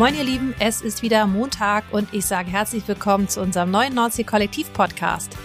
Moin 0.00 0.14
ihr 0.14 0.24
Lieben, 0.24 0.54
es 0.58 0.80
ist 0.80 1.02
wieder 1.02 1.26
Montag 1.26 1.84
und 1.92 2.14
ich 2.14 2.24
sage 2.24 2.50
herzlich 2.50 2.88
willkommen 2.88 3.28
zu 3.28 3.42
unserem 3.42 3.70
neuen 3.70 3.94
Nordsee 3.94 4.24
Kollektiv 4.24 4.72
Podcast. 4.72 5.36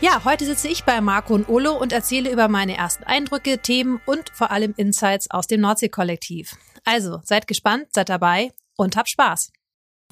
Ja, 0.00 0.24
heute 0.24 0.46
sitze 0.46 0.68
ich 0.68 0.84
bei 0.84 1.02
Marco 1.02 1.34
und 1.34 1.46
Olo 1.50 1.74
und 1.76 1.92
erzähle 1.92 2.32
über 2.32 2.48
meine 2.48 2.74
ersten 2.74 3.04
Eindrücke, 3.04 3.58
Themen 3.58 4.00
und 4.06 4.30
vor 4.30 4.50
allem 4.50 4.72
Insights 4.78 5.30
aus 5.30 5.46
dem 5.46 5.60
Nordsee 5.60 5.90
Kollektiv. 5.90 6.56
Also, 6.86 7.20
seid 7.22 7.46
gespannt, 7.46 7.88
seid 7.92 8.08
dabei 8.08 8.50
und 8.78 8.96
habt 8.96 9.10
Spaß. 9.10 9.52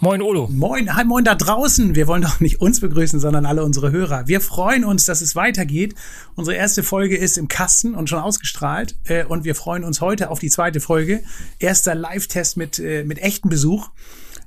Moin 0.03 0.21
Olo. 0.21 0.47
Moin, 0.53 0.95
hi, 0.95 1.05
moin 1.05 1.25
da 1.25 1.35
draußen. 1.35 1.95
Wir 1.95 2.07
wollen 2.07 2.21
doch 2.21 2.39
nicht 2.39 2.61
uns 2.61 2.81
begrüßen, 2.81 3.19
sondern 3.19 3.47
alle 3.47 3.65
unsere 3.65 3.93
Hörer. 3.93 4.29
Wir 4.29 4.43
freuen 4.43 4.85
uns, 4.85 5.07
dass 5.07 5.23
es 5.23 5.35
weitergeht. 5.35 5.95
Unsere 6.35 6.55
erste 6.55 6.83
Folge 6.83 7.17
ist 7.17 7.39
im 7.39 7.49
Kasten 7.49 7.95
und 7.95 8.11
schon 8.11 8.19
ausgestrahlt. 8.19 8.95
Äh, 9.05 9.25
und 9.25 9.45
wir 9.45 9.55
freuen 9.55 9.85
uns 9.85 10.03
heute 10.03 10.29
auf 10.29 10.39
die 10.39 10.51
zweite 10.51 10.81
Folge. 10.81 11.23
Erster 11.59 11.95
Live-Test 11.95 12.59
mit, 12.59 12.79
äh, 12.79 13.05
mit 13.05 13.21
echtem 13.21 13.49
Besuch. 13.49 13.89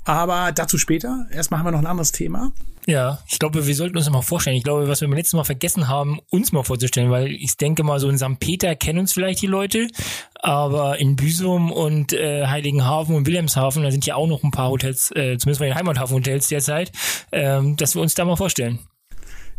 Aber 0.10 0.52
dazu 0.52 0.80
später. 0.80 1.28
Erstmal 1.32 1.60
haben 1.60 1.68
wir 1.68 1.72
noch 1.72 1.80
ein 1.80 1.86
anderes 1.86 2.12
Thema. 2.12 2.52
Ja, 2.88 3.20
ich 3.28 3.38
glaube, 3.38 3.68
wir 3.68 3.76
sollten 3.76 3.96
uns 3.96 4.10
mal 4.10 4.24
vorstellen. 4.24 4.56
Ich 4.56 4.64
glaube, 4.64 4.88
was 4.88 5.02
wir 5.02 5.08
beim 5.08 5.18
letzten 5.18 5.38
Mal 5.38 5.44
vergessen 5.44 5.88
haben, 5.88 6.20
uns 6.32 6.52
mal 6.52 6.64
vorzustellen, 6.64 7.12
weil 7.12 7.28
ich 7.28 7.58
denke 7.58 7.84
mal, 7.84 8.00
so 8.00 8.10
in 8.10 8.18
St. 8.18 8.40
Peter 8.40 8.76
kennen 8.76 8.98
uns 8.98 9.14
vielleicht 9.14 9.40
die 9.44 9.48
Leute, 9.48 9.88
aber 10.34 10.98
in 10.98 11.16
Büsum 11.16 11.72
und 11.72 12.14
äh, 12.14 12.48
Heiligenhafen 12.48 13.14
und 13.14 13.28
Wilhelmshaven, 13.28 13.84
da 13.84 13.92
sind 13.92 14.08
ja 14.08 14.16
auch 14.16 14.26
noch 14.26 14.42
ein 14.42 14.50
paar 14.50 14.70
Hotels, 14.70 15.12
äh, 15.12 15.38
zumindest 15.38 15.60
bei 15.60 15.68
den 15.68 15.76
Heimathafenhotels 15.76 16.48
derzeit, 16.48 16.92
ähm, 17.32 17.78
dass 17.78 17.94
wir 17.94 18.02
uns 18.02 18.16
da 18.16 18.26
mal 18.26 18.36
vorstellen. 18.36 18.80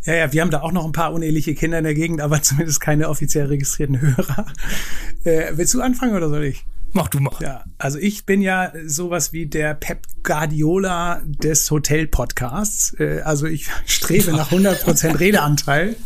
Ja, 0.03 0.15
ja, 0.15 0.33
wir 0.33 0.41
haben 0.41 0.51
da 0.51 0.63
auch 0.63 0.73
noch 0.73 0.83
ein 0.83 0.91
paar 0.91 1.13
uneheliche 1.13 1.55
Kinder 1.55 1.77
in 1.77 1.85
der 1.85 1.93
Gegend, 1.93 2.19
aber 2.19 2.41
zumindest 2.41 2.81
keine 2.81 3.07
offiziell 3.07 3.45
registrierten 3.45 4.01
Hörer. 4.01 4.47
Äh, 5.23 5.53
willst 5.53 5.73
du 5.73 5.81
anfangen 5.81 6.13
oder 6.13 6.27
soll 6.27 6.43
ich? 6.43 6.65
Mach 6.93 7.07
du 7.07 7.19
mal. 7.19 7.31
Ja, 7.39 7.63
also 7.77 7.97
ich 7.97 8.25
bin 8.25 8.41
ja 8.41 8.73
sowas 8.85 9.31
wie 9.31 9.45
der 9.45 9.73
Pep 9.75 10.05
Guardiola 10.23 11.21
des 11.25 11.71
Hotel-Podcasts. 11.71 12.93
Äh, 12.99 13.21
also 13.23 13.45
ich 13.45 13.67
strebe 13.85 14.31
nach 14.31 14.51
100% 14.51 15.19
Redeanteil. 15.19 15.95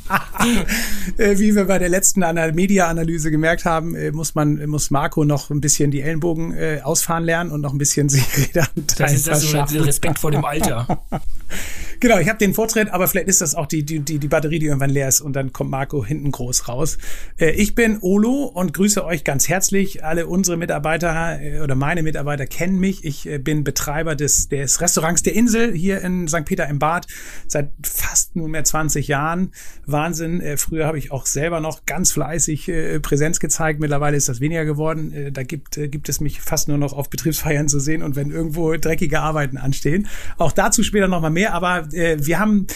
Äh, 1.17 1.37
wie 1.37 1.55
wir 1.55 1.65
bei 1.65 1.77
der 1.77 1.89
letzten 1.89 2.21
Media-Analyse 2.55 3.29
gemerkt 3.29 3.65
haben, 3.65 3.95
äh, 3.95 4.11
muss 4.11 4.35
man, 4.35 4.65
muss 4.67 4.89
Marco 4.91 5.23
noch 5.23 5.49
ein 5.49 5.61
bisschen 5.61 5.91
die 5.91 6.01
Ellenbogen 6.01 6.81
ausfahren 6.81 7.23
lernen 7.23 7.51
und 7.51 7.61
noch 7.61 7.71
ein 7.71 7.77
bisschen 7.77 8.09
sich 8.09 8.25
Redeanteil 8.37 8.83
Das 8.97 9.13
ist 9.13 9.27
das 9.27 9.41
so 9.41 9.57
Respekt 9.57 10.19
vor 10.19 10.31
dem 10.31 10.43
Alter. 10.43 11.01
Genau, 11.99 12.19
ich 12.19 12.27
habe 12.27 12.37
den 12.37 12.53
Vortritt, 12.53 12.89
aber 12.89 13.07
vielleicht 13.07 13.27
ist 13.27 13.41
das 13.41 13.55
auch 13.55 13.65
die, 13.65 13.83
die, 13.83 13.99
die, 13.99 14.27
Batterie, 14.27 14.59
die 14.59 14.67
irgendwann 14.67 14.89
leer 14.89 15.07
ist 15.07 15.21
und 15.21 15.33
dann 15.33 15.53
kommt 15.53 15.71
Marco 15.71 16.05
hinten 16.05 16.31
groß 16.31 16.67
raus. 16.67 16.97
Äh, 17.37 17.51
ich 17.51 17.75
bin 17.75 17.99
Olo 18.01 18.43
und 18.45 18.73
grüße 18.73 19.05
euch 19.05 19.23
ganz 19.23 19.47
herzlich. 19.47 20.03
Alle 20.03 20.27
unsere 20.27 20.57
Mitarbeiter 20.57 21.41
äh, 21.41 21.61
oder 21.61 21.75
meine 21.75 22.03
Mitarbeiter 22.03 22.45
kennen 22.45 22.79
mich. 22.79 23.05
Ich 23.05 23.27
äh, 23.27 23.37
bin 23.37 23.63
Betreiber 23.63 24.15
des, 24.15 24.49
des 24.49 24.81
Restaurants 24.81 25.23
der 25.23 25.33
Insel 25.33 25.73
hier 25.73 26.01
in 26.01 26.27
St. 26.27 26.45
Peter 26.45 26.67
im 26.67 26.79
Bad 26.79 27.07
seit 27.47 27.71
fast 27.83 28.35
nunmehr 28.35 28.63
20 28.63 29.07
Jahren. 29.07 29.51
Wahnsinn. 29.85 30.41
Früher 30.57 30.87
habe 30.87 30.97
ich 30.97 31.11
auch 31.11 31.25
selber 31.25 31.59
noch 31.59 31.85
ganz 31.85 32.11
fleißig 32.11 32.71
Präsenz 33.01 33.39
gezeigt. 33.39 33.79
Mittlerweile 33.79 34.17
ist 34.17 34.29
das 34.29 34.39
weniger 34.39 34.65
geworden. 34.65 35.31
Da 35.31 35.43
gibt, 35.43 35.75
gibt 35.75 36.09
es 36.09 36.19
mich 36.19 36.41
fast 36.41 36.67
nur 36.67 36.77
noch 36.77 36.93
auf 36.93 37.09
Betriebsfeiern 37.09 37.67
zu 37.67 37.79
sehen 37.79 38.01
und 38.03 38.15
wenn 38.15 38.31
irgendwo 38.31 38.75
dreckige 38.75 39.19
Arbeiten 39.19 39.57
anstehen. 39.57 40.07
Auch 40.37 40.51
dazu 40.51 40.83
später 40.83 41.07
nochmal 41.07 41.31
mehr, 41.31 41.53
aber 41.53 41.84
äh, 41.93 42.17
wir 42.19 42.39
haben 42.39 42.67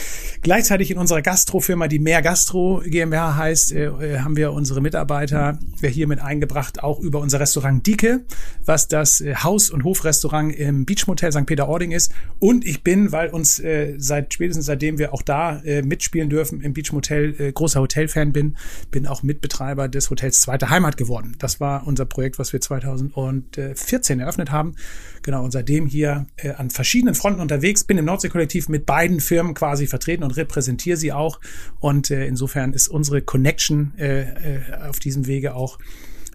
gleichzeitig 0.42 0.92
in 0.92 0.98
unserer 0.98 1.22
Gastrofirma, 1.22 1.88
die 1.88 2.00
Mehr 2.00 2.22
Gastro 2.22 2.82
GmbH 2.86 3.36
heißt, 3.36 3.74
äh, 3.74 3.86
äh, 3.86 4.20
haben 4.20 4.36
wir 4.36 4.54
unsere 4.54 4.82
Mitarbeiter 4.82 5.60
hier 5.82 6.08
mit 6.08 6.20
eingebracht, 6.20 6.84
auch 6.84 7.00
über 7.00 7.20
unser 7.20 7.40
Restaurant 7.40 7.86
Dike, 7.86 8.22
was 8.66 8.88
das 8.88 9.24
Haus- 9.44 9.70
und 9.70 9.84
Hofrestaurant 9.84 10.56
im 10.56 10.86
Beachmotel 10.86 11.32
St. 11.32 11.46
Peter-Ording 11.46 11.92
ist. 11.92 12.12
Und 12.40 12.66
ich 12.66 12.84
bin, 12.84 13.12
weil 13.12 13.30
uns 13.30 13.62
seit 13.98 14.34
spätestens 14.34 14.66
seitdem 14.66 14.98
wir 14.98 15.14
auch 15.14 15.22
da 15.22 15.62
mitspielen 15.84 16.30
dürfen 16.30 16.62
im 16.62 16.74
Beachmotel, 16.74 17.54
großer 17.54 17.80
Hotelfan 17.80 18.34
bin, 18.34 18.58
bin 18.92 19.08
auch 19.08 19.24
Mitbetreiber 19.24 19.88
des 19.88 20.10
Hotels 20.10 20.42
Zweite 20.42 20.70
Heimat 20.70 20.98
geworden. 20.98 21.36
Das 21.40 21.60
war 21.60 21.88
unser 21.88 22.06
Projekt, 22.06 22.40
was 22.40 22.52
wir 22.52 22.60
2014 22.60 24.20
eröffnet 24.20 24.52
haben. 24.52 24.76
Genau, 25.22 25.44
und 25.44 25.52
seitdem 25.52 25.86
hier 25.86 26.26
an 26.58 26.70
verschiedenen 26.70 27.16
Fronten 27.16 27.40
unterwegs, 27.40 27.84
bin 27.84 27.98
im 27.98 28.06
Nordsee-Kollektiv 28.06 28.70
mit 28.70 28.86
beiden 29.00 29.22
Firmen 29.22 29.54
quasi 29.54 29.88
vertreten 29.88 30.24
und 30.24 30.36
repräsentiere 30.36 30.98
sie 30.98 31.14
auch. 31.14 31.40
Und 31.80 32.12
äh, 32.12 32.26
insofern 32.26 32.74
ist 32.74 32.90
unsere 32.90 33.22
Connection 33.22 33.94
äh, 33.98 34.24
äh, 34.24 34.74
auf 34.90 35.00
diesem 35.00 35.26
Wege 35.26 35.56
auch 35.56 35.80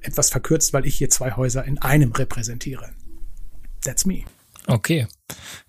etwas 0.00 0.30
verkürzt, 0.30 0.72
weil 0.72 0.86
ich 0.86 0.96
hier 0.96 1.10
zwei 1.10 1.32
Häuser 1.32 1.66
in 1.66 1.76
einem 1.82 2.12
repräsentiere. 2.12 2.88
That's 3.82 4.06
me. 4.06 4.22
Okay. 4.66 5.06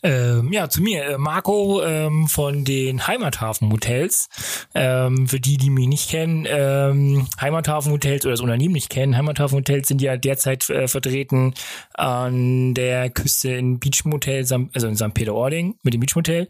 Ähm, 0.03 0.51
ja, 0.53 0.69
zu 0.69 0.81
mir. 0.81 1.03
Äh, 1.03 1.17
Marco 1.17 1.81
ähm, 1.83 2.27
von 2.27 2.63
den 2.63 3.07
Heimathafen-Hotels. 3.07 4.29
Ähm, 4.75 5.27
für 5.27 5.39
die, 5.39 5.57
die 5.57 5.69
mich 5.69 5.87
nicht 5.87 6.09
kennen, 6.09 6.45
ähm, 6.47 7.27
Heimathafen-Hotels 7.41 8.25
oder 8.25 8.33
das 8.33 8.41
Unternehmen 8.41 8.73
nicht 8.73 8.89
kennen, 8.89 9.17
Heimathafen-Hotels 9.17 9.87
sind 9.87 10.01
ja 10.01 10.17
derzeit 10.17 10.69
äh, 10.69 10.87
vertreten 10.87 11.53
an 11.93 12.73
der 12.73 13.09
Küste 13.09 13.49
in 13.51 13.79
Beachmotel, 13.79 14.45
also 14.73 14.87
in 14.87 14.95
St. 14.95 15.13
Peter-Ording 15.13 15.75
mit 15.81 15.93
dem 15.93 16.01
Beachmotel. 16.01 16.47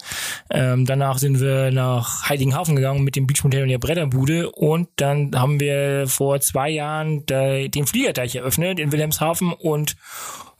Ähm, 0.49 0.85
danach 0.85 1.17
sind 1.17 1.39
wir 1.39 1.71
nach 1.71 2.27
Heiligenhafen 2.29 2.75
gegangen 2.75 3.03
mit 3.03 3.15
dem 3.15 3.27
Beachmotel 3.27 3.63
und 3.63 3.69
der 3.69 3.79
Bretterbude 3.79 4.51
und 4.51 4.89
dann 4.97 5.31
haben 5.35 5.59
wir 5.59 6.07
vor 6.07 6.41
zwei 6.41 6.69
Jahren 6.69 7.25
den 7.25 7.87
Fliegerteich 7.87 8.35
eröffnet 8.35 8.79
in 8.79 8.91
Wilhelmshaven 8.91 9.53
und 9.53 9.95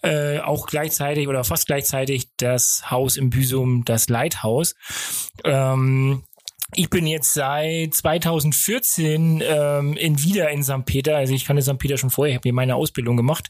äh, 0.05 0.39
auch 0.39 0.67
gleichzeitig 0.67 1.27
oder 1.27 1.43
fast 1.43 1.67
gleichzeitig 1.67 2.29
das 2.37 2.89
Haus 2.91 3.17
im 3.17 3.29
Büsum, 3.29 3.83
das 3.85 4.07
Lighthouse. 4.07 4.75
Ähm, 5.43 6.23
ich 6.73 6.89
bin 6.89 7.07
jetzt 7.07 7.33
seit 7.33 7.93
2014 7.93 9.41
ähm, 9.45 9.93
in 9.93 10.21
wieder 10.21 10.49
in 10.49 10.63
St. 10.63 10.85
Peter. 10.85 11.15
Also 11.15 11.33
ich 11.33 11.45
kannte 11.45 11.61
St. 11.61 11.77
Peter 11.77 11.97
schon 11.97 12.09
vorher, 12.09 12.31
ich 12.31 12.37
habe 12.37 12.43
hier 12.43 12.53
meine 12.53 12.75
Ausbildung 12.75 13.15
gemacht 13.17 13.47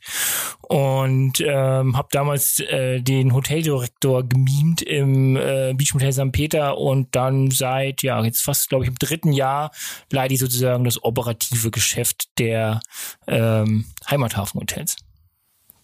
und 0.62 1.40
ähm, 1.40 1.98
habe 1.98 2.08
damals 2.12 2.60
äh, 2.60 3.02
den 3.02 3.34
Hoteldirektor 3.34 4.28
gemimt 4.28 4.82
im 4.82 5.38
äh, 5.38 5.74
Beachmotel 5.76 6.14
St. 6.14 6.32
Peter 6.34 6.78
und 6.78 7.16
dann 7.16 7.52
seit 7.52 8.04
ja 8.04 8.24
jetzt 8.24 8.42
fast 8.42 8.70
glaube 8.70 8.86
ich 8.86 8.90
im 8.90 9.00
dritten 9.00 9.32
Jahr 9.32 9.72
leite 10.12 10.34
ich 10.34 10.40
sozusagen 10.40 10.84
das 10.84 11.04
operative 11.04 11.72
Geschäft 11.72 12.28
der 12.38 12.82
ähm, 13.28 13.86
Heimathafenhotels. 14.10 14.98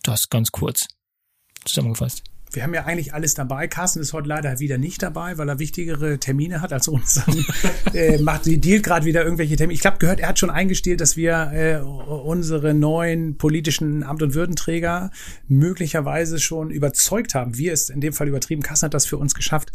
Das 0.03 0.29
ganz 0.29 0.51
kurz 0.51 0.87
zusammengefasst. 1.65 2.23
Wir 2.53 2.63
haben 2.63 2.73
ja 2.73 2.83
eigentlich 2.83 3.13
alles 3.13 3.33
dabei. 3.33 3.67
Carsten 3.67 4.01
ist 4.01 4.11
heute 4.11 4.27
leider 4.27 4.59
wieder 4.59 4.77
nicht 4.77 5.01
dabei, 5.01 5.37
weil 5.37 5.47
er 5.47 5.59
wichtigere 5.59 6.19
Termine 6.19 6.61
hat 6.61 6.73
als 6.73 6.89
uns. 6.89 7.21
äh, 7.93 8.17
macht 8.17 8.45
die 8.45 8.59
dealt 8.59 8.83
gerade 8.83 9.05
wieder 9.05 9.23
irgendwelche 9.23 9.55
Termine. 9.55 9.75
Ich 9.75 9.81
glaube, 9.81 9.99
gehört, 9.99 10.19
er 10.19 10.27
hat 10.27 10.39
schon 10.39 10.49
eingestellt, 10.49 10.99
dass 10.99 11.15
wir 11.15 11.51
äh, 11.53 11.79
unsere 11.81 12.73
neuen 12.73 13.37
politischen 13.37 14.03
Amt- 14.03 14.21
und 14.21 14.33
Würdenträger 14.33 15.11
möglicherweise 15.47 16.39
schon 16.39 16.71
überzeugt 16.71 17.35
haben. 17.35 17.57
Wir 17.57 17.71
ist 17.71 17.89
in 17.89 18.01
dem 18.01 18.11
Fall 18.11 18.27
übertrieben. 18.27 18.61
Carsten 18.61 18.87
hat 18.87 18.93
das 18.93 19.05
für 19.05 19.17
uns 19.17 19.33
geschafft. 19.33 19.71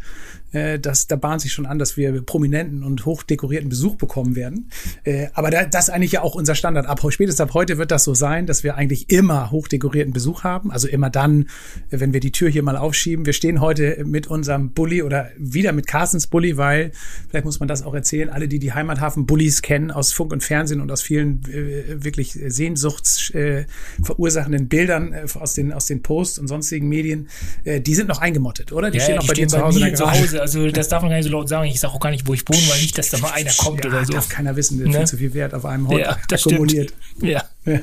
Äh, 0.53 0.78
dass, 0.78 1.06
da 1.06 1.16
bahnt 1.16 1.41
sich 1.41 1.53
schon 1.53 1.66
an, 1.66 1.78
dass 1.78 1.97
wir 1.97 2.22
prominenten 2.22 2.82
und 2.82 3.04
hochdekorierten 3.04 3.69
Besuch 3.69 3.97
bekommen 3.97 4.36
werden. 4.36 4.70
Äh, 5.04 5.28
aber 5.34 5.50
da, 5.50 5.65
das 5.65 5.88
ist 5.88 5.94
eigentlich 5.94 6.12
ja 6.12 6.22
auch 6.22 6.34
unser 6.34 6.54
Standard. 6.54 6.86
Ab 6.86 7.00
spätestens 7.09 7.41
ab 7.41 7.54
heute 7.54 7.78
wird 7.78 7.91
das 7.91 8.04
so 8.04 8.15
sein, 8.15 8.47
dass 8.47 8.65
wir 8.65 8.76
eigentlich 8.76 9.10
immer 9.10 9.50
hochdekorierten 9.50 10.12
Besuch 10.12 10.44
haben. 10.44 10.70
Also 10.70 10.88
immer 10.88 11.10
dann, 11.10 11.48
wenn 11.91 12.12
wir 12.12 12.20
die 12.20 12.32
Tür 12.32 12.48
hier 12.48 12.66
mal 12.66 12.77
aufschieben. 12.77 13.25
Wir 13.25 13.32
stehen 13.32 13.62
heute 13.62 14.04
mit 14.04 14.27
unserem 14.27 14.72
Bulli 14.72 15.03
oder 15.03 15.31
wieder 15.38 15.72
mit 15.72 15.87
Carstens 15.87 16.27
Bulli, 16.27 16.59
weil, 16.59 16.93
vielleicht 17.31 17.47
muss 17.47 17.60
man 17.60 17.69
das 17.69 17.82
auch 17.82 17.94
erzählen, 17.94 18.28
alle, 18.28 18.47
die 18.49 18.59
die 18.59 18.75
Heimathafen-Bullis 18.75 19.62
kennen 19.62 19.91
aus 19.91 20.12
Funk 20.12 20.32
und 20.32 20.43
Fernsehen 20.43 20.82
und 20.82 20.93
aus 20.93 21.00
vielen 21.00 21.43
äh, 21.44 22.04
wirklich 22.04 22.32
sehnsuchtsverursachenden 22.32 24.65
äh, 24.65 24.66
Bildern 24.66 25.15
äh, 25.15 25.25
aus, 25.38 25.54
den, 25.54 25.72
aus 25.72 25.87
den 25.87 26.03
Posts 26.03 26.41
und 26.41 26.48
sonstigen 26.48 26.89
Medien, 26.89 27.30
äh, 27.65 27.80
die 27.80 27.95
sind 27.95 28.09
noch 28.09 28.21
eingemottet, 28.21 28.72
oder? 28.72 28.91
Die 28.91 28.98
ja, 28.98 29.04
stehen 29.04 29.16
noch 29.16 29.27
bei 29.27 29.33
dir 29.33 29.48
zu 29.48 29.62
Hause. 29.62 29.95
Zu 29.95 30.10
Hause. 30.10 30.42
Also 30.42 30.71
das 30.71 30.89
darf 30.89 31.01
man 31.03 31.10
gar 31.10 31.16
nicht 31.16 31.27
so 31.27 31.33
laut 31.33 31.48
sagen. 31.48 31.69
Ich 31.69 31.80
sage 31.80 31.95
auch 31.95 32.01
gar 32.01 32.10
nicht, 32.10 32.27
wo 32.27 32.34
ich 32.34 32.47
wohne, 32.47 32.60
weil 32.69 32.80
nicht, 32.80 32.98
dass 32.98 33.09
da 33.10 33.19
mal 33.19 33.30
einer 33.30 33.53
kommt 33.57 33.84
ja, 33.84 33.91
oder 33.91 34.04
so. 34.04 34.12
darf 34.12 34.28
keiner 34.28 34.57
wissen, 34.57 34.78
der 34.78 34.89
ne? 34.89 34.98
viel 34.98 35.07
zu 35.07 35.16
viel 35.16 35.33
Wert 35.34 35.54
auf 35.54 35.65
einem 35.65 35.86
Haut 35.89 36.01
ja, 36.01 36.19
akkumuliert. 36.30 36.92
Stimmt. 37.16 37.33
Ja. 37.33 37.45
ja. 37.65 37.80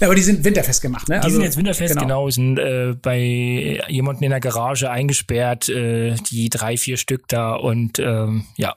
Ja, 0.00 0.06
aber 0.06 0.14
die 0.14 0.22
sind 0.22 0.44
winterfest 0.44 0.80
gemacht, 0.80 1.08
ne? 1.08 1.16
Die 1.16 1.24
also, 1.24 1.36
sind 1.36 1.44
jetzt 1.44 1.56
winterfest, 1.58 1.94
genau, 1.94 2.02
genau 2.02 2.30
sind 2.30 2.58
äh, 2.58 2.94
bei 3.00 3.80
jemanden 3.88 4.24
in 4.24 4.30
der 4.30 4.40
Garage 4.40 4.90
eingesperrt, 4.90 5.68
äh, 5.68 6.14
die 6.30 6.48
drei, 6.48 6.76
vier 6.76 6.96
Stück 6.96 7.28
da 7.28 7.54
und 7.54 7.98
ähm, 7.98 8.46
ja, 8.56 8.76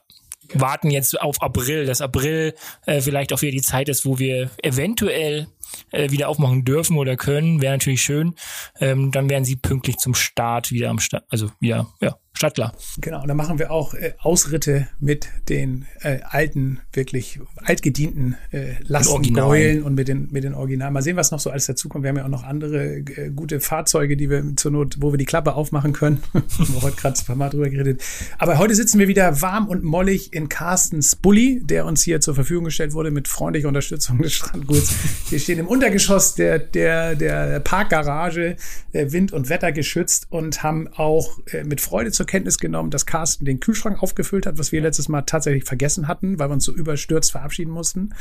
warten 0.52 0.90
jetzt 0.90 1.18
auf 1.20 1.40
April, 1.40 1.86
dass 1.86 2.02
April 2.02 2.54
äh, 2.86 3.00
vielleicht 3.00 3.32
auch 3.32 3.40
wieder 3.40 3.52
die 3.52 3.62
Zeit 3.62 3.88
ist, 3.88 4.04
wo 4.04 4.18
wir 4.18 4.50
eventuell 4.62 5.48
äh, 5.90 6.10
wieder 6.10 6.28
aufmachen 6.28 6.64
dürfen 6.64 6.98
oder 6.98 7.16
können, 7.16 7.62
wäre 7.62 7.72
natürlich 7.72 8.02
schön. 8.02 8.34
Ähm, 8.78 9.10
dann 9.10 9.30
wären 9.30 9.44
sie 9.44 9.56
pünktlich 9.56 9.96
zum 9.96 10.14
Start 10.14 10.70
wieder 10.72 10.90
am 10.90 10.98
Start, 10.98 11.24
also 11.30 11.50
wieder, 11.58 11.88
ja, 12.00 12.16
Stattler. 12.36 12.72
Genau, 12.98 13.22
und 13.22 13.28
da 13.28 13.34
machen 13.34 13.60
wir 13.60 13.70
auch 13.70 13.94
äh, 13.94 14.14
Ausritte 14.18 14.88
mit 14.98 15.28
den 15.48 15.86
äh, 16.00 16.18
alten, 16.24 16.80
wirklich 16.92 17.38
altgedienten 17.58 18.34
äh, 18.50 18.72
Lastenbeulen 18.82 19.84
und 19.84 19.94
mit 19.94 20.08
den, 20.08 20.28
mit 20.32 20.42
den 20.42 20.52
Originalen. 20.52 20.92
Mal 20.92 21.02
sehen, 21.02 21.16
was 21.16 21.30
noch 21.30 21.38
so 21.38 21.50
alles 21.50 21.66
dazukommt. 21.66 22.02
Wir 22.02 22.08
haben 22.08 22.16
ja 22.16 22.24
auch 22.24 22.28
noch 22.28 22.42
andere 22.42 22.96
äh, 22.96 23.30
gute 23.30 23.60
Fahrzeuge, 23.60 24.16
die 24.16 24.30
wir 24.30 24.56
zur 24.56 24.72
Not, 24.72 24.96
wo 24.98 25.12
wir 25.12 25.16
die 25.16 25.26
Klappe 25.26 25.54
aufmachen 25.54 25.92
können. 25.92 26.24
haben 26.34 26.74
wir 26.74 26.82
heute 26.82 26.96
gerade 26.96 27.16
ein 27.20 27.24
paar 27.24 27.36
Mal 27.36 27.50
drüber 27.50 27.70
geredet. 27.70 28.02
Aber 28.38 28.58
heute 28.58 28.74
sitzen 28.74 28.98
wir 28.98 29.06
wieder 29.06 29.40
warm 29.40 29.68
und 29.68 29.84
mollig 29.84 30.32
in 30.32 30.48
Carstens 30.48 31.14
Bulli, 31.14 31.60
der 31.62 31.86
uns 31.86 32.02
hier 32.02 32.20
zur 32.20 32.34
Verfügung 32.34 32.64
gestellt 32.64 32.94
wurde 32.94 33.12
mit 33.12 33.28
freundlicher 33.28 33.68
Unterstützung 33.68 34.18
des 34.18 34.32
Strandguts. 34.32 34.92
Wir 35.30 35.38
stehen 35.38 35.60
im 35.60 35.68
Untergeschoss 35.68 36.34
der, 36.34 36.58
der, 36.58 37.14
der 37.14 37.60
Parkgarage, 37.60 38.56
äh, 38.92 39.12
Wind- 39.12 39.32
und 39.32 39.50
Wetter 39.50 39.70
geschützt 39.70 40.26
und 40.30 40.64
haben 40.64 40.88
auch 40.88 41.38
äh, 41.52 41.62
mit 41.62 41.80
Freude 41.80 42.10
zur 42.10 42.23
Kenntnis 42.26 42.58
genommen, 42.58 42.90
dass 42.90 43.06
Carsten 43.06 43.44
den 43.44 43.60
Kühlschrank 43.60 44.02
aufgefüllt 44.02 44.46
hat, 44.46 44.58
was 44.58 44.72
wir 44.72 44.80
letztes 44.80 45.08
Mal 45.08 45.22
tatsächlich 45.22 45.64
vergessen 45.64 46.08
hatten, 46.08 46.38
weil 46.38 46.48
wir 46.48 46.54
uns 46.54 46.64
so 46.64 46.72
überstürzt 46.72 47.32
verabschieden 47.32 47.72
mussten. 47.72 48.14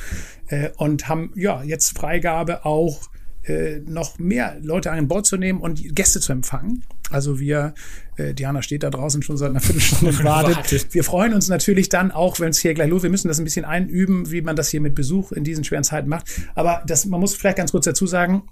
Äh, 0.48 0.70
und 0.78 1.08
haben 1.08 1.32
ja 1.36 1.64
jetzt 1.64 1.98
Freigabe 1.98 2.66
auch 2.66 3.10
äh, 3.44 3.80
noch 3.86 4.20
mehr 4.20 4.58
Leute 4.62 4.92
an 4.92 5.08
Bord 5.08 5.26
zu 5.26 5.38
nehmen 5.38 5.60
und 5.60 5.96
Gäste 5.96 6.20
zu 6.20 6.32
empfangen. 6.32 6.84
Also 7.10 7.40
wir, 7.40 7.74
äh, 8.16 8.34
Diana 8.34 8.62
steht 8.62 8.84
da 8.84 8.90
draußen 8.90 9.22
schon 9.22 9.38
seit 9.38 9.50
einer 9.50 9.60
Viertelstunde 9.60 10.18
und 10.18 10.24
wartet. 10.24 10.56
wartet. 10.56 10.94
Wir 10.94 11.04
freuen 11.04 11.34
uns 11.34 11.50
natürlich 11.50 11.90
dann 11.90 12.12
auch, 12.12 12.40
wenn 12.40 12.50
es 12.50 12.60
hier 12.60 12.74
gleich 12.74 12.90
los, 12.90 13.04
wir 13.04 13.10
müssen 13.10 13.28
das 13.28 13.40
ein 13.40 13.44
bisschen 13.44 13.66
einüben, 13.66 14.32
wie 14.32 14.42
man 14.42 14.56
das 14.56 14.70
hier 14.70 14.82
mit 14.82 14.96
Besuch 14.96 15.32
in 15.32 15.44
diesen 15.44 15.64
schweren 15.64 15.84
Zeiten 15.84 16.10
macht. 16.10 16.26
Aber 16.56 16.84
das, 16.88 17.06
man 17.06 17.20
muss 17.20 17.36
vielleicht 17.36 17.58
ganz 17.58 17.72
kurz 17.72 17.86
dazu 17.86 18.08
sagen, 18.08 18.44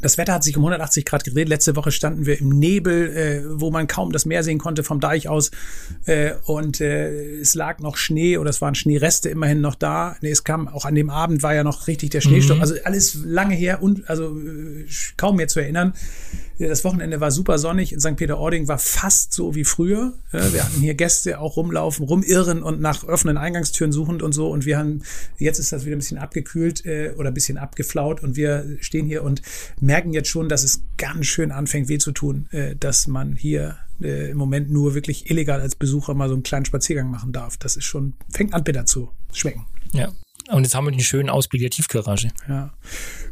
das 0.00 0.18
Wetter 0.18 0.34
hat 0.34 0.44
sich 0.44 0.56
um 0.56 0.62
180 0.62 1.04
Grad 1.04 1.24
gedreht. 1.24 1.48
Letzte 1.48 1.76
Woche 1.76 1.92
standen 1.92 2.26
wir 2.26 2.38
im 2.38 2.50
Nebel, 2.50 3.16
äh, 3.16 3.60
wo 3.60 3.70
man 3.70 3.86
kaum 3.86 4.12
das 4.12 4.26
Meer 4.26 4.42
sehen 4.42 4.58
konnte 4.58 4.82
vom 4.82 5.00
Deich 5.00 5.28
aus. 5.28 5.50
Äh, 6.04 6.32
und 6.44 6.80
äh, 6.80 7.38
es 7.40 7.54
lag 7.54 7.78
noch 7.78 7.96
Schnee 7.96 8.38
oder 8.38 8.50
es 8.50 8.60
waren 8.60 8.74
Schneereste 8.74 9.28
immerhin 9.28 9.60
noch 9.60 9.74
da. 9.74 10.16
Nee, 10.20 10.30
es 10.30 10.44
kam 10.44 10.68
auch 10.68 10.84
an 10.84 10.94
dem 10.94 11.10
Abend 11.10 11.42
war 11.42 11.54
ja 11.54 11.64
noch 11.64 11.86
richtig 11.86 12.10
der 12.10 12.20
Schneesturm. 12.20 12.58
Mhm. 12.58 12.62
Also 12.62 12.74
alles 12.84 13.18
lange 13.24 13.54
her 13.54 13.82
und 13.82 14.08
also 14.08 14.36
äh, 14.36 14.86
kaum 15.16 15.36
mehr 15.36 15.48
zu 15.48 15.60
erinnern. 15.60 15.94
Das 16.58 16.84
Wochenende 16.84 17.20
war 17.20 17.30
super 17.30 17.58
sonnig. 17.58 17.92
In 17.92 18.00
St. 18.00 18.16
Peter-Ording 18.16 18.68
war 18.68 18.78
fast 18.78 19.32
so 19.32 19.54
wie 19.54 19.64
früher. 19.64 20.14
Wir 20.30 20.64
hatten 20.64 20.80
hier 20.80 20.94
Gäste 20.94 21.40
auch 21.40 21.56
rumlaufen, 21.56 22.06
rumirren 22.06 22.62
und 22.62 22.80
nach 22.80 23.02
offenen 23.04 23.36
Eingangstüren 23.36 23.92
suchend 23.92 24.22
und 24.22 24.32
so. 24.32 24.50
Und 24.50 24.64
wir 24.64 24.78
haben, 24.78 25.02
jetzt 25.38 25.58
ist 25.58 25.72
das 25.72 25.84
wieder 25.84 25.96
ein 25.96 25.98
bisschen 25.98 26.18
abgekühlt 26.18 26.86
äh, 26.86 27.12
oder 27.16 27.28
ein 27.30 27.34
bisschen 27.34 27.58
abgeflaut. 27.58 28.22
Und 28.22 28.36
wir 28.36 28.76
stehen 28.80 29.06
hier 29.06 29.24
und 29.24 29.42
merken 29.80 30.12
jetzt 30.12 30.28
schon, 30.28 30.48
dass 30.48 30.62
es 30.62 30.82
ganz 30.96 31.26
schön 31.26 31.50
anfängt 31.50 31.88
weh 31.88 31.98
zu 31.98 32.12
tun, 32.12 32.48
äh, 32.52 32.76
dass 32.76 33.08
man 33.08 33.34
hier 33.34 33.76
äh, 34.00 34.30
im 34.30 34.36
Moment 34.36 34.70
nur 34.70 34.94
wirklich 34.94 35.30
illegal 35.30 35.60
als 35.60 35.74
Besucher 35.74 36.14
mal 36.14 36.28
so 36.28 36.34
einen 36.34 36.44
kleinen 36.44 36.64
Spaziergang 36.64 37.10
machen 37.10 37.32
darf. 37.32 37.56
Das 37.56 37.76
ist 37.76 37.84
schon, 37.84 38.14
fängt 38.30 38.54
an 38.54 38.64
bitter 38.64 38.86
zu 38.86 39.10
schmecken. 39.32 39.66
Ja, 39.92 40.12
und 40.50 40.62
jetzt 40.62 40.74
haben 40.74 40.84
wir 40.84 40.90
den 40.90 41.00
schönen 41.00 41.30
Ausblick 41.30 41.62
der 41.62 41.70
Tiefgarage. 41.70 42.28
Ja. 42.48 42.70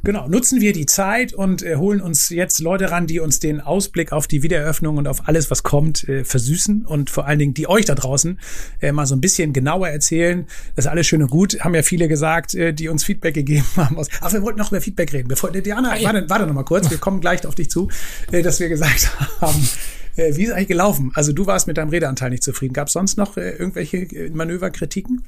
Genau. 0.03 0.29
Nutzen 0.29 0.61
wir 0.61 0.73
die 0.73 0.87
Zeit 0.87 1.33
und 1.35 1.63
äh, 1.63 1.77
holen 1.77 2.01
uns 2.01 2.31
jetzt 2.31 2.61
Leute 2.61 2.91
ran, 2.91 3.07
die 3.07 3.21
uns 3.21 3.39
den 3.39 3.61
Ausblick 3.61 4.13
auf 4.13 4.27
die 4.27 4.43
Wiedereröffnung 4.43 4.97
und 4.97 5.07
auf 5.07 5.29
alles, 5.29 5.51
was 5.51 5.63
kommt, 5.63 6.09
äh, 6.09 6.25
versüßen 6.25 6.87
und 6.87 7.11
vor 7.11 7.27
allen 7.27 7.39
Dingen 7.39 7.55
die 7.55 7.69
euch 7.69 7.85
da 7.85 7.95
draußen 7.95 8.41
äh, 8.81 8.93
mal 8.93 9.07
so 9.07 9.15
ein 9.15 9.21
bisschen 9.21 9.53
genauer 9.53 9.89
erzählen. 9.89 10.47
Das 10.75 10.87
ist 10.87 10.91
alles 10.91 11.07
schön 11.07 11.23
und 11.23 11.31
gut. 11.31 11.61
Haben 11.61 11.75
ja 11.75 11.83
viele 11.83 12.09
gesagt, 12.09 12.55
äh, 12.55 12.73
die 12.73 12.89
uns 12.89 13.05
Feedback 13.05 13.35
gegeben 13.35 13.67
haben. 13.77 13.97
Ach, 14.21 14.33
wir 14.33 14.43
wollten 14.43 14.59
noch 14.59 14.73
über 14.73 14.81
Feedback 14.81 15.13
reden. 15.13 15.29
Bevor, 15.29 15.51
Diana, 15.51 15.93
ah, 15.93 15.97
ja. 15.97 16.13
warte, 16.13 16.29
warte 16.31 16.47
noch 16.47 16.55
mal 16.55 16.65
kurz. 16.65 16.91
Wir 16.91 16.99
kommen 16.99 17.21
gleich 17.21 17.47
auf 17.47 17.55
dich 17.55 17.71
zu, 17.71 17.89
äh, 18.31 18.43
dass 18.43 18.59
wir 18.59 18.69
gesagt 18.69 19.17
haben, 19.41 19.69
äh, 20.17 20.35
wie 20.37 20.45
ist 20.45 20.53
eigentlich 20.53 20.69
gelaufen? 20.69 21.13
Also 21.15 21.33
du 21.33 21.47
warst 21.47 21.67
mit 21.67 21.77
deinem 21.77 21.91
Redeanteil 21.91 22.31
nicht 22.31 22.43
zufrieden. 22.43 22.73
Gab 22.73 22.89
es 22.89 22.95
sonst 22.95 23.17
noch 23.19 23.37
äh, 23.37 23.51
irgendwelche 23.51 23.99
äh, 23.99 24.31
Manöverkritiken? 24.31 25.23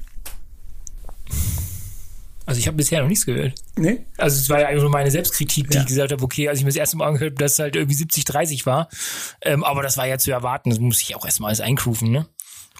Also 2.45 2.59
ich 2.59 2.67
habe 2.67 2.77
bisher 2.77 3.01
noch 3.01 3.07
nichts 3.07 3.25
gehört. 3.25 3.53
Nee? 3.77 4.05
Also 4.17 4.39
es 4.39 4.49
war 4.49 4.59
ja 4.59 4.67
eigentlich 4.67 4.81
nur 4.81 4.91
meine 4.91 5.09
Selbstkritik, 5.09 5.69
die 5.69 5.75
ja. 5.75 5.81
ich 5.81 5.87
gesagt 5.87 6.11
habe, 6.11 6.23
okay, 6.23 6.47
als 6.47 6.59
ich 6.59 6.63
mir 6.63 6.69
das 6.69 6.77
erste 6.77 6.97
Mal 6.97 7.07
angehört 7.07 7.33
habe, 7.33 7.43
dass 7.43 7.53
es 7.53 7.59
halt 7.59 7.75
irgendwie 7.75 7.95
70-30 7.95 8.65
war. 8.65 8.89
Ähm, 9.41 9.63
aber 9.63 9.81
das 9.81 9.97
war 9.97 10.07
ja 10.07 10.17
zu 10.17 10.31
erwarten, 10.31 10.69
das 10.69 10.79
muss 10.79 11.01
ich 11.01 11.15
auch 11.15 11.25
erstmal 11.25 11.49
alles 11.49 11.61
eingrooven, 11.61 12.11
ne? 12.11 12.27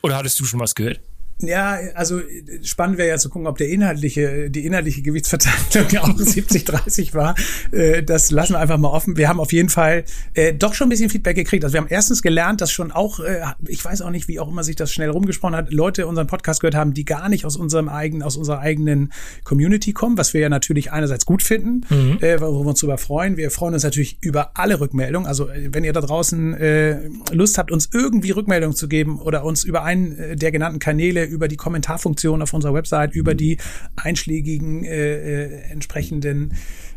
Oder 0.04 0.18
hattest 0.18 0.40
du 0.40 0.46
schon 0.46 0.60
was 0.60 0.76
gehört? 0.76 1.00
Ja, 1.42 1.78
also 1.96 2.22
spannend 2.64 2.98
wäre 2.98 3.10
ja 3.10 3.18
zu 3.18 3.30
gucken, 3.30 3.46
ob 3.48 3.58
der 3.58 3.68
inhaltliche, 3.68 4.50
die 4.50 4.66
inhaltliche 4.66 5.02
Gewichtsverteilung 5.02 5.88
auch 6.00 6.18
70-30 6.18 7.14
war. 7.14 7.36
Äh, 7.72 8.04
das 8.04 8.32
lassen 8.32 8.54
wir 8.54 8.60
einfach 8.60 8.78
mal 8.78 8.88
offen. 8.88 9.18
Wir 9.18 9.28
haben 9.28 9.42
auf 9.42 9.52
jeden 9.52 9.68
Fall 9.68 10.06
äh, 10.34 10.54
doch 10.54 10.74
schon 10.74 10.88
ein 10.88 10.90
bisschen 10.92 11.10
Feedback 11.10 11.36
gekriegt. 11.36 11.66
Also 11.66 11.74
wir 11.74 11.82
haben 11.82 11.90
erstens 11.90 12.22
gelernt, 12.22 12.62
dass 12.62 12.72
schon 12.72 12.92
auch, 12.94 13.20
äh, 13.20 13.42
ich 13.68 13.84
weiß 13.84 14.02
auch 14.02 14.12
nicht, 14.12 14.30
wie 14.30 14.40
auch 14.40 14.50
immer 14.50 14.64
sich 14.64 14.78
das 14.78 14.94
schnell 14.94 15.10
rumgesprochen 15.10 15.58
hat, 15.58 15.74
Leute 15.74 16.08
unseren 16.08 16.28
Podcast 16.28 16.62
gehört 16.62 16.76
haben, 16.76 16.94
die 16.94 17.04
gar 17.04 17.28
nicht 17.28 17.46
aus 17.46 17.58
unserem 17.58 17.90
eigenen, 17.90 18.24
aus 18.24 18.38
unserer 18.38 18.60
eigenen 18.60 19.12
Community 19.44 19.92
kommen, 19.92 20.18
was 20.18 20.34
wir 20.34 20.40
ja 20.40 20.50
natürlich 20.50 20.94
einerseits 20.94 21.26
gut 21.26 21.44
finden, 21.44 21.82
mhm. 21.90 22.18
wo 22.22 22.64
wir 22.64 22.70
uns 22.70 22.80
darüber 22.80 22.98
freuen. 22.98 23.36
Wir 23.36 23.52
freuen 23.52 23.74
uns 23.74 23.84
natürlich 23.84 24.20
über 24.22 24.52
alle 24.54 24.80
Rückmeldungen. 24.80 25.28
Also 25.28 25.50
wenn 25.50 25.84
ihr 25.84 25.92
da 25.92 26.02
draußen 26.02 27.12
Lust 27.32 27.58
habt, 27.58 27.72
uns 27.72 27.90
irgendwie 27.92 28.32
Rückmeldungen 28.32 28.76
zu 28.76 28.88
geben 28.88 29.20
oder 29.20 29.44
uns 29.44 29.64
über 29.64 29.84
einen 29.84 30.38
der 30.38 30.52
genannten 30.52 30.80
Kanäle 30.80 31.25
über 31.26 31.48
die 31.48 31.58
Kommentarfunktion 31.58 32.42
auf 32.42 32.54
unserer 32.54 32.74
Website, 32.74 33.14
über 33.14 33.34
mhm. 33.34 33.38
die 33.38 33.58
einschlägigen 33.96 34.84
äh, 34.84 35.46
äh, 35.46 35.62
entsprechenden 35.72 36.54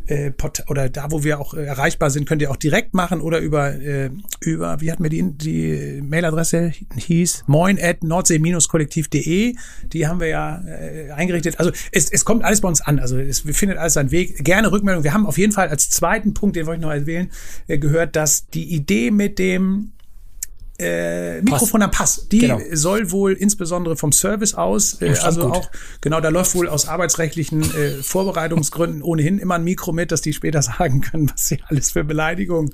äh, 0.09 0.33
oder 0.69 0.89
da, 0.89 1.11
wo 1.11 1.23
wir 1.23 1.39
auch 1.39 1.55
äh, 1.55 1.65
erreichbar 1.65 2.11
sind, 2.11 2.27
könnt 2.27 2.43
ihr 2.43 2.51
auch 2.51 2.57
direkt 2.57 2.95
machen 2.95 3.21
oder 3.21 3.39
über, 3.39 3.75
äh, 3.75 4.11
über 4.41 4.81
wie 4.81 4.91
hat 4.91 5.01
mir 5.01 5.11
die, 5.11 5.23
die 5.33 6.03
Mailadresse 6.03 6.73
hieß, 6.97 7.45
moin 7.47 7.79
at 7.81 8.03
nordsee-kollektiv.de. 8.03 9.55
Die 9.93 10.07
haben 10.07 10.21
wir 10.21 10.29
ja 10.29 10.63
äh, 10.67 11.11
eingerichtet. 11.13 11.59
Also 11.59 11.73
es, 11.93 12.11
es 12.11 12.25
kommt 12.25 12.45
alles 12.45 12.61
bei 12.61 12.69
uns 12.69 12.81
an. 12.81 12.99
Also 12.99 13.19
es 13.19 13.41
findet 13.41 13.79
alles 13.79 13.95
seinen 13.95 14.11
Weg. 14.11 14.45
Gerne 14.45 14.73
Rückmeldung. 14.73 15.05
Wir 15.05 15.13
haben 15.13 15.27
auf 15.27 15.39
jeden 15.39 15.53
Fall 15.53 15.69
als 15.69 15.91
zweiten 15.91 16.35
Punkt, 16.35 16.57
den 16.57 16.67
wollte 16.67 16.81
ich 16.81 16.87
noch 16.87 16.93
erwähnen, 16.93 17.31
äh, 17.67 17.79
gehört, 17.79 18.17
dass 18.17 18.49
die 18.49 18.75
Idee 18.75 19.11
mit 19.11 19.39
dem 19.39 19.93
äh, 20.79 21.43
Mikrofon 21.43 21.83
am 21.83 21.91
Pass. 21.91 22.29
Die 22.31 22.39
genau. 22.39 22.61
soll 22.73 23.11
wohl 23.11 23.33
insbesondere 23.33 23.97
vom 23.97 24.13
Service 24.13 24.55
aus, 24.55 25.01
äh, 25.03 25.15
also 25.23 25.51
auch, 25.53 25.71
genau, 26.01 26.21
da 26.21 26.29
läuft 26.29 26.55
wohl 26.55 26.69
aus 26.69 26.87
arbeitsrechtlichen 26.87 27.63
äh, 27.63 27.91
Vorbereitungsgründen 28.03 29.03
ohnehin 29.03 29.39
immer 29.39 29.57
ein 29.57 29.65
Mikro 29.65 29.93
mit, 29.93 30.13
dass 30.13 30.21
die 30.21 30.33
später 30.33 30.63
sagen 30.79 31.01
können, 31.01 31.31
was 31.31 31.49
sie 31.49 31.61
alles 31.67 31.91
für 31.93 32.05
Beleidigungen 32.05 32.73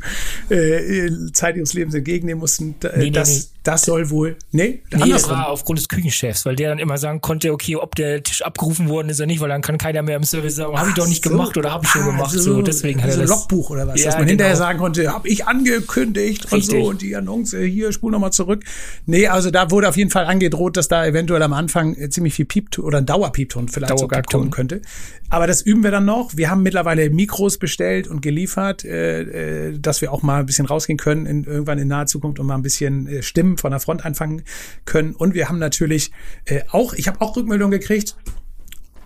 äh, 0.51 1.11
Zeit 1.33 1.57
ihres 1.57 1.73
Lebens 1.73 1.95
entgegennehmen 1.95 2.41
mussten. 2.41 2.75
Äh, 2.83 2.99
nee, 2.99 3.11
das, 3.11 3.29
nee, 3.29 3.37
nee. 3.37 3.54
Das 3.65 3.83
soll 3.83 4.11
wohl, 4.11 4.37
nee, 4.53 4.83
nee 4.95 5.11
das 5.11 5.29
war 5.29 5.49
aufgrund 5.49 5.79
des 5.79 5.89
Küchenchefs, 5.89 6.45
weil 6.45 6.55
der 6.55 6.69
dann 6.69 6.79
immer 6.79 6.99
sagen 6.99 7.23
konnte, 7.23 7.51
okay, 7.51 7.77
ob 7.77 7.95
der 7.95 8.23
Tisch 8.23 8.43
abgerufen 8.43 8.89
worden 8.89 9.09
ist 9.09 9.21
oder 9.21 9.27
nicht, 9.27 9.41
weil 9.41 9.49
dann 9.49 9.63
kann 9.63 9.79
keiner 9.79 10.03
mehr 10.03 10.17
im 10.17 10.25
Service 10.25 10.57
sagen, 10.57 10.79
habe 10.79 10.91
ich 10.91 10.95
doch 10.95 11.09
nicht 11.09 11.25
so. 11.25 11.31
gemacht 11.31 11.57
oder 11.57 11.73
habe 11.73 11.85
ich 11.85 11.91
schon 11.91 12.03
ah, 12.03 12.07
gemacht. 12.07 12.31
So, 12.31 12.61
deswegen 12.61 13.03
hat 13.03 13.11
er 13.11 13.17
das 13.17 13.31
Logbuch 13.31 13.71
oder 13.71 13.89
was, 13.89 13.99
ja, 13.99 14.07
dass 14.07 14.15
man 14.15 14.27
genau. 14.27 14.31
hinterher 14.31 14.57
sagen 14.57 14.79
konnte, 14.79 15.11
habe 15.11 15.29
ich 15.29 15.47
angekündigt 15.47 16.53
Richtig. 16.53 16.75
und 16.75 16.83
so 16.83 16.89
und 16.91 17.03
die 17.03 17.17
Annonce 17.17 17.57
hier 17.59 17.91
spul 17.93 18.13
nochmal 18.13 18.33
zurück. 18.33 18.65
Nee, 19.07 19.29
also 19.29 19.51
da 19.51 19.71
wurde 19.71 19.89
auf 19.89 19.97
jeden 19.97 20.11
Fall 20.11 20.27
angedroht, 20.27 20.77
dass 20.77 20.89
da 20.89 21.07
eventuell 21.07 21.43
am 21.43 21.55
Anfang 21.55 21.97
äh, 21.97 22.11
ziemlich 22.11 22.35
viel 22.35 22.45
Piepton 22.45 22.85
oder 22.85 22.99
ein 22.99 23.07
Dauerpiepton 23.07 23.69
vielleicht 23.69 23.93
Dauer 23.93 23.99
sogar 23.99 24.23
kommen 24.23 24.51
könnte. 24.51 24.83
Aber 25.31 25.47
das 25.47 25.63
üben 25.63 25.83
wir 25.83 25.91
dann 25.91 26.05
noch. 26.05 26.37
Wir 26.37 26.51
haben 26.51 26.63
mittlerweile 26.63 27.11
Mikros 27.11 27.59
bestellt 27.59 28.09
und 28.09 28.21
geliefert, 28.21 28.85
äh, 28.85 29.69
äh, 29.69 29.79
dass 29.79 30.01
wir 30.01 30.13
auch 30.13 30.23
mal 30.23 30.41
ein 30.41 30.47
bisschen 30.47 30.67
rausgehen 30.67 30.99
können 30.99 31.27
in, 31.27 31.45
irgendwann 31.45 31.79
in 31.79 31.89
naher 31.89 32.07
Zukunft 32.07 32.39
und 32.39 32.47
mal 32.47 32.55
ein 32.55 32.63
bisschen 32.63 33.07
äh, 33.09 33.23
Stimmen 33.23 33.54
von 33.61 33.71
der 33.71 33.81
Front 33.81 34.05
anfangen 34.05 34.43
können. 34.85 35.15
Und 35.15 35.35
wir 35.35 35.49
haben 35.49 35.59
natürlich 35.59 36.11
äh, 36.45 36.63
auch, 36.71 36.93
ich 36.95 37.09
habe 37.09 37.21
auch 37.21 37.37
Rückmeldungen 37.37 37.79
gekriegt, 37.79 38.17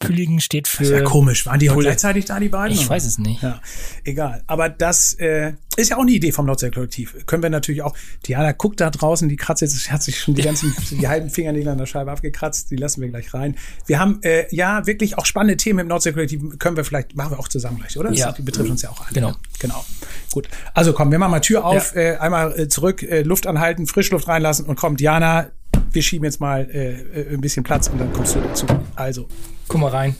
Pülligen 0.00 0.40
steht 0.40 0.66
für. 0.66 0.82
Das 0.82 0.88
ist 0.88 0.98
ja 0.98 1.02
komisch. 1.02 1.44
Waren 1.44 1.60
die 1.60 1.70
auch 1.70 1.78
gleichzeitig 1.78 2.24
da, 2.24 2.40
die 2.40 2.48
beiden? 2.48 2.74
Ich 2.74 2.86
oder? 2.86 2.90
weiß 2.90 3.04
es 3.04 3.18
nicht. 3.18 3.42
Ja, 3.42 3.60
egal. 4.02 4.42
Aber 4.46 4.70
das 4.70 5.12
äh, 5.14 5.52
ist 5.76 5.90
ja 5.90 5.98
auch 5.98 6.00
eine 6.00 6.10
Idee 6.10 6.32
vom 6.32 6.46
Nordsee-Kollektiv. 6.46 7.26
Können 7.26 7.42
wir 7.42 7.50
natürlich 7.50 7.82
auch. 7.82 7.94
Diana 8.26 8.52
guckt 8.52 8.80
da 8.80 8.88
draußen, 8.88 9.28
die 9.28 9.36
kratzt 9.36 9.60
jetzt, 9.60 9.92
hat 9.92 10.02
sich 10.02 10.18
schon 10.18 10.34
die 10.34 10.42
ganzen, 10.42 10.74
die 10.90 11.06
halben 11.06 11.28
Fingernägel 11.28 11.68
an 11.68 11.76
der 11.78 11.84
Scheibe 11.84 12.10
abgekratzt. 12.10 12.70
Die 12.70 12.76
lassen 12.76 13.02
wir 13.02 13.10
gleich 13.10 13.34
rein. 13.34 13.56
Wir 13.86 14.00
haben 14.00 14.22
äh, 14.22 14.46
ja 14.50 14.86
wirklich 14.86 15.18
auch 15.18 15.26
spannende 15.26 15.58
Themen 15.58 15.80
im 15.80 15.88
Nordsee-Kollektiv. 15.88 16.58
Können 16.58 16.78
wir 16.78 16.84
vielleicht, 16.84 17.14
machen 17.14 17.32
wir 17.32 17.38
auch 17.38 17.48
zusammen 17.48 17.78
gleich, 17.78 17.98
oder? 17.98 18.10
Ja. 18.10 18.32
die 18.32 18.42
betrifft 18.42 18.70
uns 18.70 18.80
ja 18.80 18.88
auch 18.88 19.02
alle. 19.02 19.12
Genau. 19.12 19.34
Genau. 19.58 19.84
Gut. 20.32 20.48
Also 20.72 20.94
komm, 20.94 21.10
wir 21.10 21.18
machen 21.18 21.32
mal 21.32 21.40
Tür 21.40 21.66
auf, 21.66 21.94
ja. 21.94 22.00
äh, 22.00 22.16
einmal 22.16 22.58
äh, 22.58 22.68
zurück, 22.68 23.02
äh, 23.02 23.20
Luft 23.20 23.46
anhalten, 23.46 23.86
Frischluft 23.86 24.28
reinlassen 24.28 24.64
und 24.64 24.76
komm, 24.76 24.96
Diana, 24.96 25.50
wir 25.92 26.02
schieben 26.02 26.24
jetzt 26.24 26.40
mal 26.40 26.68
äh, 26.72 26.92
äh, 26.92 27.34
ein 27.34 27.40
bisschen 27.40 27.62
Platz 27.62 27.88
und 27.88 27.98
dann 27.98 28.12
kommst 28.12 28.34
du 28.34 28.40
dazu. 28.40 28.66
Also. 28.96 29.26
Guck 29.68 29.80
mal 29.80 29.90
rein. 29.90 30.16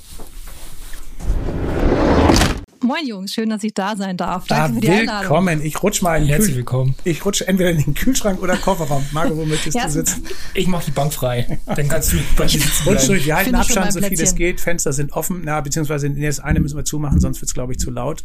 Moin 2.82 3.06
Jungs, 3.06 3.32
schön, 3.32 3.50
dass 3.50 3.62
ich 3.62 3.74
da 3.74 3.94
sein 3.94 4.16
darf. 4.16 4.46
Danke 4.46 4.68
da 4.68 4.74
für 4.74 4.80
die 4.80 4.90
Einladung. 4.90 5.22
Willkommen. 5.22 5.62
Ich 5.62 5.82
rutsch 5.82 6.02
mal 6.02 6.16
in 6.16 6.24
den 6.24 6.30
Herzlich 6.30 6.56
willkommen. 6.56 6.94
Ich 7.04 7.24
rutsche 7.24 7.46
entweder 7.46 7.70
in 7.70 7.78
den 7.78 7.94
Kühlschrank 7.94 8.42
oder 8.42 8.56
Kofferraum. 8.56 9.04
Marco, 9.12 9.36
wo 9.36 9.44
möchtest 9.44 9.76
ja. 9.76 9.84
du 9.84 9.90
sitzen? 9.90 10.24
Ich 10.54 10.66
mache 10.66 10.86
die 10.86 10.90
Bank 10.90 11.12
frei. 11.12 11.60
Dann 11.66 11.88
kannst 11.88 12.12
du 12.12 12.16
bei 12.36 12.48
sitzen. 12.48 12.88
Rutsch 12.88 13.06
durch. 13.06 13.26
Wir 13.26 13.36
halten 13.36 13.54
Abstand, 13.54 13.92
so 13.92 14.00
viel 14.00 14.20
es 14.20 14.34
geht. 14.34 14.60
Fenster 14.60 14.92
sind 14.92 15.12
offen. 15.12 15.42
Na, 15.44 15.60
beziehungsweise 15.60 16.10
das 16.10 16.40
eine 16.40 16.58
müssen 16.58 16.76
wir 16.76 16.84
zumachen, 16.84 17.20
sonst 17.20 17.40
wird 17.40 17.48
es, 17.48 17.54
glaube 17.54 17.72
ich, 17.72 17.78
zu 17.78 17.90
laut. 17.90 18.24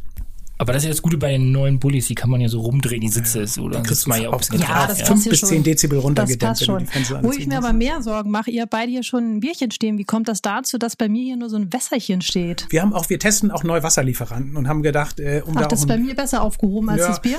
Aber 0.58 0.72
das 0.72 0.84
ist 0.84 0.88
ja 0.88 0.92
das 0.92 1.02
Gute 1.02 1.18
bei 1.18 1.32
den 1.32 1.52
neuen 1.52 1.80
Bullies, 1.80 2.08
die 2.08 2.16
kann 2.16 2.30
man 2.30 2.40
ja 2.40 2.48
so 2.48 2.62
rumdrehen, 2.62 3.02
die 3.02 3.10
Sitze 3.10 3.42
ist, 3.42 3.60
oder? 3.60 3.76
Dann 3.76 3.84
kriegst 3.84 4.08
man 4.08 4.22
ja 4.22 4.30
auch 4.30 4.42
ja, 4.54 4.88
das 4.88 5.02
fünf 5.02 5.28
bis 5.28 5.42
zehn 5.42 5.64
Dezibel 5.64 6.00
runtergedämmt. 6.00 6.42
Das 6.42 6.66
passt 6.66 6.66
schon. 6.66 7.24
Wo 7.24 7.32
ich 7.32 7.46
mir 7.46 7.58
aber 7.58 7.74
mehr 7.74 8.02
Sorgen 8.02 8.32
mache, 8.32 8.52
ihr 8.52 8.66
beide 8.66 8.90
hier 8.90 9.04
schon 9.04 9.36
ein 9.36 9.40
Bierchen 9.42 9.72
stehen. 9.72 9.98
Wie 9.98 10.06
kommt 10.06 10.28
das 10.30 10.42
dazu, 10.42 10.78
dass 10.78 10.96
bei 10.96 11.10
mir 11.10 11.24
hier 11.24 11.38
nur 11.38 11.50
so 11.50 11.58
ein 11.58 11.74
Wässerchen 11.74 12.22
steht? 12.22 12.68
Wir 12.70 12.82
haben 12.82 12.94
auch, 12.94 13.10
wir 13.10 13.20
testen 13.20 13.52
auch 13.52 13.64
neue 13.64 13.84
Wasserlieferanten 13.84 14.56
und 14.56 14.70
haben 14.70 14.82
gedacht, 14.82 15.20
äh, 15.20 15.42
um 15.46 15.58
Ach, 15.58 15.64
da 15.64 15.68
das 15.68 15.82
ist 15.82 15.88
bei 15.88 15.98
mir 15.98 16.16
besser 16.16 16.42
aufgehoben 16.42 16.90
als 16.90 17.02
ja, 17.02 17.08
das 17.10 17.22
Bier? 17.22 17.38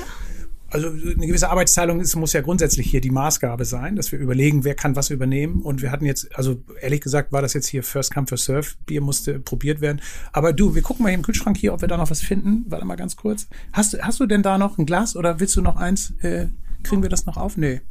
Also 0.69 0.89
eine 0.89 1.27
gewisse 1.27 1.49
Arbeitsteilung 1.49 1.99
ist, 2.01 2.15
muss 2.15 2.33
ja 2.33 2.41
grundsätzlich 2.41 2.89
hier 2.89 3.01
die 3.01 3.09
Maßgabe 3.09 3.65
sein, 3.65 3.95
dass 3.95 4.11
wir 4.11 4.19
überlegen, 4.19 4.63
wer 4.63 4.75
kann 4.75 4.95
was 4.95 5.09
übernehmen. 5.09 5.61
Und 5.61 5.81
wir 5.81 5.91
hatten 5.91 6.05
jetzt, 6.05 6.35
also 6.35 6.61
ehrlich 6.81 7.01
gesagt, 7.01 7.31
war 7.31 7.41
das 7.41 7.53
jetzt 7.53 7.67
hier 7.67 7.83
First 7.83 8.13
Come, 8.13 8.27
First 8.27 8.45
Serve. 8.45 8.67
Bier 8.85 9.01
musste 9.01 9.39
probiert 9.39 9.81
werden. 9.81 10.01
Aber 10.33 10.53
du, 10.53 10.75
wir 10.75 10.81
gucken 10.81 11.03
mal 11.03 11.13
im 11.13 11.21
Kühlschrank 11.21 11.57
hier, 11.57 11.73
ob 11.73 11.81
wir 11.81 11.87
da 11.87 11.97
noch 11.97 12.09
was 12.09 12.21
finden. 12.21 12.65
Warte 12.67 12.85
mal 12.85 12.95
ganz 12.95 13.15
kurz. 13.15 13.47
Hast, 13.71 14.01
hast 14.01 14.19
du 14.19 14.25
denn 14.25 14.43
da 14.43 14.57
noch 14.57 14.77
ein 14.77 14.85
Glas 14.85 15.15
oder 15.15 15.39
willst 15.39 15.55
du 15.55 15.61
noch 15.61 15.77
eins? 15.77 16.13
Äh, 16.21 16.47
kriegen 16.83 17.01
wir 17.01 17.09
das 17.09 17.25
noch 17.25 17.37
auf? 17.37 17.57
Nee. 17.57 17.81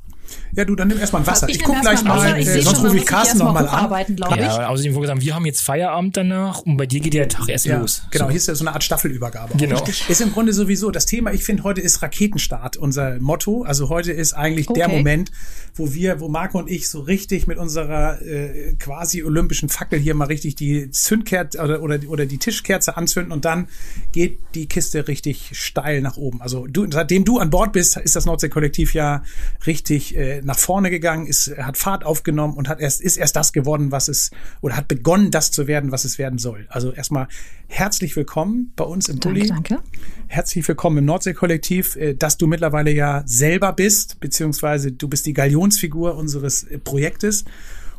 Ja, 0.54 0.64
du, 0.64 0.75
dann 0.75 0.88
nimm 0.88 0.99
erstmal 0.99 1.23
ein 1.23 1.26
Wasser. 1.26 1.49
Ich, 1.49 1.56
ich 1.56 1.62
guck 1.62 1.80
gleich 1.80 2.02
mal, 2.02 2.38
äh, 2.38 2.62
sonst 2.62 2.83
rufe 2.83 2.97
ich 2.97 3.06
Carsten 3.06 3.38
noch 3.38 3.52
mal 3.52 3.68
an. 3.68 4.16
Ja, 4.38 4.68
außerdem 4.68 4.92
vorgesagt, 4.92 5.21
wir 5.21 5.35
haben 5.35 5.47
jetzt 5.47 5.61
Feierabend 5.61 6.16
danach 6.16 6.61
und 6.61 6.76
bei 6.76 6.87
dir 6.87 7.00
geht 7.00 7.14
der 7.14 7.28
Tag 7.28 7.49
erst 7.49 7.66
ja, 7.66 7.78
los. 7.78 8.02
Genau, 8.11 8.25
so. 8.25 8.30
hier 8.30 8.37
ist 8.37 8.49
ja 8.49 8.54
so 8.54 8.64
eine 8.64 8.73
Art 8.73 8.83
Staffelübergabe. 8.83 9.56
Genau. 9.56 9.83
Ist 10.09 10.21
im 10.21 10.33
Grunde 10.33 10.52
sowieso, 10.52 10.90
das 10.90 11.06
Thema, 11.06 11.33
ich 11.33 11.45
finde, 11.45 11.64
heute 11.64 11.80
ist 11.80 12.02
Raketenstart 12.02 12.76
unser 12.76 13.18
Motto. 13.21 13.62
Also 13.62 13.88
heute 13.88 14.12
ist 14.12 14.33
eigentlich 14.33 14.68
okay. 14.68 14.80
der 14.80 14.88
Moment, 14.88 15.30
wo 15.75 15.92
wir, 15.92 16.21
wo 16.21 16.28
Marco 16.28 16.59
und 16.59 16.71
ich 16.71 16.88
so 16.88 17.00
richtig 17.00 17.47
mit 17.47 17.59
unserer 17.59 18.23
äh, 18.23 18.75
quasi 18.78 19.23
olympischen 19.23 19.68
Fackel 19.68 19.99
hier 19.99 20.14
mal 20.14 20.26
richtig 20.26 20.54
die 20.56 20.90
Zündkerze 20.90 21.61
oder, 21.61 21.83
oder, 21.83 21.99
oder 22.09 22.26
die 22.26 22.38
Tischkerze 22.38 22.97
anzünden 22.97 23.33
und 23.33 23.45
dann 23.45 23.68
geht 24.12 24.38
die 24.54 24.66
Kiste 24.66 25.06
richtig 25.09 25.50
steil 25.52 26.00
nach 26.00 26.16
oben. 26.16 26.40
Also 26.40 26.66
du, 26.66 26.87
seitdem 26.90 27.25
du 27.25 27.38
an 27.38 27.50
Bord 27.50 27.73
bist, 27.73 27.97
ist 27.97 28.16
das 28.16 28.25
Nordsee-Kollektiv 28.25 28.95
ja 28.95 29.23
richtig 29.66 30.15
äh, 30.16 30.40
nach 30.42 30.58
vorne 30.58 30.90
gegangen, 30.90 31.26
ist, 31.26 31.56
hat 31.58 31.76
Fahrt 31.76 32.04
aufgenommen 32.04 32.54
und 32.54 32.68
hat 32.68 32.80
erst, 32.80 33.00
ist 33.00 33.16
erst 33.16 33.37
das 33.37 33.52
geworden, 33.52 33.92
was 33.92 34.08
es, 34.08 34.30
oder 34.62 34.76
hat 34.76 34.88
begonnen, 34.88 35.30
das 35.30 35.50
zu 35.50 35.66
werden, 35.66 35.92
was 35.92 36.04
es 36.04 36.18
werden 36.18 36.38
soll. 36.38 36.66
Also 36.70 36.92
erstmal 36.92 37.28
herzlich 37.68 38.16
willkommen 38.16 38.73
bei 38.76 38.85
uns 38.85 39.08
im 39.08 39.18
Bulli. 39.18 39.46
Danke, 39.46 39.75
danke. 39.75 39.88
Herzlich 40.28 40.66
willkommen 40.66 40.99
im 40.99 41.04
Nordsee-Kollektiv, 41.04 41.96
äh, 41.96 42.14
dass 42.14 42.38
du 42.38 42.46
mittlerweile 42.46 42.90
ja 42.90 43.23
selber 43.26 43.73
bist, 43.73 44.18
beziehungsweise 44.20 44.90
du 44.90 45.06
bist 45.08 45.26
die 45.26 45.35
Galionsfigur 45.35 46.16
unseres 46.16 46.64
äh, 46.64 46.78
Projektes. 46.78 47.44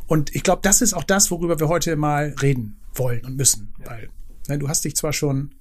Und 0.07 0.36
ich 0.36 0.43
glaube, 0.43 0.62
das 0.63 0.81
ist 0.81 0.93
auch 0.93 1.03
das, 1.03 1.31
worüber 1.31 1.59
wir 1.59 1.67
heute 1.67 1.95
mal 1.95 2.33
reden 2.41 2.77
wollen 2.95 3.24
und 3.25 3.38
müssen. 3.38 3.74
Weil 3.86 4.09
ne, 4.47 4.57
du 4.57 4.67
hast 4.67 4.86
dich 4.86 4.95
zwar 4.95 5.13
schon 5.13 5.51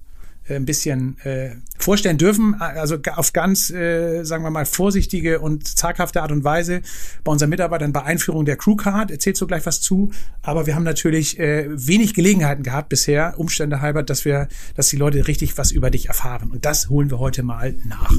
ein 0.55 0.65
bisschen 0.65 1.19
äh, 1.21 1.51
vorstellen 1.77 2.17
dürfen, 2.17 2.55
also 2.55 2.97
auf 3.15 3.33
ganz, 3.33 3.69
äh, 3.69 4.23
sagen 4.23 4.43
wir 4.43 4.49
mal, 4.49 4.65
vorsichtige 4.65 5.39
und 5.39 5.67
zaghafte 5.67 6.21
Art 6.21 6.31
und 6.31 6.43
Weise 6.43 6.81
bei 7.23 7.31
unseren 7.31 7.49
Mitarbeitern 7.49 7.93
bei 7.93 8.03
Einführung 8.03 8.45
der 8.45 8.57
Crewcard. 8.57 9.11
Erzählst 9.11 9.41
du 9.41 9.47
gleich 9.47 9.65
was 9.65 9.81
zu? 9.81 10.11
Aber 10.41 10.65
wir 10.65 10.75
haben 10.75 10.83
natürlich 10.83 11.39
äh, 11.39 11.67
wenig 11.69 12.13
Gelegenheiten 12.13 12.63
gehabt 12.63 12.89
bisher, 12.89 13.35
Umstände 13.37 13.81
halber, 13.81 14.03
dass 14.03 14.25
wir, 14.25 14.47
dass 14.75 14.89
die 14.89 14.97
Leute 14.97 15.27
richtig 15.27 15.57
was 15.57 15.71
über 15.71 15.89
dich 15.89 16.07
erfahren. 16.07 16.51
Und 16.51 16.65
das 16.65 16.89
holen 16.89 17.11
wir 17.11 17.19
heute 17.19 17.43
mal 17.43 17.75
nach. 17.85 18.13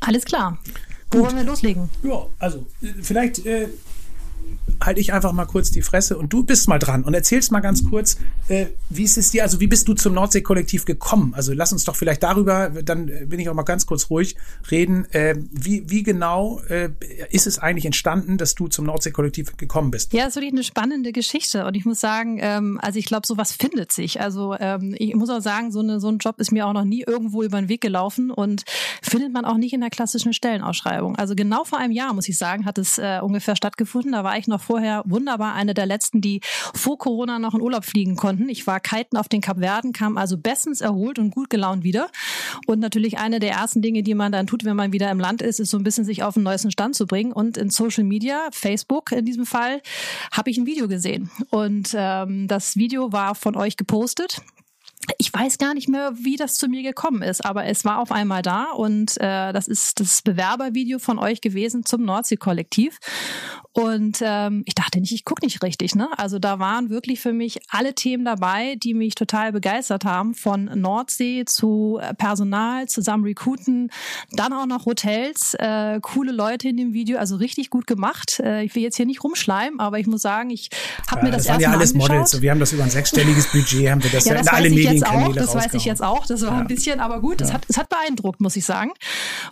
Alles 0.00 0.24
klar. 0.24 0.58
Wo 1.10 1.20
wollen 1.20 1.36
wir 1.36 1.44
loslegen? 1.44 1.88
Ja, 2.02 2.26
also 2.38 2.66
äh, 2.82 2.88
vielleicht 3.02 3.46
äh, 3.46 3.68
halte 4.82 5.00
ich 5.00 5.12
einfach 5.12 5.32
mal 5.32 5.46
kurz 5.46 5.70
die 5.70 5.82
Fresse 5.82 6.16
und 6.16 6.32
du 6.32 6.44
bist 6.44 6.68
mal 6.68 6.78
dran 6.78 7.04
und 7.04 7.14
erzählst 7.14 7.52
mal 7.52 7.60
ganz 7.60 7.84
kurz, 7.84 8.16
äh, 8.48 8.66
wie 8.90 9.04
ist 9.04 9.16
es 9.16 9.30
dir, 9.30 9.42
also 9.42 9.60
wie 9.60 9.66
bist 9.66 9.88
du 9.88 9.94
zum 9.94 10.14
Nordsee-Kollektiv 10.14 10.84
gekommen? 10.84 11.34
Also 11.34 11.52
lass 11.52 11.72
uns 11.72 11.84
doch 11.84 11.96
vielleicht 11.96 12.22
darüber, 12.22 12.70
dann 12.70 13.06
bin 13.28 13.40
ich 13.40 13.48
auch 13.48 13.54
mal 13.54 13.62
ganz 13.62 13.86
kurz 13.86 14.10
ruhig, 14.10 14.36
reden. 14.70 15.06
Äh, 15.12 15.36
wie, 15.50 15.88
wie 15.90 16.02
genau 16.02 16.60
äh, 16.68 16.90
ist 17.30 17.46
es 17.46 17.58
eigentlich 17.58 17.86
entstanden, 17.86 18.38
dass 18.38 18.54
du 18.54 18.68
zum 18.68 18.86
Nordsee-Kollektiv 18.86 19.56
gekommen 19.56 19.90
bist? 19.90 20.12
Ja, 20.12 20.24
das 20.24 20.30
ist 20.30 20.36
wirklich 20.36 20.52
eine 20.52 20.64
spannende 20.64 21.12
Geschichte 21.12 21.66
und 21.66 21.74
ich 21.74 21.84
muss 21.84 22.00
sagen, 22.00 22.38
ähm, 22.40 22.78
also 22.82 22.98
ich 22.98 23.06
glaube, 23.06 23.26
sowas 23.26 23.52
findet 23.52 23.92
sich. 23.92 24.20
Also 24.20 24.54
ähm, 24.58 24.94
ich 24.98 25.14
muss 25.14 25.30
auch 25.30 25.40
sagen, 25.40 25.72
so, 25.72 25.80
eine, 25.80 26.00
so 26.00 26.08
ein 26.08 26.18
Job 26.18 26.38
ist 26.38 26.52
mir 26.52 26.66
auch 26.66 26.72
noch 26.72 26.84
nie 26.84 27.02
irgendwo 27.06 27.42
über 27.42 27.60
den 27.60 27.68
Weg 27.68 27.80
gelaufen 27.80 28.30
und 28.30 28.64
findet 29.02 29.32
man 29.32 29.44
auch 29.44 29.56
nicht 29.56 29.72
in 29.72 29.80
der 29.80 29.90
klassischen 29.90 30.32
Stellenausschreibung. 30.32 31.16
Also 31.16 31.34
genau 31.34 31.64
vor 31.64 31.78
einem 31.78 31.92
Jahr, 31.92 32.12
muss 32.14 32.28
ich 32.28 32.38
sagen, 32.38 32.64
hat 32.64 32.78
es 32.78 32.98
äh, 32.98 33.20
ungefähr 33.22 33.56
stattgefunden. 33.56 34.12
Da 34.12 34.24
war 34.24 34.36
ich 34.38 34.46
noch 34.46 34.60
vorher 34.64 35.02
wunderbar 35.06 35.54
eine 35.54 35.74
der 35.74 35.86
letzten, 35.86 36.20
die 36.20 36.40
vor 36.74 36.98
Corona 36.98 37.38
noch 37.38 37.54
in 37.54 37.60
Urlaub 37.60 37.84
fliegen 37.84 38.16
konnten. 38.16 38.48
Ich 38.48 38.66
war 38.66 38.80
kiten 38.80 39.16
auf 39.16 39.28
den 39.28 39.40
Kapverden, 39.40 39.92
kam 39.92 40.16
also 40.16 40.36
bestens 40.36 40.80
erholt 40.80 41.18
und 41.18 41.30
gut 41.30 41.50
gelaunt 41.50 41.84
wieder. 41.84 42.08
Und 42.66 42.80
natürlich 42.80 43.18
eine 43.18 43.40
der 43.40 43.52
ersten 43.52 43.82
Dinge, 43.82 44.02
die 44.02 44.14
man 44.14 44.32
dann 44.32 44.46
tut, 44.46 44.64
wenn 44.64 44.76
man 44.76 44.92
wieder 44.92 45.10
im 45.10 45.20
Land 45.20 45.42
ist, 45.42 45.60
ist 45.60 45.70
so 45.70 45.78
ein 45.78 45.84
bisschen 45.84 46.04
sich 46.04 46.22
auf 46.22 46.34
den 46.34 46.42
neuesten 46.42 46.70
Stand 46.70 46.94
zu 46.94 47.06
bringen. 47.06 47.32
Und 47.32 47.56
in 47.56 47.70
Social 47.70 48.04
Media, 48.04 48.48
Facebook 48.50 49.12
in 49.12 49.24
diesem 49.24 49.46
Fall, 49.46 49.82
habe 50.32 50.50
ich 50.50 50.58
ein 50.58 50.66
Video 50.66 50.88
gesehen. 50.88 51.30
Und 51.50 51.94
ähm, 51.94 52.48
das 52.48 52.76
Video 52.76 53.12
war 53.12 53.34
von 53.34 53.56
euch 53.56 53.76
gepostet 53.76 54.40
ich 55.18 55.32
weiß 55.32 55.58
gar 55.58 55.74
nicht 55.74 55.88
mehr, 55.88 56.12
wie 56.16 56.36
das 56.36 56.56
zu 56.56 56.68
mir 56.68 56.82
gekommen 56.82 57.22
ist, 57.22 57.44
aber 57.44 57.64
es 57.66 57.84
war 57.84 57.98
auf 57.98 58.12
einmal 58.12 58.42
da 58.42 58.72
und 58.72 59.16
äh, 59.20 59.52
das 59.52 59.68
ist 59.68 60.00
das 60.00 60.22
Bewerbervideo 60.22 60.98
von 60.98 61.18
euch 61.18 61.40
gewesen 61.40 61.84
zum 61.84 62.04
Nordsee-Kollektiv. 62.04 62.98
Und 63.76 64.18
ähm, 64.22 64.62
ich 64.66 64.76
dachte 64.76 65.00
nicht, 65.00 65.12
ich 65.12 65.24
gucke 65.24 65.44
nicht 65.44 65.60
richtig. 65.64 65.96
Ne? 65.96 66.08
Also 66.16 66.38
da 66.38 66.60
waren 66.60 66.90
wirklich 66.90 67.20
für 67.20 67.32
mich 67.32 67.58
alle 67.68 67.92
Themen 67.96 68.24
dabei, 68.24 68.76
die 68.76 68.94
mich 68.94 69.16
total 69.16 69.50
begeistert 69.50 70.04
haben. 70.04 70.34
Von 70.34 70.66
Nordsee 70.76 71.44
zu 71.44 71.98
äh, 72.00 72.14
Personal, 72.14 72.86
zusammen 72.86 73.24
Recruiten, 73.24 73.90
dann 74.30 74.52
auch 74.52 74.66
noch 74.66 74.86
Hotels, 74.86 75.54
äh, 75.58 75.98
coole 76.00 76.30
Leute 76.30 76.68
in 76.68 76.76
dem 76.76 76.92
Video, 76.92 77.18
also 77.18 77.34
richtig 77.34 77.68
gut 77.68 77.88
gemacht. 77.88 78.38
Äh, 78.38 78.62
ich 78.62 78.76
will 78.76 78.84
jetzt 78.84 78.96
hier 78.96 79.06
nicht 79.06 79.24
rumschleimen, 79.24 79.80
aber 79.80 79.98
ich 79.98 80.06
muss 80.06 80.22
sagen, 80.22 80.50
ich 80.50 80.70
habe 81.08 81.22
ja, 81.22 81.24
mir 81.24 81.30
das, 81.32 81.42
das 81.42 81.54
waren 81.54 81.60
ja 81.60 81.70
alles 81.72 81.94
angeschaut. 81.94 82.10
Models. 82.10 82.42
Wir 82.42 82.50
haben 82.52 82.60
das 82.60 82.72
über 82.72 82.84
ein 82.84 82.90
sechsstelliges 82.90 83.50
Budget, 83.50 83.90
haben 83.90 84.04
wir 84.04 84.10
das 84.10 84.24
ja, 84.24 84.34
ja 84.34 84.38
das 84.38 84.46
in 84.46 84.54
alle 84.54 84.70
Medienkanäle 84.94 85.30
auch, 85.30 85.34
Das 85.34 85.54
weiß 85.54 85.74
ich 85.74 85.84
jetzt 85.84 86.02
auch. 86.02 86.26
Das 86.26 86.42
war 86.42 86.52
ja. 86.52 86.58
ein 86.58 86.66
bisschen, 86.66 87.00
aber 87.00 87.20
gut, 87.20 87.40
es, 87.40 87.52
hat, 87.52 87.64
es 87.68 87.76
hat 87.76 87.88
beeindruckt, 87.88 88.40
muss 88.40 88.56
ich 88.56 88.64
sagen. 88.64 88.92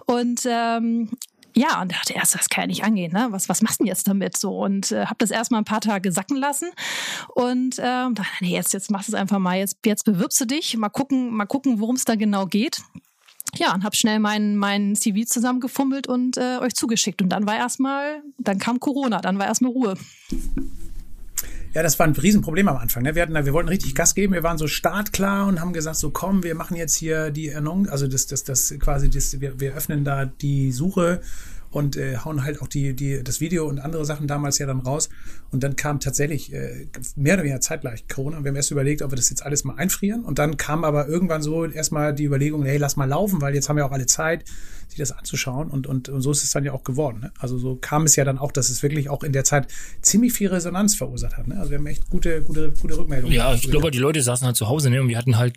Und 0.06 0.42
ähm, 0.46 1.10
ja, 1.54 1.82
und 1.82 1.92
dachte 1.92 2.14
erst, 2.14 2.34
das 2.34 2.48
kann 2.48 2.62
ja 2.62 2.66
nicht 2.68 2.84
angehen, 2.84 3.12
ne? 3.12 3.26
Was, 3.30 3.48
was 3.48 3.60
machst 3.60 3.80
du 3.80 3.84
denn 3.84 3.88
jetzt 3.88 4.08
damit? 4.08 4.36
So 4.38 4.58
und 4.58 4.90
äh, 4.90 5.04
habe 5.06 5.16
das 5.18 5.30
erstmal 5.30 5.60
ein 5.60 5.66
paar 5.66 5.82
Tage 5.82 6.10
sacken 6.10 6.36
lassen 6.36 6.70
und 7.34 7.76
ähm, 7.78 8.14
dachte, 8.14 8.32
nee, 8.40 8.54
jetzt, 8.54 8.72
jetzt 8.72 8.90
machst 8.90 9.08
du 9.08 9.12
es 9.12 9.20
einfach 9.20 9.38
mal, 9.38 9.58
jetzt, 9.58 9.76
jetzt 9.84 10.04
bewirbst 10.04 10.40
du 10.40 10.46
dich, 10.46 10.76
mal 10.76 10.88
gucken, 10.88 11.30
mal 11.34 11.46
gucken, 11.46 11.80
worum 11.80 11.96
es 11.96 12.04
da 12.04 12.14
genau 12.14 12.46
geht. 12.46 12.78
ja, 13.56 13.74
und 13.74 13.84
habe 13.84 13.94
schnell 13.94 14.18
mein, 14.18 14.56
mein 14.56 14.96
CV 14.96 15.26
zusammengefummelt 15.26 16.06
und 16.06 16.38
äh, 16.38 16.58
euch 16.58 16.74
zugeschickt. 16.74 17.20
Und 17.20 17.28
dann 17.28 17.46
war 17.46 17.56
erstmal, 17.56 18.22
dann 18.38 18.58
kam 18.58 18.80
Corona, 18.80 19.20
dann 19.20 19.38
war 19.38 19.46
erstmal 19.46 19.72
Ruhe. 19.72 19.94
Ja, 21.74 21.82
das 21.82 21.98
war 21.98 22.06
ein 22.06 22.12
Riesenproblem 22.12 22.68
am 22.68 22.76
Anfang. 22.76 23.02
Ne? 23.02 23.14
Wir, 23.14 23.22
hatten, 23.22 23.34
wir 23.34 23.52
wollten 23.52 23.70
richtig 23.70 23.94
Gas 23.94 24.14
geben, 24.14 24.34
wir 24.34 24.42
waren 24.42 24.58
so 24.58 24.66
startklar 24.66 25.46
und 25.46 25.60
haben 25.60 25.72
gesagt, 25.72 25.96
so 25.96 26.10
komm, 26.10 26.42
wir 26.42 26.54
machen 26.54 26.76
jetzt 26.76 26.94
hier 26.94 27.30
die 27.30 27.48
Ernennung, 27.48 27.88
also 27.88 28.06
das, 28.06 28.26
das, 28.26 28.44
das 28.44 28.74
quasi, 28.78 29.08
das, 29.08 29.40
wir, 29.40 29.58
wir 29.58 29.74
öffnen 29.74 30.04
da 30.04 30.26
die 30.26 30.70
Suche 30.70 31.22
und 31.72 31.96
äh, 31.96 32.18
hauen 32.18 32.44
halt 32.44 32.62
auch 32.62 32.68
die, 32.68 32.94
die, 32.94 33.24
das 33.24 33.40
Video 33.40 33.66
und 33.66 33.80
andere 33.80 34.04
Sachen 34.04 34.26
damals 34.26 34.58
ja 34.58 34.66
dann 34.66 34.80
raus. 34.80 35.08
Und 35.50 35.62
dann 35.62 35.74
kam 35.74 36.00
tatsächlich 36.00 36.52
äh, 36.52 36.86
mehr 37.16 37.34
oder 37.34 37.42
weniger 37.42 37.60
zeitgleich 37.60 38.06
Corona. 38.08 38.44
Wir 38.44 38.50
haben 38.50 38.56
erst 38.56 38.70
überlegt, 38.70 39.02
ob 39.02 39.10
wir 39.10 39.16
das 39.16 39.30
jetzt 39.30 39.44
alles 39.44 39.64
mal 39.64 39.74
einfrieren. 39.74 40.24
Und 40.24 40.38
dann 40.38 40.56
kam 40.56 40.84
aber 40.84 41.08
irgendwann 41.08 41.42
so 41.42 41.64
erstmal 41.64 42.14
die 42.14 42.24
Überlegung, 42.24 42.64
hey, 42.64 42.76
lass 42.76 42.96
mal 42.96 43.08
laufen, 43.08 43.40
weil 43.40 43.54
jetzt 43.54 43.68
haben 43.68 43.76
wir 43.76 43.86
auch 43.86 43.92
alle 43.92 44.06
Zeit, 44.06 44.44
sich 44.88 44.98
das 44.98 45.12
anzuschauen. 45.12 45.70
Und, 45.70 45.86
und, 45.86 46.08
und 46.08 46.20
so 46.20 46.30
ist 46.30 46.42
es 46.42 46.50
dann 46.50 46.64
ja 46.64 46.72
auch 46.72 46.84
geworden. 46.84 47.20
Ne? 47.20 47.32
Also 47.38 47.58
so 47.58 47.76
kam 47.76 48.04
es 48.04 48.16
ja 48.16 48.24
dann 48.24 48.38
auch, 48.38 48.52
dass 48.52 48.68
es 48.68 48.82
wirklich 48.82 49.08
auch 49.08 49.22
in 49.22 49.32
der 49.32 49.44
Zeit 49.44 49.68
ziemlich 50.02 50.32
viel 50.32 50.48
Resonanz 50.48 50.94
verursacht 50.94 51.36
hat. 51.36 51.48
Ne? 51.48 51.58
Also 51.58 51.70
wir 51.70 51.78
haben 51.78 51.86
echt 51.86 52.08
gute, 52.10 52.42
gute, 52.42 52.72
gute 52.72 52.96
Rückmeldungen. 52.96 53.34
Ja, 53.34 53.54
ich 53.54 53.70
glaube, 53.70 53.90
die 53.90 53.98
Leute 53.98 54.22
saßen 54.22 54.46
halt 54.46 54.56
zu 54.56 54.68
Hause, 54.68 54.90
ne? 54.90 55.00
Und 55.00 55.08
wir 55.08 55.18
hatten 55.18 55.38
halt, 55.38 55.56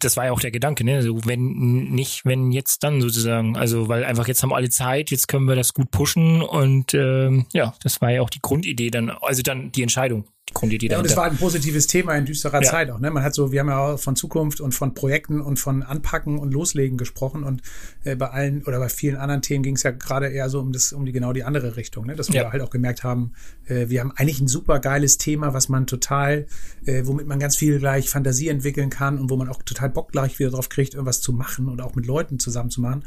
das 0.00 0.16
war 0.16 0.26
ja 0.26 0.32
auch 0.32 0.40
der 0.40 0.50
Gedanke, 0.50 0.84
ne? 0.84 0.96
Also 0.96 1.24
wenn 1.24 1.90
nicht, 1.90 2.24
wenn 2.24 2.50
jetzt 2.50 2.82
dann 2.82 3.00
sozusagen. 3.00 3.56
Also 3.56 3.88
weil 3.88 4.04
einfach 4.04 4.28
jetzt 4.28 4.42
haben 4.42 4.50
wir 4.50 4.56
alle 4.56 4.70
Zeit, 4.70 5.10
jetzt 5.10 5.28
können 5.28 5.43
wir 5.46 5.56
das 5.56 5.74
gut 5.74 5.90
pushen 5.90 6.42
und 6.42 6.94
ähm, 6.94 7.46
ja, 7.52 7.74
das 7.82 8.00
war 8.00 8.10
ja 8.10 8.22
auch 8.22 8.30
die 8.30 8.40
Grundidee 8.40 8.90
dann, 8.90 9.10
also 9.10 9.42
dann 9.42 9.72
die 9.72 9.82
Entscheidung 9.82 10.24
Grundidee 10.52 10.88
ja, 10.88 10.98
und 10.98 11.06
es 11.06 11.16
war 11.16 11.24
ein 11.24 11.38
positives 11.38 11.86
Thema 11.86 12.14
in 12.14 12.26
düsterer 12.26 12.62
ja. 12.62 12.70
Zeit 12.70 12.90
auch. 12.90 13.00
Ne? 13.00 13.10
Man 13.10 13.22
hat 13.22 13.34
so, 13.34 13.50
wir 13.50 13.60
haben 13.60 13.68
ja 13.68 13.78
auch 13.78 13.98
von 13.98 14.14
Zukunft 14.14 14.60
und 14.60 14.72
von 14.72 14.92
Projekten 14.92 15.40
und 15.40 15.58
von 15.58 15.82
Anpacken 15.82 16.38
und 16.38 16.52
Loslegen 16.52 16.98
gesprochen 16.98 17.44
und 17.44 17.62
äh, 18.04 18.14
bei 18.14 18.28
allen 18.28 18.62
oder 18.64 18.78
bei 18.78 18.90
vielen 18.90 19.16
anderen 19.16 19.40
Themen 19.40 19.62
ging 19.62 19.74
es 19.76 19.82
ja 19.82 19.90
gerade 19.90 20.28
eher 20.28 20.50
so 20.50 20.60
um 20.60 20.72
das, 20.72 20.92
um 20.92 21.06
die 21.06 21.12
genau 21.12 21.32
die 21.32 21.44
andere 21.44 21.76
Richtung, 21.76 22.06
ne? 22.06 22.14
dass 22.14 22.28
wir 22.30 22.42
ja. 22.42 22.52
halt 22.52 22.62
auch 22.62 22.68
gemerkt 22.68 23.04
haben, 23.04 23.32
äh, 23.66 23.88
wir 23.88 24.00
haben 24.00 24.12
eigentlich 24.16 24.40
ein 24.40 24.48
super 24.48 24.80
geiles 24.80 25.16
Thema, 25.16 25.54
was 25.54 25.70
man 25.70 25.86
total, 25.86 26.46
äh, 26.84 27.02
womit 27.06 27.26
man 27.26 27.38
ganz 27.38 27.56
viel 27.56 27.78
gleich 27.78 28.10
Fantasie 28.10 28.48
entwickeln 28.48 28.90
kann 28.90 29.18
und 29.18 29.30
wo 29.30 29.36
man 29.36 29.48
auch 29.48 29.62
total 29.62 29.88
Bock 29.88 30.12
gleich 30.12 30.38
wieder 30.38 30.50
drauf 30.50 30.68
kriegt, 30.68 30.92
irgendwas 30.92 31.22
zu 31.22 31.32
machen 31.32 31.68
und 31.68 31.80
auch 31.80 31.94
mit 31.94 32.04
Leuten 32.04 32.38
zusammen 32.38 32.68
zu 32.68 32.82
machen. 32.82 33.04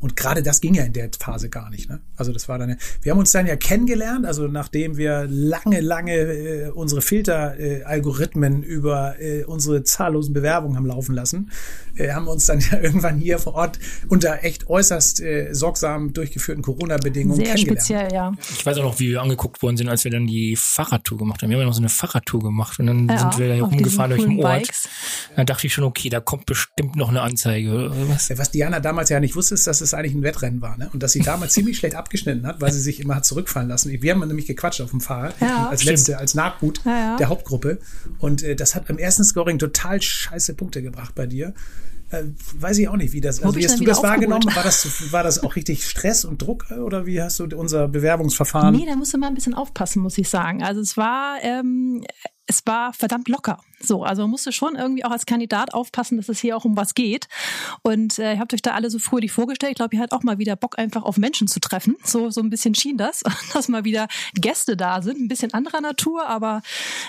Und 0.00 0.16
gerade 0.16 0.42
das 0.42 0.60
ging 0.60 0.74
ja 0.74 0.82
in 0.82 0.92
der 0.92 1.08
Phase 1.18 1.50
gar 1.50 1.70
nicht. 1.70 1.88
Ne? 1.88 2.00
Also 2.16 2.32
das 2.32 2.48
war 2.48 2.58
dann, 2.58 2.76
wir 3.02 3.12
haben 3.12 3.18
uns 3.18 3.30
dann 3.30 3.46
ja 3.46 3.54
kennengelernt, 3.54 4.26
also 4.26 4.48
nachdem 4.48 4.96
wir 4.96 5.26
lange, 5.28 5.80
lange 5.80 6.14
äh, 6.14 6.70
unsere 6.80 7.02
Filteralgorithmen 7.02 8.62
über 8.62 9.20
äh, 9.20 9.44
unsere 9.44 9.84
zahllosen 9.84 10.34
Bewerbungen 10.34 10.76
haben 10.76 10.86
laufen 10.86 11.14
lassen, 11.14 11.50
äh, 11.96 12.12
haben 12.12 12.24
wir 12.24 12.32
uns 12.32 12.46
dann 12.46 12.60
ja 12.70 12.80
irgendwann 12.80 13.18
hier 13.18 13.38
vor 13.38 13.54
Ort 13.54 13.78
unter 14.08 14.44
echt 14.44 14.68
äußerst 14.68 15.20
äh, 15.20 15.52
sorgsam 15.52 16.12
durchgeführten 16.12 16.62
Corona-Bedingungen 16.62 17.36
Sehr 17.36 17.54
kennengelernt. 17.54 17.86
speziell, 17.86 18.12
ja. 18.12 18.32
Ich 18.50 18.64
weiß 18.64 18.78
auch 18.78 18.84
noch, 18.84 18.98
wie 18.98 19.10
wir 19.10 19.22
angeguckt 19.22 19.62
worden 19.62 19.76
sind, 19.76 19.88
als 19.88 20.04
wir 20.04 20.10
dann 20.10 20.26
die 20.26 20.56
Fahrradtour 20.56 21.18
gemacht 21.18 21.42
haben. 21.42 21.50
Wir 21.50 21.56
haben 21.56 21.62
ja 21.62 21.66
noch 21.66 21.74
so 21.74 21.80
eine 21.80 21.88
Fahrradtour 21.88 22.40
gemacht 22.40 22.78
und 22.78 22.86
dann 22.86 23.08
ja, 23.08 23.18
sind 23.18 23.38
wir 23.38 23.56
da 23.56 23.64
rumgefahren 23.64 24.10
durch 24.10 24.22
den 24.22 24.42
Ort. 24.42 24.62
Bikes. 24.62 24.88
Da 25.36 25.44
dachte 25.44 25.66
ich 25.66 25.74
schon, 25.74 25.84
okay, 25.84 26.08
da 26.08 26.20
kommt 26.20 26.46
bestimmt 26.46 26.96
noch 26.96 27.08
eine 27.08 27.22
Anzeige 27.22 27.70
oder 27.70 28.08
was. 28.08 28.30
Was 28.36 28.50
Diana 28.50 28.80
damals 28.80 29.10
ja 29.10 29.20
nicht 29.20 29.36
wusste, 29.36 29.54
ist, 29.54 29.66
dass 29.66 29.80
es 29.80 29.94
eigentlich 29.94 30.14
ein 30.14 30.22
Wettrennen 30.22 30.60
war 30.60 30.76
ne? 30.76 30.90
und 30.92 31.02
dass 31.02 31.12
sie 31.12 31.20
damals 31.20 31.52
ziemlich 31.60 31.78
schlecht 31.78 31.94
abgeschnitten 31.94 32.46
hat, 32.46 32.60
weil 32.60 32.72
sie 32.72 32.80
sich 32.80 33.00
immer 33.00 33.16
hat 33.16 33.24
zurückfallen 33.24 33.68
lassen. 33.68 33.90
Wir 33.90 34.12
haben 34.12 34.26
nämlich 34.26 34.46
gequatscht 34.46 34.80
auf 34.80 34.90
dem 34.90 35.00
Fahrrad 35.00 35.34
ja, 35.40 35.68
als 35.68 35.82
stimmt. 35.82 35.98
letzte, 35.98 36.18
als 36.18 36.34
Nachhut 36.70 36.84
ja, 36.84 36.92
ja. 36.92 37.16
der 37.16 37.28
Hauptgruppe 37.28 37.78
und 38.18 38.42
äh, 38.42 38.56
das 38.56 38.74
hat 38.74 38.86
beim 38.86 38.98
ersten 38.98 39.24
Scoring 39.24 39.58
total 39.58 40.00
scheiße 40.00 40.54
Punkte 40.54 40.82
gebracht 40.82 41.14
bei 41.14 41.26
dir. 41.26 41.54
Äh, 42.10 42.24
weiß 42.58 42.78
ich 42.78 42.88
auch 42.88 42.96
nicht, 42.96 43.12
wie 43.12 43.20
das, 43.20 43.42
also 43.42 43.56
wie 43.56 43.64
hast 43.64 43.78
du 43.78 43.84
das 43.84 44.02
wahrgenommen? 44.02 44.44
War 44.54 44.64
das, 44.64 45.12
war 45.12 45.22
das 45.22 45.42
auch 45.42 45.54
richtig 45.54 45.86
Stress 45.86 46.24
und 46.24 46.42
Druck 46.42 46.66
äh, 46.70 46.74
oder 46.74 47.06
wie 47.06 47.22
hast 47.22 47.38
du 47.38 47.44
unser 47.56 47.88
Bewerbungsverfahren? 47.88 48.74
Nee, 48.74 48.86
da 48.86 48.96
musst 48.96 49.14
du 49.14 49.18
mal 49.18 49.28
ein 49.28 49.34
bisschen 49.34 49.54
aufpassen, 49.54 50.02
muss 50.02 50.18
ich 50.18 50.28
sagen. 50.28 50.62
Also 50.62 50.80
es 50.80 50.96
war, 50.96 51.36
ähm, 51.42 52.04
es 52.50 52.62
war 52.66 52.92
verdammt 52.92 53.28
locker. 53.28 53.60
So, 53.78 54.02
also 54.02 54.22
man 54.22 54.32
musste 54.32 54.50
schon 54.52 54.74
irgendwie 54.74 55.04
auch 55.04 55.12
als 55.12 55.24
Kandidat 55.24 55.72
aufpassen, 55.72 56.16
dass 56.16 56.28
es 56.28 56.40
hier 56.40 56.56
auch 56.56 56.64
um 56.64 56.76
was 56.76 56.94
geht. 56.94 57.28
Und 57.82 58.18
äh, 58.18 58.34
ihr 58.34 58.40
habt 58.40 58.52
euch 58.52 58.60
da 58.60 58.72
alle 58.72 58.90
so 58.90 58.98
fröhlich 58.98 59.30
vorgestellt. 59.30 59.70
Ich 59.70 59.76
glaube, 59.76 59.94
ihr 59.94 60.02
hattet 60.02 60.12
auch 60.12 60.24
mal 60.24 60.38
wieder 60.38 60.56
Bock, 60.56 60.76
einfach 60.78 61.04
auf 61.04 61.16
Menschen 61.16 61.46
zu 61.46 61.60
treffen. 61.60 61.96
So, 62.04 62.28
so 62.28 62.40
ein 62.40 62.50
bisschen 62.50 62.74
schien 62.74 62.98
das, 62.98 63.22
dass 63.54 63.68
mal 63.68 63.84
wieder 63.84 64.08
Gäste 64.34 64.76
da 64.76 65.00
sind. 65.00 65.20
Ein 65.20 65.28
bisschen 65.28 65.54
anderer 65.54 65.80
Natur, 65.80 66.26
aber 66.26 66.60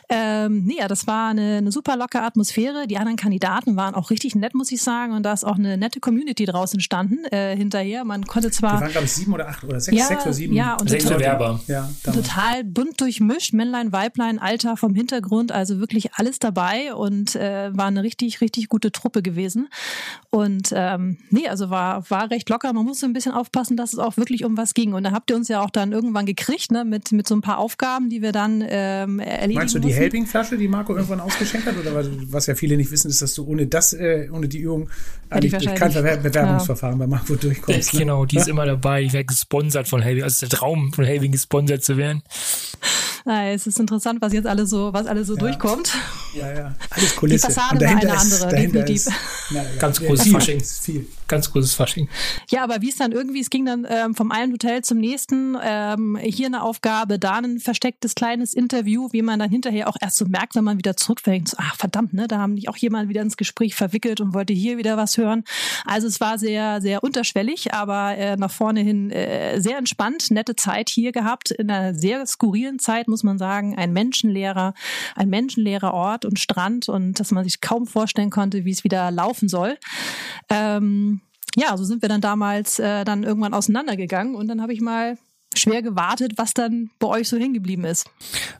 ähm, 0.09 0.63
nee, 0.63 0.77
ja, 0.77 0.87
das 0.87 1.07
war 1.07 1.31
eine, 1.31 1.57
eine 1.57 1.71
super 1.71 1.97
lockere 1.97 2.21
Atmosphäre. 2.21 2.85
Die 2.85 2.97
anderen 2.97 3.17
Kandidaten 3.17 3.75
waren 3.75 3.95
auch 3.95 4.11
richtig 4.11 4.35
nett, 4.35 4.53
muss 4.53 4.71
ich 4.71 4.81
sagen. 4.81 4.90
Und 5.11 5.23
da 5.23 5.33
ist 5.33 5.43
auch 5.43 5.57
eine 5.57 5.77
nette 5.77 5.99
Community 5.99 6.45
draußen 6.45 6.77
entstanden 6.77 7.25
äh, 7.25 7.55
hinterher. 7.55 8.03
Man 8.05 8.25
konnte 8.25 8.51
zwar. 8.51 8.73
Wir 8.73 8.81
waren, 8.81 8.91
glaube 8.91 9.05
ich, 9.05 9.13
sieben 9.13 9.33
oder 9.33 9.47
acht 9.47 9.63
oder 9.63 9.79
sechs, 9.79 9.97
ja, 9.97 10.05
sechs 10.05 10.23
oder 10.23 10.33
sieben. 10.33 10.53
Ja, 10.53 10.75
und 10.75 10.89
sechs 10.89 11.05
Bewerber. 11.05 11.59
Ja, 11.67 11.89
total 12.03 12.63
bunt 12.63 12.99
durchmischt. 13.01 13.53
Männlein, 13.53 13.91
Weiblein, 13.91 14.39
Alter 14.39 14.77
vom 14.77 14.93
Hintergrund. 14.93 15.51
Also 15.51 15.79
wirklich 15.79 16.13
alles 16.15 16.39
dabei 16.39 16.93
und 16.93 17.35
äh, 17.35 17.69
war 17.75 17.87
eine 17.87 18.03
richtig, 18.03 18.41
richtig 18.41 18.67
gute 18.69 18.91
Truppe 18.91 19.21
gewesen. 19.21 19.69
Und 20.29 20.71
ähm, 20.73 21.17
nee, 21.29 21.47
also 21.47 21.69
war, 21.69 22.09
war 22.09 22.29
recht 22.31 22.49
locker. 22.49 22.71
Man 22.73 22.85
musste 22.85 23.05
ein 23.05 23.13
bisschen 23.13 23.33
aufpassen, 23.33 23.77
dass 23.77 23.93
es 23.93 23.99
auch 23.99 24.17
wirklich 24.17 24.45
um 24.45 24.57
was 24.57 24.73
ging. 24.73 24.93
Und 24.93 25.03
da 25.03 25.11
habt 25.11 25.29
ihr 25.29 25.35
uns 25.35 25.47
ja 25.47 25.61
auch 25.61 25.69
dann 25.69 25.91
irgendwann 25.91 26.25
gekriegt, 26.25 26.71
ne, 26.71 26.85
mit, 26.85 27.11
mit 27.11 27.27
so 27.27 27.35
ein 27.35 27.41
paar 27.41 27.57
Aufgaben, 27.57 28.09
die 28.09 28.21
wir 28.21 28.31
dann 28.31 28.63
ähm, 28.67 29.19
erledigen 29.19 29.59
Meinst 29.59 29.75
du 29.75 29.79
die 29.79 29.93
Helping-Flasche, 29.93 30.57
die 30.57 30.67
Marco 30.67 30.95
irgendwann 30.95 31.19
ausgeschenkt 31.19 31.67
hat? 31.67 31.77
Oder 31.77 31.93
was, 31.93 32.07
was 32.27 32.47
ja 32.47 32.55
viele 32.55 32.77
nicht 32.77 32.91
wissen, 32.91 33.09
ist, 33.09 33.21
dass 33.21 33.33
du 33.33 33.45
ohne 33.45 33.67
das, 33.67 33.93
äh, 33.93 34.29
ohne 34.31 34.47
die 34.47 34.59
Übung 34.59 34.80
eigentlich 35.29 35.51
durch 35.51 35.75
kein 35.75 35.93
Bewerbungsverfahren 35.93 36.99
ja. 36.99 37.05
bei 37.05 37.07
Marco 37.07 37.35
durchkommst. 37.35 37.93
Ne? 37.93 37.99
Genau, 37.99 38.25
die 38.25 38.37
ist 38.37 38.47
immer 38.47 38.65
dabei. 38.65 39.03
Ich 39.03 39.13
werde 39.13 39.25
gesponsert 39.25 39.87
von 39.87 40.01
Helving. 40.01 40.23
Also 40.23 40.45
der 40.45 40.57
Traum 40.57 40.93
von 40.93 41.05
Helving 41.05 41.31
gesponsert 41.31 41.83
zu 41.83 41.97
werden. 41.97 42.21
Ah, 43.25 43.45
es 43.49 43.67
ist 43.67 43.79
interessant, 43.79 44.21
was 44.21 44.33
jetzt 44.33 44.47
alles 44.47 44.69
so, 44.69 44.93
was 44.93 45.05
alles 45.05 45.27
so 45.27 45.35
ja. 45.35 45.41
durchkommt. 45.41 45.95
Ja, 46.33 46.51
ja. 46.53 46.75
Alles 46.89 47.15
Kulisse. 47.15 47.47
Die 47.47 47.53
Fassade 47.53 47.85
war 47.85 47.95
eine 47.95 48.17
andere, 48.17 48.47
definitiv. 48.49 49.07
Ist, 49.07 49.11
na, 49.51 49.63
ganz 49.79 49.99
großes 49.99 50.31
Fasching. 50.31 50.61
Viel. 50.63 51.07
Ganz 51.31 51.49
großes 51.49 51.75
Fasching. 51.75 52.09
Ja, 52.49 52.61
aber 52.61 52.81
wie 52.81 52.89
es 52.89 52.97
dann 52.97 53.13
irgendwie, 53.13 53.39
es 53.39 53.49
ging 53.49 53.65
dann 53.65 53.87
ähm, 53.89 54.15
vom 54.15 54.33
einen 54.33 54.51
Hotel 54.51 54.83
zum 54.83 54.97
nächsten, 54.97 55.55
ähm, 55.63 56.17
hier 56.21 56.47
eine 56.47 56.61
Aufgabe, 56.61 57.19
da 57.19 57.35
ein 57.35 57.59
verstecktes 57.59 58.15
kleines 58.15 58.53
Interview, 58.53 59.07
wie 59.13 59.21
man 59.21 59.39
dann 59.39 59.49
hinterher 59.49 59.87
auch 59.87 59.95
erst 60.01 60.17
so 60.17 60.25
merkt, 60.25 60.55
wenn 60.55 60.65
man 60.65 60.77
wieder 60.77 60.97
zurückfängt. 60.97 61.47
So, 61.47 61.57
ach 61.57 61.77
verdammt, 61.77 62.11
ne, 62.11 62.27
da 62.27 62.39
haben 62.39 62.57
die 62.57 62.67
auch 62.67 62.75
jemand 62.75 63.07
wieder 63.07 63.21
ins 63.21 63.37
Gespräch 63.37 63.75
verwickelt 63.75 64.19
und 64.19 64.33
wollte 64.33 64.51
hier 64.51 64.77
wieder 64.77 64.97
was 64.97 65.17
hören. 65.17 65.45
Also 65.85 66.05
es 66.05 66.19
war 66.19 66.37
sehr, 66.37 66.81
sehr 66.81 67.01
unterschwellig, 67.01 67.73
aber 67.73 68.17
äh, 68.17 68.35
nach 68.35 68.51
vorne 68.51 68.81
hin 68.81 69.09
äh, 69.09 69.61
sehr 69.61 69.77
entspannt, 69.77 70.31
nette 70.31 70.57
Zeit 70.57 70.89
hier 70.89 71.13
gehabt, 71.13 71.51
in 71.51 71.71
einer 71.71 71.95
sehr 71.95 72.25
skurrilen 72.25 72.77
Zeit, 72.77 73.07
muss 73.07 73.23
man 73.23 73.37
sagen, 73.37 73.77
ein 73.77 73.93
menschenleerer, 73.93 74.73
ein 75.15 75.29
menschenleerer 75.29 75.93
Ort 75.93 76.25
und 76.25 76.39
Strand 76.39 76.89
und 76.89 77.21
dass 77.21 77.31
man 77.31 77.45
sich 77.45 77.61
kaum 77.61 77.87
vorstellen 77.87 78.31
konnte, 78.31 78.65
wie 78.65 78.71
es 78.71 78.83
wieder 78.83 79.11
laufen 79.11 79.47
soll. 79.47 79.77
Ähm, 80.51 81.21
ja, 81.55 81.75
so 81.77 81.83
sind 81.83 82.01
wir 82.01 82.09
dann 82.09 82.21
damals 82.21 82.79
äh, 82.79 83.03
dann 83.03 83.23
irgendwann 83.23 83.53
auseinandergegangen 83.53 84.35
und 84.35 84.47
dann 84.47 84.61
habe 84.61 84.73
ich 84.73 84.81
mal 84.81 85.17
schwer 85.55 85.81
gewartet, 85.81 86.33
was 86.37 86.53
dann 86.53 86.89
bei 86.99 87.07
euch 87.07 87.27
so 87.27 87.37
hängen 87.37 87.53
geblieben 87.53 87.83
ist. 87.83 88.09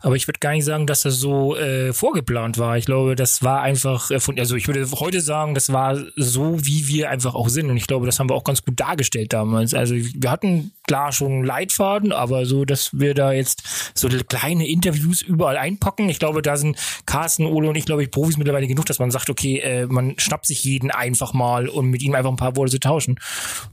Aber 0.01 0.15
ich 0.15 0.27
würde 0.27 0.39
gar 0.39 0.51
nicht 0.51 0.65
sagen, 0.65 0.88
dass 0.88 1.04
das 1.04 1.15
so 1.15 1.56
äh, 1.56 1.93
vorgeplant 1.93 2.58
war. 2.58 2.77
Ich 2.77 2.86
glaube, 2.86 3.15
das 3.15 3.43
war 3.43 3.62
einfach, 3.62 4.12
äh, 4.12 4.19
von, 4.19 4.38
also 4.38 4.56
ich 4.56 4.67
würde 4.67 4.89
heute 4.99 5.21
sagen, 5.21 5.56
das 5.56 5.71
war 5.71 5.97
so, 6.15 6.65
wie 6.65 6.88
wir 6.88 7.10
einfach 7.10 7.34
auch 7.34 7.49
sind. 7.49 7.69
Und 7.69 7.77
ich 7.77 7.88
glaube, 7.88 8.06
das 8.06 8.19
haben 8.19 8.30
wir 8.30 8.36
auch 8.36 8.43
ganz 8.43 8.63
gut 8.63 8.80
dargestellt 8.80 9.34
damals. 9.34 9.73
Also 9.73 9.95
wir 9.95 10.30
hatten 10.30 10.71
klar 10.86 11.12
schon 11.12 11.45
Leitfaden, 11.45 12.12
aber 12.12 12.45
so, 12.45 12.65
dass 12.65 12.99
wir 12.99 13.13
da 13.13 13.32
jetzt 13.32 13.63
so 13.93 14.10
kleine 14.10 14.67
Interviews 14.67 15.21
überall 15.21 15.58
einpacken. 15.58 16.10
Ich 16.10 16.19
glaube, 16.19 16.41
da 16.41 16.58
sind 16.58 16.77
Carsten, 17.06 17.45
Ole 17.45 17.69
und 17.69 17.75
ich, 17.75 17.86
glaube 17.86 18.04
ich, 18.04 18.12
Profis 18.12 18.38
mittlerweile 18.38 18.67
genug, 18.67 18.86
dass 18.86 18.99
man 18.99 19.12
sagt, 19.12 19.30
okay, 19.30 19.60
äh, 19.60 19.86
man 19.86 20.15
schnappt 20.17 20.45
sich 20.45 20.63
jeden 20.65 20.91
einfach 20.91 21.34
mal 21.34 21.69
und 21.69 21.89
mit 21.89 22.01
ihm 22.01 22.15
einfach 22.15 22.32
ein 22.32 22.38
paar 22.38 22.58
Worte 22.58 22.71
zu 22.71 22.80
tauschen. 22.80 23.17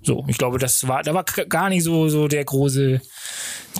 So, 0.02 0.24
ich 0.28 0.38
glaube, 0.38 0.58
das 0.58 0.86
war, 0.86 1.02
da 1.02 1.14
war 1.14 1.24
gar 1.24 1.68
nicht 1.68 1.82
so, 1.82 2.08
so 2.08 2.28
der 2.28 2.44
große 2.44 3.00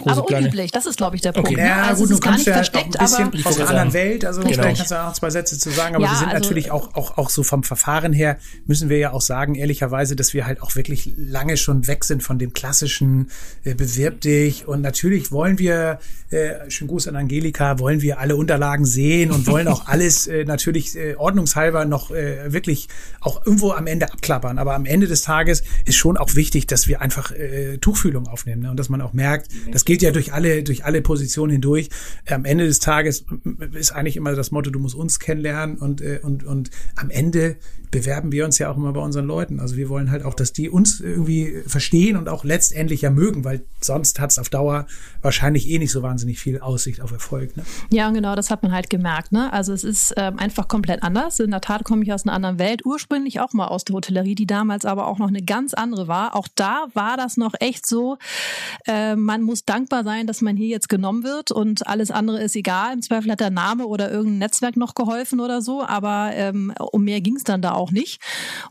aber 0.05 0.29
unüblich, 0.29 0.71
das 0.71 0.87
ist, 0.87 0.97
glaube 0.97 1.17
ich, 1.17 1.23
der 1.23 1.33
Punkt. 1.33 1.51
Okay. 1.51 1.61
Ja, 1.61 1.85
also 1.85 2.05
gut, 2.05 2.13
du 2.13 2.21
kommst 2.21 2.47
ja 2.47 2.55
versteckt, 2.55 2.99
auch 3.01 3.19
ein 3.19 3.31
bisschen 3.31 3.47
aus 3.47 3.59
einer 3.59 3.69
anderen 3.71 3.93
Welt, 3.93 4.25
also 4.25 4.41
genau. 4.41 4.53
vielleicht 4.53 4.77
kannst 4.77 4.93
du 4.93 5.01
auch 5.01 5.07
noch 5.07 5.15
zwei 5.15 5.31
Sätze 5.31 5.59
zu 5.59 5.71
sagen, 5.71 5.97
aber 5.97 6.05
ja, 6.05 6.11
wir 6.11 6.19
sind 6.19 6.29
also 6.29 6.41
natürlich 6.41 6.71
auch, 6.71 6.95
auch, 6.95 7.19
auch 7.19 7.31
so 7.31 7.43
vom 7.43 7.63
Verfahren 7.63 8.13
her, 8.13 8.39
müssen 8.67 8.89
wir 8.89 8.99
ja 8.99 9.13
auch 9.13 9.21
sagen, 9.21 9.55
ehrlicherweise, 9.55 10.17
dass 10.17 10.35
wir 10.35 10.47
halt 10.47 10.63
auch 10.63 10.77
wirklich 10.77 11.13
lange 11.17 11.57
schon 11.57 11.87
weg 11.87 12.05
sind 12.05 12.23
von 12.23 12.39
dem 12.39 12.53
klassischen 12.53 13.31
äh, 13.65 13.75
bewirb 13.75 14.21
dich. 14.21 14.67
Und 14.67 14.83
natürlich 14.83 15.33
wollen 15.33 15.59
wir, 15.59 15.99
äh, 16.31 16.71
schönen 16.71 16.89
Gruß 16.89 17.09
an 17.09 17.17
Angelika, 17.17 17.79
wollen 17.79 18.03
wir 18.03 18.19
alle 18.19 18.37
Unterlagen 18.37 18.85
sehen 18.85 19.31
und 19.31 19.47
wollen 19.47 19.69
auch 19.69 19.87
alles 19.87 20.27
äh, 20.27 20.45
natürlich 20.45 20.97
äh, 20.97 21.15
ordnungshalber 21.17 21.85
noch 21.85 22.11
äh, 22.11 22.53
wirklich 22.53 22.89
auch 23.21 23.45
irgendwo 23.45 23.73
am 23.73 23.87
Ende 23.87 24.13
abklappern. 24.13 24.59
Aber 24.59 24.75
am 24.75 24.87
Ende 24.87 25.07
des 25.07 25.23
Tages 25.23 25.63
ist 25.85 25.97
schon 25.97 26.17
auch 26.17 26.35
wichtig, 26.35 26.67
dass 26.67 26.87
wir 26.87 27.01
einfach 27.01 27.33
äh, 27.33 27.79
Tuchfühlung 27.79 28.29
aufnehmen 28.29 28.63
ne? 28.63 28.71
und 28.71 28.77
dass 28.79 28.89
man 28.89 29.01
auch 29.01 29.13
merkt, 29.19 29.49
das 29.73 29.85
gilt 29.85 30.01
ja 30.01 30.11
durch 30.11 30.33
alle, 30.33 30.63
durch 30.63 30.85
alle 30.85 31.03
Positionen 31.03 31.53
hindurch. 31.53 31.91
Am 32.29 32.45
Ende 32.45 32.67
des 32.67 32.79
Tages 32.79 33.27
ist 33.73 33.93
eigentlich 33.93 34.17
immer 34.17 34.35
das 34.35 34.51
Motto, 34.51 34.71
du 34.71 34.79
musst 34.79 34.95
uns 34.95 35.19
kennenlernen 35.19 35.77
und, 35.77 36.01
äh, 36.01 36.21
und, 36.23 36.45
und 36.45 36.71
am 36.97 37.11
Ende 37.11 37.57
bewerben 37.91 38.33
wir 38.33 38.45
uns 38.45 38.59
ja 38.59 38.71
auch 38.71 38.77
immer 38.77 38.93
bei 38.93 39.01
unseren 39.01 39.27
Leuten. 39.27 39.61
Also 39.61 39.77
wir 39.77 39.89
wollen 39.89 40.11
halt 40.11 40.25
auch, 40.25 40.35
dass 40.35 40.53
die 40.53 40.69
uns 40.69 41.01
irgendwie 41.01 41.63
verstehen 41.67 42.17
und 42.17 42.29
auch 42.29 42.45
letztendlich 42.45 43.03
ja 43.03 43.11
mögen, 43.11 43.45
weil 43.45 43.63
sonst 43.81 44.21
hat 44.21 44.31
es 44.31 44.39
auf 44.39 44.49
Dauer 44.49 44.87
wahrscheinlich 45.23 45.69
eh 45.69 45.79
nicht 45.79 45.91
so 45.91 46.03
wahnsinnig 46.03 46.39
viel 46.39 46.61
Aussicht 46.61 47.01
auf 47.01 47.13
Erfolg. 47.13 47.57
Ne? 47.57 47.65
Ja, 47.91 48.11
genau, 48.11 48.35
das 48.35 48.51
hat 48.51 48.63
man 48.63 48.73
halt 48.73 48.91
gemerkt. 48.91 49.33
Ne? 49.33 49.53
Also 49.53 49.73
es 49.73 49.85
ist 49.85 50.15
ähm, 50.17 50.39
einfach 50.39 50.69
komplett 50.69 51.03
anders. 51.03 51.41
In 51.41 51.51
der 51.51 51.61
Tat 51.61 51.85
komme 51.85 52.03
ich 52.03 52.13
aus 52.13 52.25
einer 52.25 52.35
anderen 52.35 52.59
Welt, 52.59 52.85
ursprünglich 52.85 53.41
auch 53.41 53.53
mal 53.53 53.69
aus 53.69 53.85
der 53.85 53.95
Hotellerie, 53.95 54.35
die 54.35 54.47
damals 54.47 54.85
aber 54.85 55.07
auch 55.07 55.19
noch 55.19 55.29
eine 55.29 55.43
ganz 55.43 55.75
andere 55.75 56.09
war. 56.09 56.37
Auch 56.37 56.49
da 56.55 56.89
war 56.95 57.17
das 57.17 57.37
noch 57.37 57.55
echt 57.61 57.87
so, 57.87 58.19
äh, 58.85 59.08
man 59.17 59.43
muss 59.43 59.65
dankbar 59.65 60.05
sein, 60.05 60.27
dass 60.27 60.41
man 60.41 60.57
hier 60.57 60.69
jetzt 60.69 60.89
genommen 60.89 61.23
wird 61.23 61.51
und 61.51 61.87
alles 61.87 62.11
andere 62.11 62.43
ist 62.43 62.57
egal. 62.57 62.95
Im 62.95 63.03
Zweifel 63.03 63.31
hat 63.31 63.41
der 63.41 63.51
Name 63.51 63.87
oder 63.87 64.11
irgendein 64.11 64.39
Netzwerk 64.39 64.77
noch 64.77 64.95
geholfen 64.95 65.41
oder 65.41 65.63
so, 65.63 65.85
aber 65.85 66.31
ähm, 66.35 66.73
um 66.79 67.05
mehr 67.05 67.21
ging 67.21 67.37
es 67.37 67.45
dann 67.45 67.63
da 67.63 67.73
auch 67.73 67.91
nicht. 67.91 68.21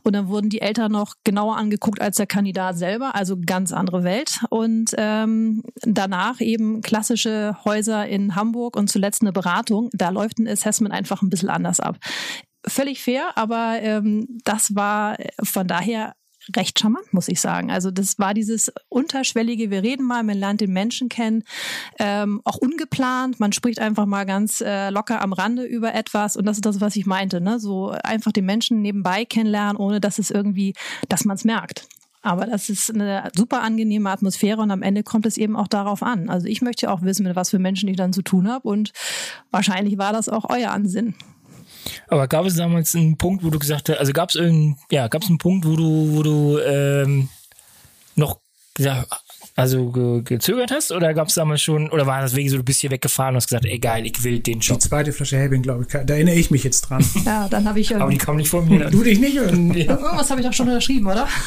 Und 0.03 0.13
dann 0.13 0.27
wurden 0.27 0.49
die 0.49 0.61
Eltern 0.61 0.91
noch 0.91 1.15
genauer 1.23 1.57
angeguckt 1.57 2.01
als 2.01 2.17
der 2.17 2.27
Kandidat 2.27 2.77
selber, 2.77 3.15
also 3.15 3.37
ganz 3.45 3.71
andere 3.71 4.03
Welt. 4.03 4.39
Und 4.49 4.91
ähm, 4.97 5.63
danach 5.81 6.41
eben 6.41 6.81
klassische 6.81 7.57
Häuser 7.65 8.07
in 8.07 8.35
Hamburg 8.35 8.75
und 8.75 8.89
zuletzt 8.89 9.21
eine 9.21 9.31
Beratung. 9.31 9.89
Da 9.93 10.09
läuft 10.09 10.39
ein 10.39 10.47
Assessment 10.47 10.93
einfach 10.93 11.21
ein 11.21 11.29
bisschen 11.29 11.49
anders 11.49 11.79
ab. 11.79 11.97
Völlig 12.65 13.01
fair, 13.01 13.31
aber 13.35 13.77
ähm, 13.81 14.39
das 14.43 14.75
war 14.75 15.17
von 15.41 15.67
daher 15.67 16.13
recht 16.55 16.79
charmant, 16.79 17.13
muss 17.13 17.27
ich 17.27 17.41
sagen. 17.41 17.71
Also 17.71 17.91
das 17.91 18.19
war 18.19 18.33
dieses 18.33 18.71
unterschwellige, 18.89 19.69
wir 19.69 19.83
reden 19.83 20.05
mal, 20.05 20.23
man 20.23 20.37
lernt 20.37 20.61
den 20.61 20.73
Menschen 20.73 21.09
kennen, 21.09 21.43
ähm, 21.99 22.41
auch 22.43 22.57
ungeplant, 22.57 23.39
man 23.39 23.51
spricht 23.51 23.79
einfach 23.79 24.05
mal 24.05 24.25
ganz 24.25 24.61
äh, 24.61 24.89
locker 24.89 25.21
am 25.21 25.33
Rande 25.33 25.63
über 25.63 25.93
etwas 25.93 26.37
und 26.37 26.45
das 26.45 26.57
ist 26.57 26.65
das, 26.65 26.81
was 26.81 26.95
ich 26.95 27.05
meinte, 27.05 27.41
ne? 27.41 27.59
so 27.59 27.89
einfach 27.89 28.31
den 28.31 28.45
Menschen 28.45 28.81
nebenbei 28.81 29.25
kennenlernen, 29.25 29.77
ohne 29.77 29.99
dass 29.99 30.19
es 30.19 30.31
irgendwie, 30.31 30.73
dass 31.09 31.25
man 31.25 31.35
es 31.35 31.43
merkt. 31.43 31.87
Aber 32.21 32.45
das 32.45 32.69
ist 32.69 32.93
eine 32.93 33.29
super 33.35 33.61
angenehme 33.61 34.09
Atmosphäre 34.09 34.61
und 34.61 34.71
am 34.71 34.81
Ende 34.81 35.03
kommt 35.03 35.25
es 35.25 35.37
eben 35.37 35.55
auch 35.55 35.67
darauf 35.67 36.03
an. 36.03 36.29
Also 36.29 36.47
ich 36.47 36.61
möchte 36.61 36.91
auch 36.91 37.01
wissen, 37.01 37.25
mit 37.25 37.37
was 37.37 37.51
für 37.51 37.59
Menschen 37.59 37.87
ich 37.87 37.95
dann 37.95 38.11
zu 38.11 38.21
tun 38.21 38.49
habe 38.49 38.67
und 38.67 38.91
wahrscheinlich 39.51 39.97
war 39.97 40.11
das 40.11 40.27
auch 40.27 40.49
euer 40.49 40.71
Ansinnen. 40.71 41.15
Aber 42.07 42.27
gab 42.27 42.45
es 42.45 42.55
damals 42.55 42.95
einen 42.95 43.17
Punkt, 43.17 43.43
wo 43.43 43.49
du 43.49 43.59
gesagt 43.59 43.89
hast, 43.89 43.97
also 43.97 44.13
gab 44.13 44.29
es 44.29 44.35
irgendeinen, 44.35 44.77
ja, 44.91 45.07
gab 45.07 45.23
es 45.23 45.29
einen 45.29 45.37
Punkt, 45.37 45.65
wo 45.65 45.75
du, 45.75 46.15
wo 46.15 46.23
du 46.23 46.59
ähm, 46.59 47.29
noch 48.15 48.39
gesagt, 48.73 49.07
also 49.55 49.91
ge 49.91 50.21
gezögert 50.21 50.71
hast 50.71 50.91
oder 50.91 51.13
gab 51.13 51.29
es 51.29 51.33
damals 51.33 51.61
schon, 51.61 51.89
oder 51.89 52.05
war 52.05 52.21
das 52.21 52.33
wirklich 52.33 52.51
so, 52.51 52.57
du 52.57 52.63
bist 52.63 52.79
hier 52.79 52.91
weggefahren 52.91 53.33
und 53.33 53.37
hast 53.37 53.47
gesagt, 53.47 53.65
ey 53.65 53.79
geil, 53.79 54.05
ich 54.05 54.23
will 54.23 54.39
den 54.39 54.59
Job. 54.59 54.79
Die 54.79 54.87
zweite 54.87 55.11
Flasche 55.11 55.37
Helbing, 55.37 55.63
glaube 55.63 55.83
ich, 55.83 55.89
da 55.89 56.13
erinnere 56.13 56.35
ich 56.35 56.51
mich 56.51 56.63
jetzt 56.63 56.81
dran. 56.81 57.03
ja, 57.25 57.47
dann 57.49 57.67
habe 57.67 57.79
ich. 57.79 57.95
Aber 57.95 58.11
die 58.11 58.17
kam 58.17 58.37
nicht 58.37 58.49
von 58.49 58.67
mir. 58.67 58.89
du 58.89 59.03
dich 59.03 59.19
nicht? 59.19 59.33
Ja. 59.33 59.43
Irgendwas 59.43 60.29
habe 60.29 60.41
ich 60.41 60.47
doch 60.47 60.53
schon 60.53 60.67
unterschrieben, 60.67 61.07
oder? 61.07 61.27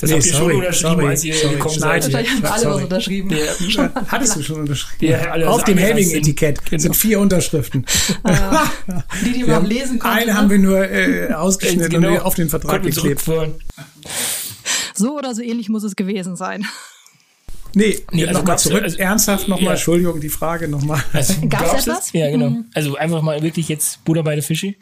Das 0.00 0.08
nee, 0.08 0.16
habt 0.16 0.26
ihr 0.26 0.32
sorry, 0.32 0.52
schon 0.52 0.60
unterschrieben, 0.60 0.94
sorry, 0.96 1.06
als 1.08 1.24
ihr 1.24 1.34
sorry, 1.34 1.54
gekommen 1.54 1.78
seid. 1.78 2.04
Wahrscheinlich 2.04 2.32
haben 2.32 2.44
alle 2.44 2.66
was 2.66 2.82
unterschrieben. 2.82 3.30
Ja. 3.30 3.90
Hattest 4.08 4.36
du 4.36 4.42
schon 4.42 4.60
unterschrieben? 4.60 5.12
Ja, 5.12 5.30
alle 5.30 5.50
Auf 5.50 5.64
dem 5.64 5.76
Helming-Etikett 5.76 6.64
genau. 6.64 6.82
sind 6.82 6.96
vier 6.96 7.20
Unterschriften. 7.20 7.84
Ah, 8.22 8.64
die, 9.24 9.32
die 9.32 9.44
man 9.44 9.64
lesen 9.64 9.98
konnten. 9.98 10.18
Eine 10.18 10.32
ne? 10.32 10.36
haben 10.36 10.50
wir 10.50 10.58
nur 10.58 10.90
äh, 10.90 11.32
ausgeschnitten 11.32 12.00
genau. 12.00 12.12
und 12.12 12.20
auf 12.20 12.34
den 12.34 12.48
Vertrag 12.48 12.82
geklebt. 12.82 13.22
So 14.94 15.16
oder 15.16 15.34
so 15.34 15.42
ähnlich 15.42 15.68
muss 15.68 15.84
es 15.84 15.96
gewesen 15.96 16.36
sein. 16.36 16.66
Nee, 17.74 18.00
nee 18.12 18.26
also 18.26 18.40
nochmal 18.40 18.58
zurück. 18.58 18.82
Also, 18.82 18.98
Ernsthaft 18.98 19.48
nochmal, 19.48 19.64
ja. 19.64 19.70
Entschuldigung, 19.72 20.20
die 20.20 20.28
Frage 20.28 20.68
nochmal. 20.68 21.02
Also, 21.12 21.34
Gab 21.48 21.74
es 21.74 21.86
etwas? 21.86 22.12
Ja, 22.12 22.30
genau. 22.30 22.50
Mhm. 22.50 22.64
Also 22.74 22.96
einfach 22.96 23.22
mal 23.22 23.42
wirklich 23.42 23.68
jetzt 23.68 24.04
Buddha 24.04 24.22
bei 24.22 24.34
der 24.34 24.44
Fische. 24.44 24.74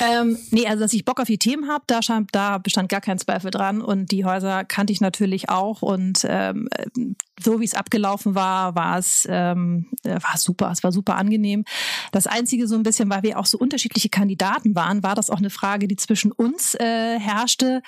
Ähm, 0.00 0.38
nee, 0.50 0.66
also 0.66 0.82
dass 0.82 0.92
ich 0.92 1.04
Bock 1.04 1.20
auf 1.20 1.26
die 1.26 1.38
Themen 1.38 1.68
habe, 1.68 1.84
da, 1.86 2.00
da 2.32 2.58
bestand 2.58 2.88
gar 2.88 3.00
kein 3.00 3.18
Zweifel 3.18 3.50
dran. 3.50 3.80
Und 3.80 4.10
die 4.12 4.24
Häuser 4.24 4.64
kannte 4.64 4.92
ich 4.92 5.00
natürlich 5.00 5.48
auch. 5.48 5.82
Und 5.82 6.26
ähm, 6.28 6.68
so 7.40 7.60
wie 7.60 7.64
es 7.64 7.74
abgelaufen 7.74 8.34
war, 8.34 8.74
war 8.74 8.98
es 8.98 9.26
ähm, 9.30 9.86
war 10.04 10.36
super. 10.36 10.70
Es 10.70 10.82
war 10.82 10.92
super 10.92 11.16
angenehm. 11.16 11.64
Das 12.12 12.26
Einzige 12.26 12.68
so 12.68 12.74
ein 12.74 12.82
bisschen, 12.82 13.10
weil 13.10 13.22
wir 13.22 13.38
auch 13.38 13.46
so 13.46 13.58
unterschiedliche 13.58 14.08
Kandidaten 14.08 14.74
waren, 14.74 15.02
war 15.02 15.14
das 15.14 15.30
auch 15.30 15.38
eine 15.38 15.50
Frage, 15.50 15.88
die 15.88 15.96
zwischen 15.96 16.32
uns 16.32 16.74
äh, 16.74 17.18
herrschte. 17.18 17.82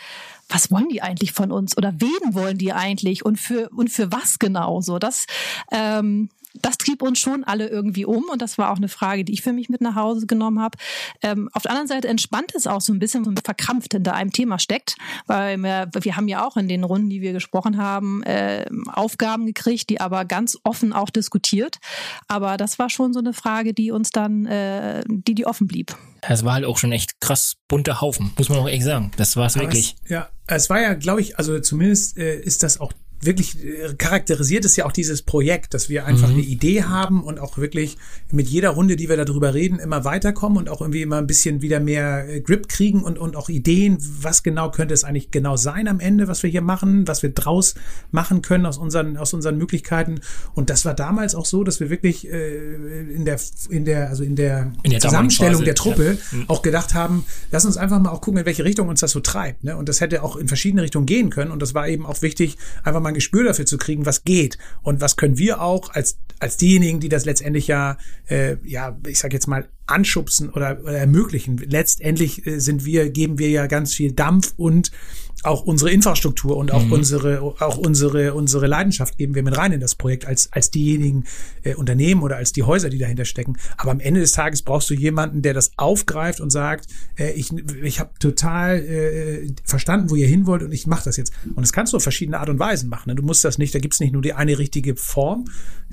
Was 0.48 0.70
wollen 0.70 0.88
die 0.88 1.02
eigentlich 1.02 1.32
von 1.32 1.52
uns? 1.52 1.76
Oder 1.76 1.94
wen 1.98 2.34
wollen 2.34 2.56
die 2.56 2.72
eigentlich? 2.72 3.24
Und 3.24 3.38
für, 3.38 3.68
und 3.70 3.90
für 3.90 4.10
was 4.12 4.38
genau? 4.38 4.80
So, 4.80 4.98
das, 4.98 5.26
ähm, 5.70 6.30
das 6.62 6.78
trieb 6.78 7.02
uns 7.02 7.18
schon 7.18 7.44
alle 7.44 7.68
irgendwie 7.68 8.04
um 8.04 8.24
und 8.30 8.42
das 8.42 8.58
war 8.58 8.70
auch 8.72 8.76
eine 8.76 8.88
Frage, 8.88 9.24
die 9.24 9.32
ich 9.32 9.42
für 9.42 9.52
mich 9.52 9.68
mit 9.68 9.80
nach 9.80 9.94
Hause 9.94 10.26
genommen 10.26 10.60
habe. 10.60 10.78
Ähm, 11.22 11.48
auf 11.52 11.62
der 11.62 11.72
anderen 11.72 11.88
Seite 11.88 12.08
entspannt 12.08 12.52
es 12.54 12.66
auch 12.66 12.80
so 12.80 12.92
ein 12.92 12.98
bisschen, 12.98 13.24
so 13.24 13.32
verkrampft 13.44 13.92
hinter 13.92 14.14
einem 14.14 14.32
Thema 14.32 14.58
steckt, 14.58 14.96
weil 15.26 15.58
wir, 15.58 15.88
wir 15.92 16.16
haben 16.16 16.28
ja 16.28 16.46
auch 16.46 16.56
in 16.56 16.68
den 16.68 16.84
Runden, 16.84 17.10
die 17.10 17.20
wir 17.20 17.32
gesprochen 17.32 17.78
haben, 17.78 18.22
äh, 18.22 18.66
Aufgaben 18.92 19.46
gekriegt, 19.46 19.90
die 19.90 20.00
aber 20.00 20.24
ganz 20.24 20.58
offen 20.64 20.92
auch 20.92 21.10
diskutiert. 21.10 21.78
Aber 22.26 22.56
das 22.56 22.78
war 22.78 22.90
schon 22.90 23.12
so 23.12 23.20
eine 23.20 23.32
Frage, 23.32 23.74
die 23.74 23.90
uns 23.90 24.10
dann, 24.10 24.46
äh, 24.46 25.02
die 25.06 25.34
die 25.34 25.46
offen 25.46 25.66
blieb. 25.66 25.96
Es 26.22 26.44
war 26.44 26.54
halt 26.54 26.64
auch 26.64 26.78
schon 26.78 26.92
echt 26.92 27.20
krass 27.20 27.56
bunter 27.68 28.00
Haufen, 28.00 28.32
muss 28.36 28.48
man 28.48 28.58
auch 28.58 28.68
echt 28.68 28.84
sagen. 28.84 29.12
Das 29.16 29.36
war 29.36 29.46
es 29.46 29.56
wirklich. 29.56 29.96
ja, 30.08 30.28
es 30.46 30.68
war 30.68 30.80
ja, 30.80 30.94
glaube 30.94 31.20
ich, 31.20 31.38
also 31.38 31.60
zumindest 31.60 32.18
äh, 32.18 32.40
ist 32.40 32.62
das 32.62 32.80
auch 32.80 32.92
wirklich 33.20 33.64
äh, 33.64 33.94
charakterisiert 33.96 34.64
es 34.64 34.76
ja 34.76 34.86
auch 34.86 34.92
dieses 34.92 35.22
Projekt, 35.22 35.74
dass 35.74 35.88
wir 35.88 36.06
einfach 36.06 36.28
mhm. 36.28 36.34
eine 36.34 36.42
Idee 36.42 36.84
haben 36.84 37.24
und 37.24 37.40
auch 37.40 37.58
wirklich 37.58 37.98
mit 38.30 38.48
jeder 38.48 38.70
Runde, 38.70 38.96
die 38.96 39.08
wir 39.08 39.16
darüber 39.16 39.54
reden, 39.54 39.78
immer 39.78 40.04
weiterkommen 40.04 40.58
und 40.58 40.68
auch 40.68 40.80
irgendwie 40.80 41.02
immer 41.02 41.18
ein 41.18 41.26
bisschen 41.26 41.62
wieder 41.62 41.80
mehr 41.80 42.28
äh, 42.28 42.40
Grip 42.40 42.68
kriegen 42.68 43.02
und, 43.02 43.18
und 43.18 43.36
auch 43.36 43.48
Ideen, 43.48 43.98
was 44.00 44.42
genau 44.42 44.70
könnte 44.70 44.94
es 44.94 45.04
eigentlich 45.04 45.30
genau 45.30 45.56
sein 45.56 45.88
am 45.88 46.00
Ende, 46.00 46.28
was 46.28 46.42
wir 46.42 46.50
hier 46.50 46.62
machen, 46.62 47.08
was 47.08 47.22
wir 47.22 47.30
draus 47.30 47.74
machen 48.10 48.42
können 48.42 48.66
aus 48.66 48.78
unseren, 48.78 49.16
aus 49.16 49.34
unseren 49.34 49.58
Möglichkeiten. 49.58 50.20
Und 50.54 50.70
das 50.70 50.84
war 50.84 50.94
damals 50.94 51.34
auch 51.34 51.46
so, 51.46 51.64
dass 51.64 51.80
wir 51.80 51.90
wirklich 51.90 52.30
äh, 52.30 53.00
in 53.12 53.24
der, 53.24 53.40
in 53.68 53.84
der, 53.84 54.08
also 54.08 54.22
in 54.22 54.36
der, 54.36 54.72
in 54.82 54.90
der 54.92 55.00
Zusammenstellung 55.00 55.64
der 55.64 55.74
Truppe 55.74 56.18
ja. 56.30 56.38
Mhm. 56.38 56.44
auch 56.48 56.62
gedacht 56.62 56.94
haben, 56.94 57.24
lass 57.50 57.64
uns 57.64 57.76
einfach 57.76 57.98
mal 57.98 58.10
auch 58.10 58.20
gucken, 58.20 58.40
in 58.40 58.46
welche 58.46 58.64
Richtung 58.64 58.88
uns 58.88 59.00
das 59.00 59.10
so 59.10 59.20
treibt. 59.20 59.64
Ne? 59.64 59.76
Und 59.76 59.88
das 59.88 60.00
hätte 60.00 60.22
auch 60.22 60.36
in 60.36 60.46
verschiedene 60.46 60.82
Richtungen 60.82 61.06
gehen 61.06 61.30
können. 61.30 61.50
Und 61.50 61.60
das 61.62 61.74
war 61.74 61.88
eben 61.88 62.06
auch 62.06 62.22
wichtig, 62.22 62.58
einfach 62.84 63.00
mal 63.00 63.07
mal 63.08 63.12
ein 63.12 63.14
Gespür 63.14 63.44
dafür 63.44 63.66
zu 63.66 63.78
kriegen, 63.78 64.06
was 64.06 64.24
geht. 64.24 64.58
Und 64.82 65.00
was 65.00 65.16
können 65.16 65.38
wir 65.38 65.60
auch 65.60 65.90
als 65.90 66.18
als 66.40 66.56
diejenigen, 66.56 67.00
die 67.00 67.08
das 67.08 67.24
letztendlich 67.24 67.66
ja 67.66 67.98
äh, 68.28 68.56
ja 68.64 68.96
ich 69.06 69.18
sag 69.18 69.32
jetzt 69.32 69.48
mal 69.48 69.68
anschubsen 69.88 70.50
oder, 70.50 70.78
oder 70.82 70.98
ermöglichen. 70.98 71.56
Letztendlich 71.58 72.46
äh, 72.46 72.58
sind 72.60 72.84
wir 72.84 73.10
geben 73.10 73.38
wir 73.38 73.50
ja 73.50 73.66
ganz 73.66 73.94
viel 73.94 74.12
Dampf 74.12 74.54
und 74.56 74.90
auch 75.44 75.62
unsere 75.62 75.90
Infrastruktur 75.90 76.56
und 76.56 76.72
auch 76.72 76.84
mhm. 76.84 76.92
unsere 76.92 77.40
auch 77.42 77.76
unsere 77.76 78.34
unsere 78.34 78.66
Leidenschaft 78.66 79.18
geben 79.18 79.34
wir 79.34 79.42
mit 79.42 79.56
rein 79.56 79.72
in 79.72 79.80
das 79.80 79.94
Projekt 79.94 80.26
als 80.26 80.52
als 80.52 80.70
diejenigen 80.70 81.24
äh, 81.62 81.74
Unternehmen 81.74 82.22
oder 82.22 82.36
als 82.36 82.52
die 82.52 82.64
Häuser, 82.64 82.90
die 82.90 82.98
dahinter 82.98 83.24
stecken. 83.24 83.56
Aber 83.76 83.92
am 83.92 84.00
Ende 84.00 84.20
des 84.20 84.32
Tages 84.32 84.62
brauchst 84.62 84.90
du 84.90 84.94
jemanden, 84.94 85.42
der 85.42 85.54
das 85.54 85.70
aufgreift 85.76 86.40
und 86.40 86.50
sagt, 86.50 86.86
äh, 87.16 87.30
ich 87.32 87.52
ich 87.82 88.00
habe 88.00 88.10
total 88.18 88.78
äh, 88.80 89.52
verstanden, 89.64 90.10
wo 90.10 90.16
ihr 90.16 90.26
hin 90.26 90.46
wollt 90.46 90.62
und 90.62 90.72
ich 90.72 90.86
mache 90.86 91.04
das 91.04 91.16
jetzt. 91.16 91.32
Und 91.54 91.60
das 91.62 91.72
kannst 91.72 91.92
du 91.92 91.98
auf 91.98 92.02
verschiedene 92.02 92.40
Art 92.40 92.48
und 92.48 92.58
Weisen 92.58 92.88
machen. 92.88 93.08
Ne? 93.10 93.14
Du 93.14 93.22
musst 93.22 93.44
das 93.44 93.58
nicht, 93.58 93.74
da 93.74 93.78
gibt's 93.78 94.00
nicht 94.00 94.12
nur 94.12 94.22
die 94.22 94.32
eine 94.32 94.58
richtige 94.58 94.96
Form, 94.96 95.44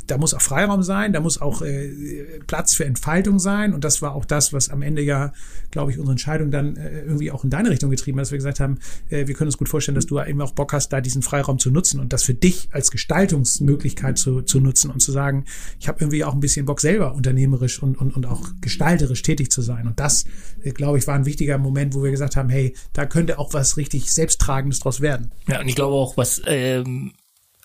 da 0.07 0.17
muss 0.17 0.33
auch 0.33 0.41
Freiraum 0.41 0.81
sein, 0.81 1.13
da 1.13 1.19
muss 1.19 1.39
auch 1.39 1.61
äh, 1.61 2.39
Platz 2.47 2.73
für 2.73 2.85
Entfaltung 2.85 3.37
sein 3.37 3.73
und 3.73 3.83
das 3.85 4.01
war 4.01 4.15
auch 4.15 4.25
das, 4.25 4.51
was 4.51 4.69
am 4.69 4.81
Ende 4.81 5.01
ja, 5.01 5.31
glaube 5.71 5.91
ich, 5.91 5.97
unsere 5.97 6.11
Entscheidung 6.11 6.51
dann 6.51 6.75
äh, 6.75 7.01
irgendwie 7.01 7.31
auch 7.31 7.43
in 7.43 7.49
deine 7.49 7.69
Richtung 7.69 7.89
getrieben 7.89 8.17
hat, 8.17 8.23
dass 8.23 8.31
wir 8.31 8.37
gesagt 8.37 8.59
haben, 8.59 8.79
äh, 9.09 9.27
wir 9.27 9.35
können 9.35 9.47
uns 9.47 9.57
gut 9.57 9.69
vorstellen, 9.69 9.95
dass 9.95 10.05
du 10.05 10.19
eben 10.19 10.41
auch 10.41 10.51
Bock 10.51 10.73
hast, 10.73 10.89
da 10.89 11.01
diesen 11.01 11.21
Freiraum 11.21 11.59
zu 11.59 11.71
nutzen 11.71 11.99
und 11.99 12.11
das 12.11 12.23
für 12.23 12.33
dich 12.33 12.67
als 12.71 12.91
Gestaltungsmöglichkeit 12.91 14.17
zu, 14.17 14.41
zu 14.41 14.59
nutzen 14.59 14.91
und 14.91 14.99
zu 14.99 15.11
sagen, 15.11 15.45
ich 15.79 15.87
habe 15.87 15.99
irgendwie 16.01 16.23
auch 16.23 16.33
ein 16.33 16.39
bisschen 16.39 16.65
Bock 16.65 16.81
selber 16.81 17.13
unternehmerisch 17.13 17.81
und, 17.81 17.97
und, 17.97 18.15
und 18.15 18.25
auch 18.25 18.49
gestalterisch 18.61 19.21
tätig 19.21 19.51
zu 19.51 19.61
sein. 19.61 19.87
Und 19.87 19.99
das, 19.99 20.25
äh, 20.63 20.71
glaube 20.71 20.97
ich, 20.97 21.07
war 21.07 21.15
ein 21.15 21.25
wichtiger 21.25 21.57
Moment, 21.57 21.93
wo 21.93 22.03
wir 22.03 22.11
gesagt 22.11 22.35
haben, 22.35 22.49
hey, 22.49 22.75
da 22.93 23.05
könnte 23.05 23.39
auch 23.39 23.53
was 23.53 23.77
richtig 23.77 24.11
Selbsttragendes 24.13 24.79
draus 24.79 25.01
werden. 25.01 25.31
Ja, 25.47 25.59
und 25.61 25.67
ich 25.67 25.75
glaube 25.75 25.95
auch, 25.95 26.17
was 26.17 26.41
ähm, 26.45 27.13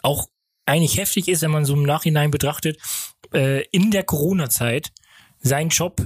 auch 0.02 0.28
eigentlich 0.66 0.98
heftig 0.98 1.28
ist, 1.28 1.42
wenn 1.42 1.50
man 1.50 1.64
so 1.64 1.74
im 1.74 1.82
Nachhinein 1.82 2.30
betrachtet, 2.30 2.78
äh, 3.32 3.64
in 3.70 3.90
der 3.90 4.04
Corona-Zeit 4.04 4.92
seinen 5.40 5.70
Job 5.70 6.00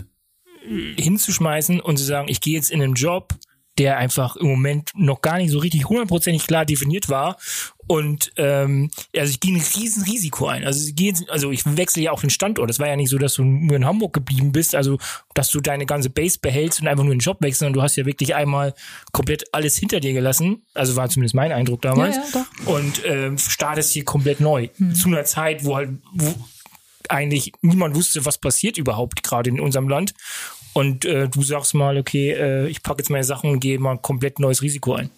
hinzuschmeißen 0.96 1.80
und 1.80 1.98
zu 1.98 2.04
sagen, 2.04 2.28
ich 2.28 2.40
gehe 2.40 2.54
jetzt 2.54 2.70
in 2.70 2.82
einen 2.82 2.94
Job, 2.94 3.34
der 3.78 3.96
einfach 3.98 4.36
im 4.36 4.46
Moment 4.46 4.90
noch 4.94 5.20
gar 5.20 5.38
nicht 5.38 5.50
so 5.50 5.58
richtig 5.58 5.88
hundertprozentig 5.88 6.46
klar 6.46 6.64
definiert 6.64 7.08
war. 7.08 7.36
Und 7.86 8.32
ähm, 8.36 8.90
also 9.14 9.30
ich 9.30 9.40
gehe 9.40 9.52
ein 9.52 9.60
riesen 9.60 10.04
Risiko 10.04 10.46
ein. 10.46 10.64
Also 10.64 10.86
ich, 10.86 10.94
gehe, 10.94 11.12
also 11.28 11.50
ich 11.50 11.64
wechsle 11.76 12.02
ja 12.02 12.12
auch 12.12 12.20
den 12.20 12.30
Standort. 12.30 12.70
Es 12.70 12.78
war 12.78 12.86
ja 12.86 12.96
nicht 12.96 13.10
so, 13.10 13.18
dass 13.18 13.34
du 13.34 13.44
nur 13.44 13.76
in 13.76 13.84
Hamburg 13.84 14.12
geblieben 14.14 14.52
bist, 14.52 14.74
also 14.74 14.98
dass 15.34 15.50
du 15.50 15.60
deine 15.60 15.86
ganze 15.86 16.08
Base 16.08 16.38
behältst 16.40 16.80
und 16.80 16.86
einfach 16.88 17.04
nur 17.04 17.14
den 17.14 17.18
Job 17.18 17.38
wechselst, 17.40 17.58
sondern 17.58 17.74
du 17.74 17.82
hast 17.82 17.96
ja 17.96 18.06
wirklich 18.06 18.34
einmal 18.34 18.74
komplett 19.12 19.52
alles 19.52 19.76
hinter 19.76 20.00
dir 20.00 20.12
gelassen. 20.12 20.62
Also 20.72 20.96
war 20.96 21.10
zumindest 21.10 21.34
mein 21.34 21.52
Eindruck 21.52 21.82
damals. 21.82 22.16
Ja, 22.16 22.22
ja, 22.40 22.72
und 22.72 23.02
ähm, 23.04 23.38
startest 23.38 23.92
hier 23.92 24.04
komplett 24.04 24.40
neu. 24.40 24.68
Hm. 24.76 24.94
Zu 24.94 25.08
einer 25.08 25.24
Zeit, 25.24 25.64
wo 25.64 25.76
halt 25.76 25.90
wo 26.14 26.32
eigentlich 27.10 27.52
niemand 27.60 27.94
wusste, 27.94 28.24
was 28.24 28.38
passiert 28.38 28.78
überhaupt 28.78 29.22
gerade 29.22 29.50
in 29.50 29.60
unserem 29.60 29.88
Land. 29.88 30.14
Und 30.72 31.04
äh, 31.04 31.28
du 31.28 31.42
sagst 31.42 31.74
mal, 31.74 31.96
okay, 31.96 32.32
äh, 32.32 32.66
ich 32.66 32.82
packe 32.82 32.98
jetzt 32.98 33.08
meine 33.08 33.22
Sachen 33.22 33.50
und 33.50 33.60
gehe 33.60 33.78
mal 33.78 33.92
ein 33.92 34.02
komplett 34.02 34.40
neues 34.40 34.60
Risiko 34.60 34.94
ein. 34.94 35.10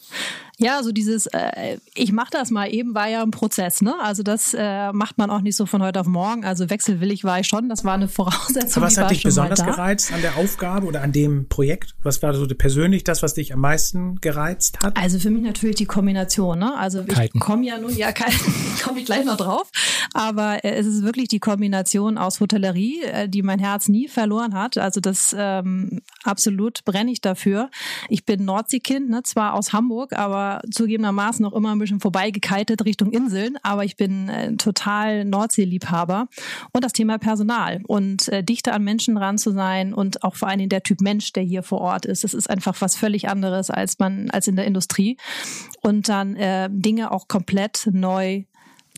Ja, 0.58 0.82
so 0.82 0.90
dieses, 0.90 1.26
äh, 1.26 1.76
ich 1.94 2.12
mache 2.12 2.30
das 2.30 2.50
mal 2.50 2.72
eben, 2.72 2.94
war 2.94 3.08
ja 3.08 3.22
ein 3.22 3.30
Prozess, 3.30 3.82
ne? 3.82 3.94
Also 4.00 4.22
das 4.22 4.54
äh, 4.54 4.90
macht 4.92 5.18
man 5.18 5.28
auch 5.28 5.42
nicht 5.42 5.54
so 5.54 5.66
von 5.66 5.82
heute 5.82 6.00
auf 6.00 6.06
morgen. 6.06 6.46
Also 6.46 6.70
wechselwillig 6.70 7.24
war 7.24 7.40
ich 7.40 7.46
schon, 7.46 7.68
das 7.68 7.84
war 7.84 7.92
eine 7.92 8.08
Voraussetzung. 8.08 8.82
Aber 8.82 8.86
was 8.86 8.96
hat 8.96 9.10
dich 9.10 9.22
besonders 9.22 9.62
gereizt 9.62 10.14
an 10.14 10.22
der 10.22 10.36
Aufgabe 10.36 10.86
oder 10.86 11.02
an 11.02 11.12
dem 11.12 11.46
Projekt? 11.48 11.94
Was 12.02 12.22
war 12.22 12.32
so 12.32 12.46
persönlich 12.46 13.04
das, 13.04 13.22
was 13.22 13.34
dich 13.34 13.52
am 13.52 13.60
meisten 13.60 14.16
gereizt 14.22 14.78
hat? 14.82 14.96
Also 14.96 15.18
für 15.18 15.30
mich 15.30 15.42
natürlich 15.42 15.76
die 15.76 15.84
Kombination, 15.84 16.58
ne? 16.58 16.74
Also 16.74 17.04
ich 17.06 17.40
komme 17.40 17.66
ja 17.66 17.78
nun, 17.78 17.94
ja, 17.94 18.12
komme 18.82 19.00
ich 19.00 19.04
gleich 19.04 19.26
noch 19.26 19.36
drauf. 19.36 19.70
Aber 20.14 20.64
äh, 20.64 20.70
es 20.70 20.86
ist 20.86 21.02
wirklich 21.02 21.28
die 21.28 21.38
Kombination 21.38 22.16
aus 22.16 22.40
Hotellerie, 22.40 23.02
äh, 23.02 23.28
die 23.28 23.42
mein 23.42 23.58
Herz 23.58 23.88
nie 23.88 24.08
verloren 24.08 24.54
hat. 24.54 24.78
Also 24.78 25.00
das 25.00 25.36
ähm, 25.38 26.00
absolut 26.26 26.84
brenne 26.84 27.10
ich 27.10 27.20
dafür. 27.20 27.70
Ich 28.08 28.24
bin 28.24 28.44
Nordseekind, 28.44 29.08
ne? 29.08 29.22
zwar 29.22 29.54
aus 29.54 29.72
Hamburg, 29.72 30.12
aber 30.12 30.60
zugegebenermaßen 30.70 31.42
noch 31.42 31.52
immer 31.52 31.72
ein 31.72 31.78
bisschen 31.78 32.00
vorbeigekitet 32.00 32.84
Richtung 32.84 33.10
Inseln, 33.12 33.56
aber 33.62 33.84
ich 33.84 33.96
bin 33.96 34.28
äh, 34.28 34.56
total 34.56 35.24
Nordseeliebhaber. 35.24 36.28
Und 36.72 36.84
das 36.84 36.92
Thema 36.92 37.18
Personal 37.18 37.82
und 37.86 38.28
äh, 38.28 38.42
dichter 38.42 38.74
an 38.74 38.84
Menschen 38.84 39.14
dran 39.14 39.38
zu 39.38 39.52
sein 39.52 39.94
und 39.94 40.22
auch 40.22 40.36
vor 40.36 40.48
allen 40.48 40.58
Dingen 40.58 40.70
der 40.70 40.82
Typ 40.82 41.00
Mensch, 41.00 41.32
der 41.32 41.42
hier 41.42 41.62
vor 41.62 41.80
Ort 41.80 42.06
ist. 42.06 42.24
Das 42.24 42.34
ist 42.34 42.48
einfach 42.48 42.80
was 42.80 42.96
völlig 42.96 43.28
anderes 43.28 43.70
als 43.70 43.98
man 43.98 44.30
als 44.30 44.48
in 44.48 44.56
der 44.56 44.66
Industrie. 44.66 45.16
Und 45.82 46.08
dann 46.08 46.36
äh, 46.36 46.68
Dinge 46.70 47.10
auch 47.10 47.28
komplett 47.28 47.88
neu 47.92 48.44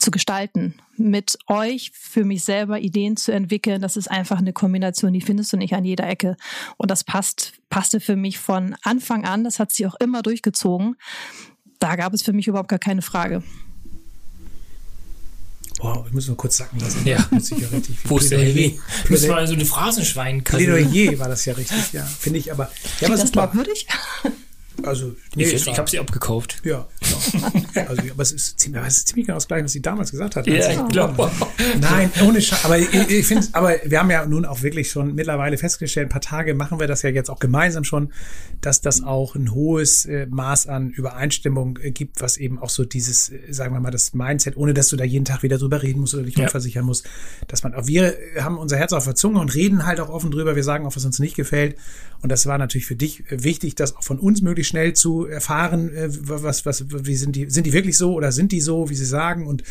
zu 0.01 0.11
gestalten, 0.11 0.75
mit 0.97 1.39
euch 1.47 1.93
für 1.95 2.25
mich 2.25 2.45
selber 2.45 2.81
Ideen 2.81 3.17
zu 3.17 3.33
entwickeln. 3.33 3.81
Das 3.81 3.97
ist 3.97 4.11
einfach 4.11 4.39
eine 4.39 4.53
Kombination, 4.53 5.13
die 5.13 5.21
findest 5.21 5.53
du 5.53 5.57
nicht 5.57 5.75
an 5.75 5.85
jeder 5.85 6.09
Ecke. 6.09 6.37
Und 6.77 6.91
das 6.91 7.05
passt, 7.05 7.55
passte 7.71 8.01
für 8.01 8.17
mich 8.17 8.39
von 8.39 8.77
Anfang 8.83 9.25
an. 9.25 9.45
Das 9.45 9.59
hat 9.59 9.73
sie 9.73 9.87
auch 9.87 9.95
immer 9.97 10.23
durchgezogen. 10.23 10.97
Da 11.79 11.97
gab 11.97 12.13
es 12.15 12.23
für 12.23 12.33
mich 12.33 12.49
überhaupt 12.49 12.69
gar 12.69 12.79
keine 12.79 13.03
Frage. 13.03 13.43
Boah, 15.79 16.05
ich 16.07 16.13
muss 16.13 16.27
nur 16.27 16.37
kurz 16.37 16.57
sagen 16.57 16.79
lassen. 16.81 17.07
Ja. 17.07 17.19
ja 17.19 17.69
Wo 18.05 18.19
ist 18.19 18.33
der 18.33 18.39
Plädoyer. 18.39 18.73
Müssen 19.09 19.29
wir 19.29 19.37
also 19.37 19.55
eine 19.55 19.65
Phrasenschwein 19.65 20.43
Plädoyer 20.43 21.19
war 21.19 21.29
das 21.29 21.45
ja 21.45 21.55
richtig, 21.55 21.93
ja. 21.93 22.03
Finde 22.03 22.41
ich 22.41 22.51
aber. 22.51 22.71
Ja, 23.01 23.09
aber 23.09 23.17
das 23.17 23.31
glaubwürdig? 23.31 23.87
Also, 24.85 25.15
nee, 25.35 25.45
ich, 25.45 25.67
ich 25.67 25.79
habe 25.79 25.91
sie 25.91 25.99
abgekauft. 25.99 26.61
Ja, 26.65 26.87
ja. 27.03 27.87
Also, 27.89 28.03
aber 28.11 28.23
es 28.23 28.33
ist 28.33 28.61
ziemlich, 28.61 28.83
es 28.87 28.99
ist 28.99 29.09
ziemlich 29.09 29.27
genau 29.27 29.37
das 29.37 29.49
Gleiche, 29.49 29.65
was 29.65 29.73
sie 29.73 29.83
damals 29.83 30.11
gesagt 30.11 30.37
hat. 30.37 30.47
Ja, 30.47 30.71
ich 30.71 30.89
glaube. 30.89 31.31
Nein, 31.81 32.11
ohne 32.25 32.41
Scheiß. 32.41 32.65
Aber 32.65 32.79
ich, 32.79 32.93
ich 32.93 33.27
finde, 33.27 33.47
aber 33.53 33.75
wir 33.85 33.99
haben 33.99 34.11
ja 34.11 34.25
nun 34.25 34.45
auch 34.45 34.63
wirklich 34.63 34.91
schon 34.91 35.15
mittlerweile 35.15 35.59
festgestellt, 35.59 36.07
ein 36.07 36.11
paar 36.11 36.21
Tage 36.21 36.55
machen 36.55 36.79
wir 36.79 36.87
das 36.87 37.03
ja 37.03 37.11
jetzt 37.11 37.29
auch 37.29 37.41
gemeinsam 37.41 37.85
schon, 37.85 38.13
dass 38.61 38.81
das 38.81 39.03
auch 39.03 39.35
ein 39.35 39.53
hohes 39.53 40.07
äh, 40.07 40.27
Maß 40.27 40.69
an 40.69 40.91
Übereinstimmung 40.91 41.79
äh, 41.83 41.91
gibt, 41.91 42.21
was 42.21 42.37
eben 42.37 42.59
auch 42.59 42.71
so 42.71 42.85
dieses, 42.85 43.31
äh, 43.31 43.53
sagen 43.53 43.75
wir 43.75 43.81
mal, 43.81 43.91
das 43.91 44.15
Mindset, 44.15 44.57
ohne 44.57 44.75
dass 44.75 44.89
du 44.89 44.97
da 44.97 45.05
jeden 45.05 45.25
Tag 45.25 45.43
wieder 45.43 45.59
drüber 45.59 45.83
reden 45.83 46.01
musst 46.01 46.15
oder 46.15 46.25
dich 46.25 46.37
ja. 46.37 46.49
versichern 46.49 46.85
musst, 46.85 47.09
dass 47.49 47.65
man 47.65 47.75
auch, 47.75 47.87
wir 47.87 48.17
haben 48.41 48.59
unser 48.59 48.77
Herz 48.77 48.93
auf 48.93 49.05
der 49.05 49.17
Zunge 49.17 49.41
und 49.41 49.55
reden 49.55 49.87
halt 49.87 49.99
auch 50.01 50.09
offen 50.09 50.31
drüber. 50.31 50.55
Wir 50.55 50.65
sagen 50.65 50.87
auch, 50.87 50.95
was 50.95 51.05
uns 51.05 51.19
nicht 51.19 51.35
gefällt. 51.37 51.77
Und 52.23 52.31
das 52.31 52.47
war 52.47 52.59
natürlich 52.59 52.87
für 52.87 52.97
dich 52.97 53.25
wichtig, 53.29 53.75
das 53.75 53.97
auch 53.97 54.03
von 54.03 54.19
uns 54.19 54.43
möglichst 54.43 54.68
schnell 54.69 54.93
zu 54.93 55.27
erfahren, 55.27 55.93
äh, 55.95 56.09
was, 56.11 56.65
was, 56.65 56.85
wie 56.89 57.17
sind 57.17 57.35
die, 57.35 57.51
sind 57.51 57.67
die 57.67 57.73
wirklich 57.73 57.99
so 57.99 58.15
oder 58.15 58.31
sind 58.33 58.53
die 58.53 58.61
so, 58.61 58.89
wie 58.91 58.95
sie 58.95 59.05
sagen? 59.05 59.47
Und 59.47 59.65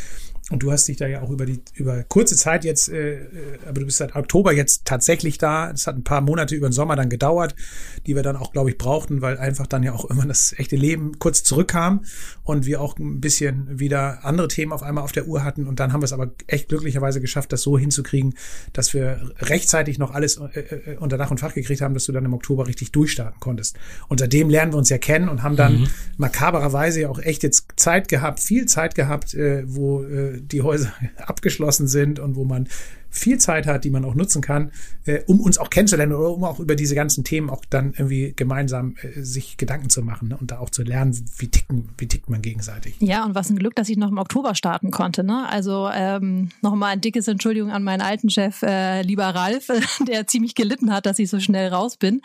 und 0.49 0.63
du 0.63 0.71
hast 0.71 0.87
dich 0.87 0.95
da 0.95 1.07
ja 1.07 1.21
auch 1.21 1.29
über 1.29 1.45
die 1.45 1.59
über 1.73 2.03
kurze 2.03 2.37
Zeit 2.37 2.63
jetzt, 2.63 2.87
äh, 2.89 3.15
äh, 3.15 3.25
aber 3.67 3.81
du 3.81 3.85
bist 3.85 3.97
seit 3.97 4.15
Oktober 4.15 4.53
jetzt 4.53 4.85
tatsächlich 4.85 5.37
da. 5.37 5.71
Es 5.71 5.87
hat 5.87 5.97
ein 5.97 6.03
paar 6.03 6.21
Monate 6.21 6.55
über 6.55 6.69
den 6.69 6.73
Sommer 6.73 6.95
dann 6.95 7.09
gedauert, 7.09 7.53
die 8.05 8.15
wir 8.15 8.23
dann 8.23 8.37
auch, 8.37 8.53
glaube 8.53 8.69
ich, 8.69 8.77
brauchten, 8.77 9.21
weil 9.21 9.37
einfach 9.37 9.67
dann 9.67 9.83
ja 9.83 9.93
auch 9.93 10.05
immer 10.05 10.25
das 10.25 10.53
echte 10.57 10.77
Leben 10.77 11.19
kurz 11.19 11.43
zurückkam 11.43 12.05
und 12.43 12.65
wir 12.65 12.79
auch 12.79 12.97
ein 12.97 13.19
bisschen 13.19 13.79
wieder 13.79 14.23
andere 14.23 14.47
Themen 14.47 14.71
auf 14.71 14.83
einmal 14.83 15.03
auf 15.03 15.11
der 15.11 15.27
Uhr 15.27 15.43
hatten. 15.43 15.67
Und 15.67 15.81
dann 15.81 15.91
haben 15.91 16.01
wir 16.01 16.05
es 16.05 16.13
aber 16.13 16.31
echt 16.47 16.69
glücklicherweise 16.69 17.19
geschafft, 17.19 17.51
das 17.51 17.61
so 17.61 17.77
hinzukriegen, 17.77 18.33
dass 18.71 18.93
wir 18.93 19.19
rechtzeitig 19.39 19.97
noch 19.97 20.11
alles 20.11 20.37
äh, 20.37 20.59
äh, 20.59 20.97
unter 20.97 21.17
Dach 21.17 21.29
und 21.29 21.39
Fach 21.39 21.53
gekriegt 21.53 21.81
haben, 21.81 21.93
dass 21.93 22.05
du 22.05 22.13
dann 22.13 22.23
im 22.23 22.33
Oktober 22.33 22.67
richtig 22.67 22.93
durchstarten 22.93 23.41
konntest. 23.41 23.77
Und 24.07 24.21
seitdem 24.21 24.49
lernen 24.49 24.71
wir 24.71 24.77
uns 24.77 24.89
ja 24.89 24.97
kennen 24.97 25.27
und 25.27 25.43
haben 25.43 25.57
dann 25.57 25.81
mhm. 25.81 25.87
makabererweise 26.15 27.01
ja 27.01 27.09
auch 27.09 27.19
echt 27.19 27.43
jetzt 27.43 27.67
Zeit 27.75 28.07
gehabt, 28.07 28.39
viel 28.39 28.65
Zeit 28.65 28.95
gehabt, 28.95 29.33
äh, 29.33 29.63
wo 29.67 30.03
äh, 30.03 30.36
die 30.41 30.61
Häuser 30.61 30.93
abgeschlossen 31.17 31.87
sind 31.87 32.19
und 32.19 32.35
wo 32.35 32.45
man 32.45 32.67
viel 33.17 33.37
Zeit 33.37 33.67
hat, 33.67 33.83
die 33.83 33.89
man 33.89 34.05
auch 34.05 34.15
nutzen 34.15 34.41
kann, 34.41 34.71
äh, 35.05 35.21
um 35.27 35.39
uns 35.39 35.57
auch 35.57 35.69
kennenzulernen 35.69 36.13
oder 36.13 36.29
um 36.29 36.43
auch 36.43 36.59
über 36.59 36.75
diese 36.75 36.95
ganzen 36.95 37.23
Themen 37.23 37.49
auch 37.49 37.63
dann 37.69 37.93
irgendwie 37.97 38.33
gemeinsam 38.35 38.95
äh, 39.01 39.21
sich 39.21 39.57
Gedanken 39.57 39.89
zu 39.89 40.01
machen 40.01 40.29
ne? 40.29 40.37
und 40.37 40.51
da 40.51 40.59
auch 40.59 40.69
zu 40.69 40.83
lernen, 40.83 41.17
wie 41.37 41.47
ticken, 41.47 41.89
wie 41.97 42.07
tickt 42.07 42.29
man 42.29 42.41
gegenseitig. 42.41 42.95
Ja, 42.99 43.25
und 43.25 43.35
was 43.35 43.49
ein 43.49 43.57
Glück, 43.57 43.75
dass 43.75 43.89
ich 43.89 43.97
noch 43.97 44.09
im 44.09 44.17
Oktober 44.17 44.55
starten 44.55 44.91
konnte. 44.91 45.23
Ne? 45.23 45.47
Also 45.49 45.89
ähm, 45.93 46.49
nochmal 46.61 46.93
ein 46.93 47.01
dickes 47.01 47.27
Entschuldigung 47.27 47.71
an 47.71 47.83
meinen 47.83 48.01
alten 48.01 48.29
Chef, 48.29 48.61
äh, 48.63 49.01
lieber 49.01 49.25
Ralf, 49.25 49.67
der 50.07 50.27
ziemlich 50.27 50.55
gelitten 50.55 50.93
hat, 50.93 51.05
dass 51.05 51.19
ich 51.19 51.29
so 51.29 51.39
schnell 51.39 51.69
raus 51.69 51.97
bin. 51.97 52.21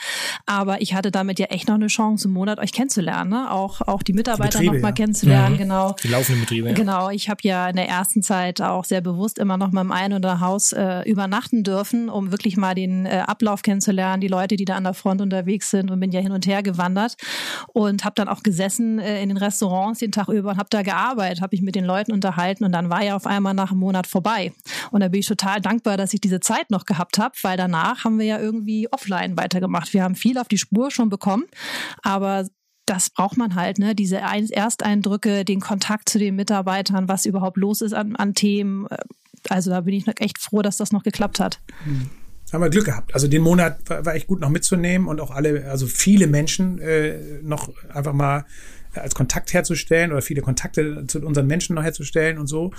Aber 0.46 0.80
ich 0.80 0.94
hatte 0.94 1.10
damit 1.10 1.38
ja 1.38 1.46
echt 1.46 1.68
noch 1.68 1.76
eine 1.76 1.88
Chance, 1.88 2.28
im 2.28 2.34
Monat 2.34 2.58
euch 2.58 2.72
kennenzulernen, 2.72 3.30
ne? 3.30 3.50
auch, 3.50 3.80
auch 3.82 4.02
die 4.02 4.12
Mitarbeiter 4.12 4.60
die 4.60 4.66
nochmal 4.66 4.82
ja. 4.82 4.92
kennenzulernen. 4.92 5.54
Mhm. 5.54 5.58
Genau. 5.58 5.96
Die 6.02 6.08
laufenden 6.08 6.42
Betriebe. 6.42 6.68
Ja. 6.68 6.74
Genau, 6.74 7.10
ich 7.10 7.28
habe 7.28 7.40
ja 7.42 7.68
in 7.68 7.76
der 7.76 7.88
ersten 7.88 8.22
Zeit 8.22 8.60
auch 8.60 8.84
sehr 8.84 9.00
bewusst 9.00 9.38
immer 9.38 9.56
noch 9.56 9.72
mal 9.72 9.82
im 9.82 9.92
Ein- 9.92 10.12
oder 10.12 10.40
Haus 10.40 10.72
äh, 10.82 11.08
übernachten 11.08 11.62
dürfen, 11.62 12.08
um 12.08 12.32
wirklich 12.32 12.56
mal 12.56 12.74
den 12.74 13.06
äh, 13.06 13.22
Ablauf 13.26 13.62
kennenzulernen, 13.62 14.20
die 14.20 14.28
Leute, 14.28 14.56
die 14.56 14.64
da 14.64 14.74
an 14.74 14.84
der 14.84 14.94
Front 14.94 15.20
unterwegs 15.20 15.70
sind 15.70 15.90
und 15.90 16.00
bin 16.00 16.10
ja 16.10 16.20
hin 16.20 16.32
und 16.32 16.46
her 16.46 16.62
gewandert 16.62 17.16
und 17.68 18.04
habe 18.04 18.14
dann 18.16 18.28
auch 18.28 18.42
gesessen 18.42 18.98
äh, 18.98 19.22
in 19.22 19.28
den 19.28 19.38
Restaurants 19.38 20.00
den 20.00 20.10
Tag 20.10 20.28
über 20.28 20.50
und 20.50 20.58
habe 20.58 20.68
da 20.70 20.82
gearbeitet, 20.82 21.40
habe 21.40 21.54
mich 21.54 21.62
mit 21.62 21.76
den 21.76 21.84
Leuten 21.84 22.12
unterhalten 22.12 22.64
und 22.64 22.72
dann 22.72 22.90
war 22.90 23.02
ja 23.04 23.14
auf 23.14 23.26
einmal 23.26 23.54
nach 23.54 23.70
einem 23.70 23.80
Monat 23.80 24.06
vorbei. 24.06 24.52
Und 24.90 25.00
da 25.00 25.08
bin 25.08 25.20
ich 25.20 25.26
total 25.26 25.60
dankbar, 25.60 25.96
dass 25.96 26.12
ich 26.12 26.20
diese 26.20 26.40
Zeit 26.40 26.70
noch 26.70 26.84
gehabt 26.84 27.18
habe, 27.18 27.34
weil 27.42 27.56
danach 27.56 28.04
haben 28.04 28.18
wir 28.18 28.26
ja 28.26 28.40
irgendwie 28.40 28.88
offline 28.90 29.36
weitergemacht. 29.36 29.92
Wir 29.94 30.02
haben 30.02 30.16
viel 30.16 30.36
auf 30.38 30.48
die 30.48 30.58
Spur 30.58 30.90
schon 30.90 31.08
bekommen, 31.08 31.44
aber 32.02 32.46
das 32.86 33.10
braucht 33.10 33.36
man 33.36 33.54
halt, 33.54 33.78
ne? 33.78 33.94
Diese 33.94 34.18
Ersteindrücke, 34.18 35.44
den 35.44 35.60
Kontakt 35.60 36.08
zu 36.08 36.18
den 36.18 36.34
Mitarbeitern, 36.34 37.08
was 37.08 37.26
überhaupt 37.26 37.56
los 37.56 37.80
ist 37.80 37.92
an, 37.92 38.16
an 38.16 38.34
Themen, 38.34 38.86
äh, 38.90 38.96
also 39.48 39.70
da 39.70 39.80
bin 39.80 39.94
ich 39.94 40.06
echt 40.20 40.38
froh, 40.38 40.62
dass 40.62 40.76
das 40.76 40.92
noch 40.92 41.02
geklappt 41.02 41.40
hat. 41.40 41.60
Mhm. 41.84 42.10
Haben 42.52 42.62
wir 42.62 42.70
Glück 42.70 42.84
gehabt. 42.84 43.14
Also 43.14 43.28
den 43.28 43.40
Monat 43.40 43.78
war, 43.88 44.04
war 44.04 44.14
echt 44.14 44.26
gut 44.26 44.40
noch 44.40 44.50
mitzunehmen 44.50 45.08
und 45.08 45.20
auch 45.20 45.30
alle, 45.30 45.64
also 45.70 45.86
viele 45.86 46.26
Menschen 46.26 46.78
äh, 46.80 47.40
noch 47.42 47.72
einfach 47.88 48.12
mal 48.12 48.44
als 48.94 49.14
Kontakt 49.14 49.54
herzustellen 49.54 50.12
oder 50.12 50.20
viele 50.20 50.42
Kontakte 50.42 51.06
zu 51.06 51.20
unseren 51.20 51.46
Menschen 51.46 51.74
noch 51.74 51.82
herzustellen 51.82 52.38
und 52.38 52.46
so. 52.46 52.72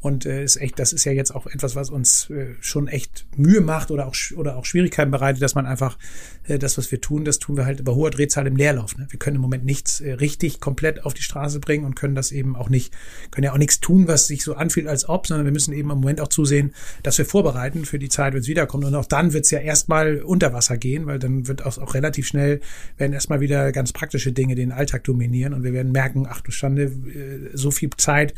Und 0.00 0.24
äh, 0.24 0.42
ist 0.42 0.56
echt, 0.56 0.78
das 0.78 0.92
ist 0.92 1.04
ja 1.04 1.12
jetzt 1.12 1.34
auch 1.34 1.46
etwas, 1.46 1.76
was 1.76 1.90
uns 1.90 2.30
äh, 2.30 2.54
schon 2.60 2.88
echt 2.88 3.26
Mühe 3.36 3.60
macht 3.60 3.90
oder 3.90 4.06
auch 4.06 4.14
oder 4.34 4.56
auch 4.56 4.64
Schwierigkeiten 4.64 5.10
bereitet, 5.10 5.42
dass 5.42 5.54
man 5.54 5.66
einfach 5.66 5.98
äh, 6.44 6.58
das, 6.58 6.78
was 6.78 6.90
wir 6.90 7.00
tun, 7.00 7.24
das 7.24 7.38
tun 7.38 7.56
wir 7.56 7.66
halt 7.66 7.80
über 7.80 7.94
hoher 7.94 8.10
Drehzahl 8.10 8.46
im 8.46 8.56
Leerlauf. 8.56 8.96
Ne? 8.96 9.06
Wir 9.10 9.18
können 9.18 9.36
im 9.36 9.42
Moment 9.42 9.64
nichts 9.64 10.00
äh, 10.00 10.12
richtig 10.12 10.58
komplett 10.60 11.04
auf 11.04 11.12
die 11.12 11.22
Straße 11.22 11.60
bringen 11.60 11.84
und 11.84 11.96
können 11.96 12.14
das 12.14 12.32
eben 12.32 12.56
auch 12.56 12.70
nicht, 12.70 12.94
können 13.30 13.44
ja 13.44 13.52
auch 13.52 13.58
nichts 13.58 13.80
tun, 13.80 14.08
was 14.08 14.26
sich 14.26 14.42
so 14.42 14.54
anfühlt 14.54 14.86
als 14.86 15.06
ob, 15.06 15.26
sondern 15.26 15.44
wir 15.44 15.52
müssen 15.52 15.74
eben 15.74 15.90
im 15.90 15.98
Moment 15.98 16.20
auch 16.22 16.28
zusehen, 16.28 16.72
dass 17.02 17.18
wir 17.18 17.26
vorbereiten 17.26 17.84
für 17.84 17.98
die 17.98 18.08
Zeit, 18.08 18.32
wenn 18.32 18.40
es 18.40 18.48
wiederkommt. 18.48 18.84
Und 18.84 18.94
auch 18.94 19.06
dann 19.06 19.34
wird 19.34 19.44
es 19.44 19.50
ja 19.50 19.58
erstmal 19.58 20.22
unter 20.22 20.54
Wasser 20.54 20.78
gehen, 20.78 21.06
weil 21.06 21.18
dann 21.18 21.46
wird 21.46 21.66
auch, 21.66 21.76
auch 21.76 21.94
relativ 21.94 22.26
schnell 22.26 22.60
werden 22.96 23.12
erstmal 23.12 23.40
wieder 23.40 23.70
ganz 23.72 23.92
praktische 23.92 24.32
Dinge 24.32 24.54
den 24.54 24.72
Alltag 24.72 25.04
dominieren 25.04 25.52
und 25.52 25.62
wir 25.62 25.74
werden 25.74 25.92
merken, 25.92 26.26
ach 26.28 26.40
du 26.40 26.50
Schande, 26.50 26.84
äh, 26.84 27.50
so 27.52 27.70
viel 27.70 27.90
Zeit 27.96 28.34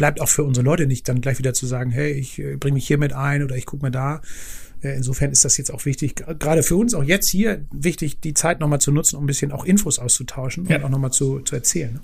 bleibt 0.00 0.22
auch 0.22 0.30
für 0.30 0.44
unsere 0.44 0.64
Leute 0.64 0.86
nicht 0.86 1.06
dann 1.10 1.20
gleich 1.20 1.38
wieder 1.38 1.52
zu 1.52 1.66
sagen, 1.66 1.90
hey, 1.90 2.12
ich 2.12 2.38
äh, 2.38 2.56
bringe 2.56 2.72
mich 2.72 2.86
hier 2.86 2.96
mit 2.96 3.12
ein 3.12 3.42
oder 3.42 3.54
ich 3.54 3.66
gucke 3.66 3.82
mal 3.82 3.90
da. 3.90 4.22
Äh, 4.80 4.96
insofern 4.96 5.30
ist 5.30 5.44
das 5.44 5.58
jetzt 5.58 5.70
auch 5.70 5.84
wichtig, 5.84 6.14
gerade 6.38 6.62
für 6.62 6.76
uns 6.76 6.94
auch 6.94 7.04
jetzt 7.04 7.28
hier 7.28 7.66
wichtig, 7.70 8.18
die 8.18 8.32
Zeit 8.32 8.60
nochmal 8.60 8.80
zu 8.80 8.92
nutzen, 8.92 9.16
um 9.16 9.24
ein 9.24 9.26
bisschen 9.26 9.52
auch 9.52 9.66
Infos 9.66 9.98
auszutauschen 9.98 10.64
ja. 10.68 10.76
und 10.76 10.84
auch 10.84 10.88
nochmal 10.88 11.12
zu, 11.12 11.40
zu 11.40 11.54
erzählen. 11.54 12.00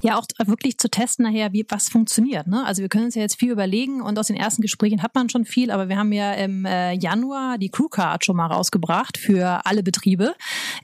Ja, 0.00 0.18
auch 0.18 0.26
wirklich 0.46 0.78
zu 0.78 0.88
testen 0.88 1.24
nachher, 1.24 1.52
wie 1.52 1.64
was 1.68 1.88
funktioniert. 1.88 2.46
Ne? 2.46 2.64
Also 2.64 2.82
wir 2.82 2.88
können 2.88 3.06
uns 3.06 3.14
ja 3.14 3.22
jetzt 3.22 3.38
viel 3.38 3.50
überlegen 3.50 4.00
und 4.00 4.18
aus 4.18 4.28
den 4.28 4.36
ersten 4.36 4.62
Gesprächen 4.62 5.02
hat 5.02 5.14
man 5.14 5.28
schon 5.28 5.44
viel, 5.44 5.70
aber 5.70 5.88
wir 5.88 5.96
haben 5.96 6.12
ja 6.12 6.32
im 6.34 6.64
äh, 6.64 6.92
Januar 6.92 7.58
die 7.58 7.70
Crewcard 7.70 8.24
schon 8.24 8.36
mal 8.36 8.46
rausgebracht 8.46 9.18
für 9.18 9.66
alle 9.66 9.82
Betriebe. 9.82 10.34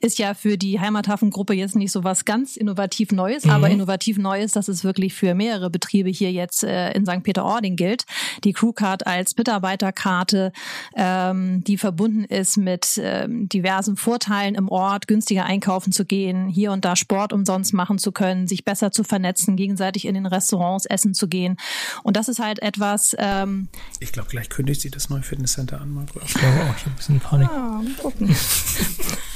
Ist 0.00 0.18
ja 0.18 0.34
für 0.34 0.56
die 0.58 0.80
Heimathafengruppe 0.80 1.54
jetzt 1.54 1.76
nicht 1.76 1.92
so 1.92 2.04
was 2.04 2.24
ganz 2.24 2.56
innovativ 2.56 3.12
Neues, 3.12 3.44
mhm. 3.44 3.50
aber 3.50 3.70
innovativ 3.70 4.18
Neues, 4.18 4.52
dass 4.52 4.68
es 4.68 4.84
wirklich 4.84 5.14
für 5.14 5.34
mehrere 5.34 5.70
Betriebe 5.70 6.10
hier 6.10 6.32
jetzt 6.32 6.64
äh, 6.64 6.92
in 6.92 7.06
St. 7.06 7.22
Peter-Ording 7.22 7.76
gilt. 7.76 8.04
Die 8.44 8.52
Crewcard 8.52 9.06
als 9.06 9.36
Mitarbeiterkarte, 9.36 10.52
ähm, 10.96 11.62
die 11.64 11.78
verbunden 11.78 12.24
ist 12.24 12.56
mit 12.56 13.00
ähm, 13.02 13.48
diversen 13.48 13.96
Vorteilen 13.96 14.54
im 14.54 14.68
Ort, 14.68 15.08
günstiger 15.08 15.44
einkaufen 15.44 15.92
zu 15.92 16.04
gehen, 16.04 16.48
hier 16.48 16.72
und 16.72 16.84
da 16.84 16.96
Sport 16.96 17.32
umsonst 17.32 17.72
machen 17.72 17.98
zu 17.98 18.12
können, 18.12 18.46
sich 18.46 18.64
besser 18.64 18.83
besser 18.84 18.92
zu 18.92 19.04
vernetzen, 19.04 19.56
gegenseitig 19.56 20.04
in 20.06 20.14
den 20.14 20.26
Restaurants 20.26 20.84
essen 20.86 21.14
zu 21.14 21.28
gehen. 21.28 21.56
Und 22.02 22.16
das 22.16 22.28
ist 22.28 22.38
halt 22.38 22.60
etwas. 22.60 23.16
Ähm, 23.18 23.68
ich 24.00 24.12
glaube, 24.12 24.28
gleich 24.28 24.48
kündigt 24.50 24.80
sie 24.80 24.90
das 24.90 25.08
neue 25.08 25.22
Fitnesscenter 25.22 25.80
an, 25.80 25.92
Marco. 25.94 26.20
Ich 26.24 26.34
glaube 26.34 26.60
auch, 26.60 26.76
ich 26.76 26.82
habe 26.82 26.90
ein 26.90 26.96
bisschen 26.96 27.20
Panik. 27.20 27.48
Ah, 27.48 27.80
gucken. 28.00 28.34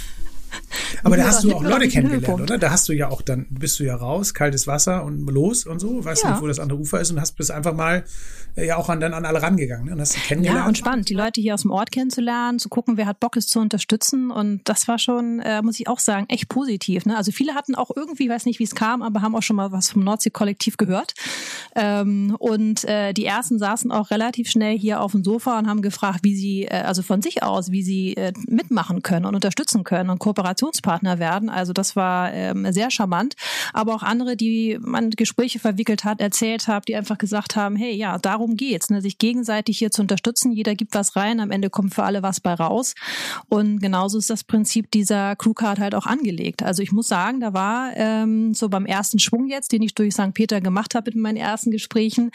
Aber 1.03 1.17
da 1.17 1.27
hast 1.27 1.45
du 1.45 1.55
auch 1.55 1.63
Leute 1.63 1.89
kennengelernt, 1.89 2.41
oder? 2.41 2.59
Da 2.59 2.71
hast 2.71 2.89
du 2.89 2.93
ja 2.93 3.09
auch 3.09 3.23
dann, 3.23 3.47
bist 3.51 3.79
du 3.81 3.85
ja 3.85 3.97
raus, 3.97 4.35
kaltes 4.35 4.67
Wasser 4.67 5.05
und 5.05 5.27
los 5.27 5.67
und 5.67 5.81
so, 5.81 6.05
weißt 6.05 6.25
ja. 6.25 6.31
nicht, 6.33 6.43
wo 6.43 6.47
das 6.47 6.59
andere 6.59 6.79
Ufer 6.79 7.01
ist 7.01 7.11
und 7.11 7.21
hast 7.21 7.37
bis 7.37 7.51
einfach 7.51 7.75
mal 7.75 8.05
äh, 8.57 8.67
ja 8.67 8.77
auch 8.77 8.89
an, 8.89 9.01
dann 9.01 9.15
an 9.15 9.25
alle 9.25 9.43
rangegangen 9.43 9.87
ne? 9.87 9.93
und 9.93 10.01
hast 10.01 10.13
sie 10.13 10.21
kennengelernt. 10.21 10.61
Ja, 10.61 10.69
und 10.69 10.79
spannend, 10.79 11.09
die 11.09 11.15
Leute 11.15 11.41
hier 11.41 11.55
aus 11.55 11.63
dem 11.63 11.71
Ort 11.71 11.93
kennenzulernen, 11.93 12.59
zu 12.59 12.69
gucken, 12.69 12.97
wer 12.97 13.07
hat 13.07 13.21
Bock, 13.21 13.37
es 13.37 13.47
zu 13.47 13.61
unterstützen 13.61 14.31
und 14.31 14.61
das 14.65 14.89
war 14.89 14.99
schon, 14.99 15.41
äh, 15.41 15.63
muss 15.63 15.79
ich 15.81 15.89
auch 15.89 15.99
sagen, 15.99 16.27
echt 16.29 16.49
positiv. 16.49 17.07
Ne? 17.07 17.17
Also 17.17 17.33
viele 17.33 17.55
hatten 17.55 17.75
auch 17.75 17.91
irgendwie, 17.95 18.29
weiß 18.29 18.47
nicht, 18.47 18.59
wie 18.59 18.65
es 18.65 18.75
kam, 18.75 19.03
aber 19.03 19.23
haben 19.23 19.35
auch 19.35 19.43
schon 19.43 19.57
mal 19.57 19.73
was 19.73 19.91
vom 19.91 20.05
Nordsee-Kollektiv 20.05 20.77
gehört 20.77 21.15
ähm, 21.75 22.37
und 22.39 22.85
äh, 22.85 23.13
die 23.13 23.25
ersten 23.25 23.59
saßen 23.59 23.91
auch 23.91 24.11
relativ 24.11 24.51
schnell 24.51 24.79
hier 24.79 25.01
auf 25.01 25.13
dem 25.13 25.25
Sofa 25.25 25.59
und 25.59 25.69
haben 25.69 25.83
gefragt, 25.83 26.21
wie 26.23 26.35
sie, 26.35 26.65
äh, 26.65 26.83
also 26.83 27.03
von 27.03 27.23
sich 27.23 27.43
aus, 27.43 27.71
wie 27.71 27.83
sie 27.83 28.15
äh, 28.15 28.33
mitmachen 28.47 29.03
können 29.03 29.27
und 29.27 29.35
unterstützen 29.35 29.85
können 29.85 30.11
und 30.11 30.19
Kooperationspartner 30.19 31.19
werden. 31.19 31.49
Also 31.49 31.73
das 31.73 31.97
war 31.97 32.33
ähm, 32.33 32.73
sehr 32.73 32.91
charmant. 32.91 33.35
Aber 33.73 33.95
auch 33.95 34.03
andere, 34.03 34.37
die 34.37 34.79
man 34.81 35.11
Gespräche 35.11 35.59
verwickelt 35.59 36.05
hat, 36.05 36.21
erzählt 36.21 36.69
hat, 36.69 36.89
die 36.89 36.97
einfach 36.97 37.19
gesagt 37.19 37.57
haben, 37.57 37.77
hey, 37.77 37.95
ja, 37.95 38.19
darum 38.19 38.57
geht's, 38.57 38.91
ne, 38.91 39.01
sich 39.01 39.19
gegenseitig 39.19 39.79
hier 39.79 39.91
zu 39.91 40.03
unterstützen. 40.03 40.53
Jeder 40.53 40.75
gibt 40.75 40.95
was 40.95 41.17
rein, 41.17 41.41
am 41.41 41.51
Ende 41.51 41.71
kommt 41.71 41.95
für 41.95 42.05
alle 42.05 42.23
was 42.23 42.41
bei 42.41 42.55
raus. 42.55 42.95
Und 43.49 43.81
genauso 43.81 44.19
ist 44.19 44.31
das 44.31 44.45
Prinzip 44.45 44.91
dieser 44.91 45.37
Crewcard 45.37 45.79
halt 45.79 45.95
auch 45.95 46.07
angelegt. 46.07 46.63
Also 46.63 46.83
ich 46.83 46.93
muss 46.93 47.09
sagen, 47.09 47.41
da 47.41 47.53
war 47.53 47.91
ähm, 47.97 48.55
so 48.55 48.69
beim 48.69 48.87
ersten 48.87 49.19
Schwung 49.19 49.49
jetzt, 49.49 49.73
den 49.73 49.83
ich 49.83 49.95
durch 49.95 50.15
St. 50.15 50.35
Peter 50.35 50.61
gemacht 50.61 50.95
habe 50.95 51.11
in 51.11 51.21
meinen 51.21 51.37
ersten 51.37 51.58
Gesprächen, 51.65 52.31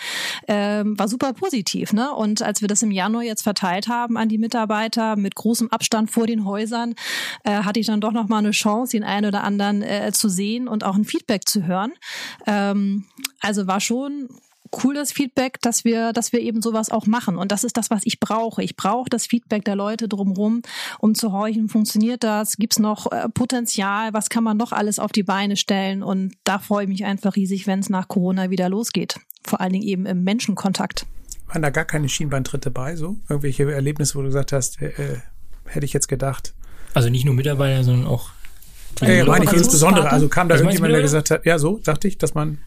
ähm, 0.48 0.98
war 0.98 1.08
super 1.08 1.34
positiv. 1.34 1.94
Ne? 1.94 2.14
Und 2.14 2.42
als 2.42 2.62
wir 2.62 2.68
das 2.68 2.84
im 2.84 2.92
Januar 2.92 3.24
jetzt 3.24 3.44
verteilt 3.44 3.88
haben 3.88 4.18
an 4.18 4.30
die 4.30 4.38
Mitarbeiter 4.38 5.16
mit 5.16 5.36
großem 5.36 5.72
Abstand 5.72 6.12
vor 6.12 6.28
den 6.28 6.46
Häusern, 6.46 6.96
äh, 7.44 7.52
hatte 7.64 7.80
ich 7.80 7.88
dann 7.88 8.02
doch 8.02 8.12
noch 8.12 8.28
mal 8.28 8.40
eine 8.40 8.52
Chance, 8.52 8.92
den 8.92 9.04
einen 9.04 9.28
oder 9.28 9.44
anderen 9.44 9.82
äh, 9.82 10.12
zu 10.12 10.30
sehen 10.30 10.68
und 10.68 10.84
auch 10.84 10.96
ein 10.96 11.06
Feedback 11.06 11.48
zu 11.48 11.66
hören. 11.66 11.94
Ähm, 12.46 13.06
also 13.40 13.68
war 13.68 13.80
schon 13.80 14.30
cool 14.84 14.94
das 14.96 15.12
Feedback, 15.12 15.60
dass 15.62 15.84
wir, 15.84 16.14
dass 16.14 16.32
wir 16.32 16.40
eben 16.40 16.62
sowas 16.62 16.90
auch 16.90 17.06
machen. 17.06 17.38
Und 17.38 17.52
das 17.52 17.64
ist 17.64 17.78
das, 17.78 17.90
was 17.90 18.02
ich 18.06 18.20
brauche. 18.20 18.64
Ich 18.64 18.76
brauche 18.76 19.10
das 19.10 19.26
Feedback 19.26 19.66
der 19.66 19.76
Leute 19.76 20.08
drumherum, 20.08 20.62
um 21.00 21.16
zu 21.16 21.32
horchen, 21.32 21.70
funktioniert 21.70 22.24
das? 22.24 22.58
Gibt 22.58 22.74
es 22.74 22.80
noch 22.80 23.12
äh, 23.12 23.30
Potenzial? 23.30 24.14
Was 24.14 24.30
kann 24.30 24.44
man 24.44 24.58
noch 24.58 24.72
alles 24.72 25.00
auf 25.00 25.12
die 25.12 25.24
Beine 25.24 25.56
stellen? 25.56 26.04
Und 26.04 26.34
da 26.44 26.60
freue 26.60 26.84
ich 26.84 26.90
mich 26.90 27.06
einfach 27.06 27.36
riesig, 27.36 27.68
wenn 27.68 27.80
es 27.80 27.90
nach 27.90 28.08
Corona 28.08 28.50
wieder 28.50 28.70
losgeht. 28.70 29.20
Vor 29.44 29.62
allen 29.62 29.74
Dingen 29.74 29.86
eben 29.86 30.06
im 30.06 30.24
Menschenkontakt. 30.24 31.06
Waren 31.48 31.62
da 31.62 31.70
gar 31.70 31.86
keine 31.86 32.10
Schienbeintritte 32.10 32.72
bei, 32.72 32.96
so? 32.96 33.18
Irgendwelche 33.30 33.72
Erlebnisse, 33.72 34.16
wo 34.16 34.22
du 34.22 34.28
gesagt 34.28 34.54
hast, 34.54 34.82
äh, 34.82 34.88
äh 34.88 35.18
hätte 35.66 35.86
ich 35.86 35.94
jetzt 35.94 36.08
gedacht, 36.08 36.54
also 36.94 37.10
nicht 37.10 37.26
nur 37.26 37.34
Mitarbeiter, 37.34 37.84
sondern 37.84 38.06
auch. 38.08 38.30
Ja, 39.02 39.10
ja, 39.10 39.26
meine 39.26 39.46
ich 39.46 39.54
insbesondere. 39.54 40.12
Also 40.12 40.28
kam 40.28 40.50
da 40.50 40.56
irgendjemand, 40.56 40.94
der 40.94 41.02
gesagt 41.02 41.32
hat, 41.32 41.46
ja, 41.46 41.58
so, 41.58 41.80
dachte 41.80 42.08
ich, 42.08 42.18
dass 42.18 42.36
man 42.36 42.60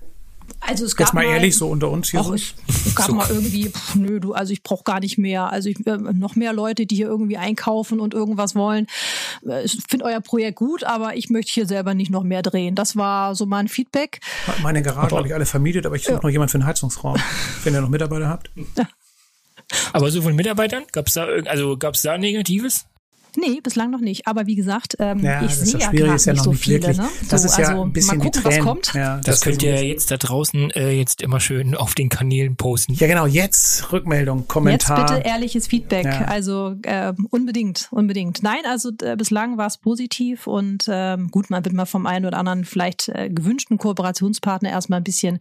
also 0.60 0.84
es 0.84 0.96
gab 0.96 1.08
Jetzt 1.08 1.14
mal, 1.14 1.24
mal 1.24 1.32
ehrlich, 1.32 1.56
so 1.56 1.68
unter 1.68 1.90
uns 1.90 2.10
hier. 2.10 2.20
Och, 2.20 2.26
so. 2.26 2.34
Es, 2.34 2.54
es 2.68 2.94
gab 2.94 3.06
so. 3.06 3.14
mal 3.14 3.28
irgendwie, 3.28 3.68
pff, 3.68 3.94
nö, 3.94 4.20
du, 4.20 4.32
also 4.32 4.52
ich 4.52 4.62
brauche 4.62 4.84
gar 4.84 5.00
nicht 5.00 5.18
mehr. 5.18 5.52
Also 5.52 5.68
ich, 5.68 5.86
äh, 5.86 5.96
noch 5.96 6.36
mehr 6.36 6.52
Leute, 6.52 6.86
die 6.86 6.96
hier 6.96 7.06
irgendwie 7.06 7.36
einkaufen 7.36 8.00
und 8.00 8.14
irgendwas 8.14 8.54
wollen. 8.54 8.86
Äh, 9.46 9.64
ich 9.64 9.78
finde 9.88 10.04
euer 10.06 10.20
Projekt 10.20 10.58
gut, 10.58 10.84
aber 10.84 11.16
ich 11.16 11.30
möchte 11.30 11.52
hier 11.52 11.66
selber 11.66 11.94
nicht 11.94 12.10
noch 12.10 12.22
mehr 12.22 12.42
drehen. 12.42 12.74
Das 12.74 12.96
war 12.96 13.34
so 13.34 13.46
mein 13.46 13.68
Feedback. 13.68 14.20
Meine 14.62 14.82
Garage 14.82 15.16
habe 15.16 15.28
ich 15.28 15.34
alle 15.34 15.46
vermietet, 15.46 15.86
aber 15.86 15.96
ich 15.96 16.02
suche 16.02 16.14
ja. 16.14 16.20
noch 16.22 16.30
jemand 16.30 16.50
für 16.50 16.58
einen 16.58 16.66
Heizungsraum, 16.66 17.16
wenn 17.64 17.74
ihr 17.74 17.80
noch 17.80 17.88
Mitarbeiter 17.88 18.28
habt. 18.28 18.50
Ja. 18.76 18.88
Aber 19.92 20.10
so 20.10 20.22
von 20.22 20.34
Mitarbeitern, 20.34 20.84
gab 20.92 21.08
es 21.08 21.14
da, 21.14 21.26
also 21.46 21.76
gab's 21.76 22.02
da 22.02 22.18
Negatives? 22.18 22.86
Nee, 23.36 23.60
bislang 23.62 23.90
noch 23.90 24.00
nicht. 24.00 24.26
Aber 24.26 24.46
wie 24.46 24.54
gesagt, 24.54 24.96
ähm, 24.98 25.20
ja, 25.20 25.42
ich 25.42 25.54
sehe 25.54 25.78
ja 25.78 25.90
gerade 25.90 26.12
nicht, 26.12 26.42
so 26.42 26.52
viele. 26.52 26.94
Ne? 26.94 27.08
Das 27.28 27.42
so, 27.42 27.48
ist 27.48 27.58
ja 27.58 27.68
also, 27.68 27.82
ein 27.82 27.92
bisschen 27.92 28.18
mal 28.18 28.24
gucken, 28.24 28.44
was 28.44 28.58
kommt. 28.60 28.94
Ja, 28.94 29.16
das, 29.16 29.24
das 29.24 29.40
könnt 29.42 29.62
ihr 29.62 29.84
jetzt 29.84 30.10
da 30.10 30.16
draußen 30.16 30.70
äh, 30.70 30.90
jetzt 30.92 31.22
immer 31.22 31.40
schön 31.40 31.74
auf 31.74 31.94
den 31.94 32.08
Kanälen 32.08 32.56
posten. 32.56 32.94
Ja, 32.94 33.06
genau. 33.06 33.26
Jetzt 33.26 33.92
Rückmeldung, 33.92 34.48
Kommentar. 34.48 35.00
Jetzt 35.00 35.14
bitte 35.14 35.28
ehrliches 35.28 35.66
Feedback. 35.66 36.06
Ja. 36.06 36.24
Also 36.26 36.76
äh, 36.82 37.12
unbedingt, 37.30 37.88
unbedingt. 37.90 38.42
Nein, 38.42 38.60
also 38.68 38.90
äh, 39.02 39.16
bislang 39.16 39.58
war 39.58 39.66
es 39.66 39.78
positiv 39.78 40.46
und 40.46 40.86
ähm, 40.88 41.28
gut, 41.30 41.50
man 41.50 41.64
wird 41.64 41.74
mal 41.74 41.86
vom 41.86 42.06
einen 42.06 42.26
oder 42.26 42.38
anderen 42.38 42.64
vielleicht 42.64 43.08
äh, 43.08 43.28
gewünschten 43.30 43.78
Kooperationspartner 43.78 44.70
erstmal 44.70 45.00
ein 45.00 45.04
bisschen, 45.04 45.38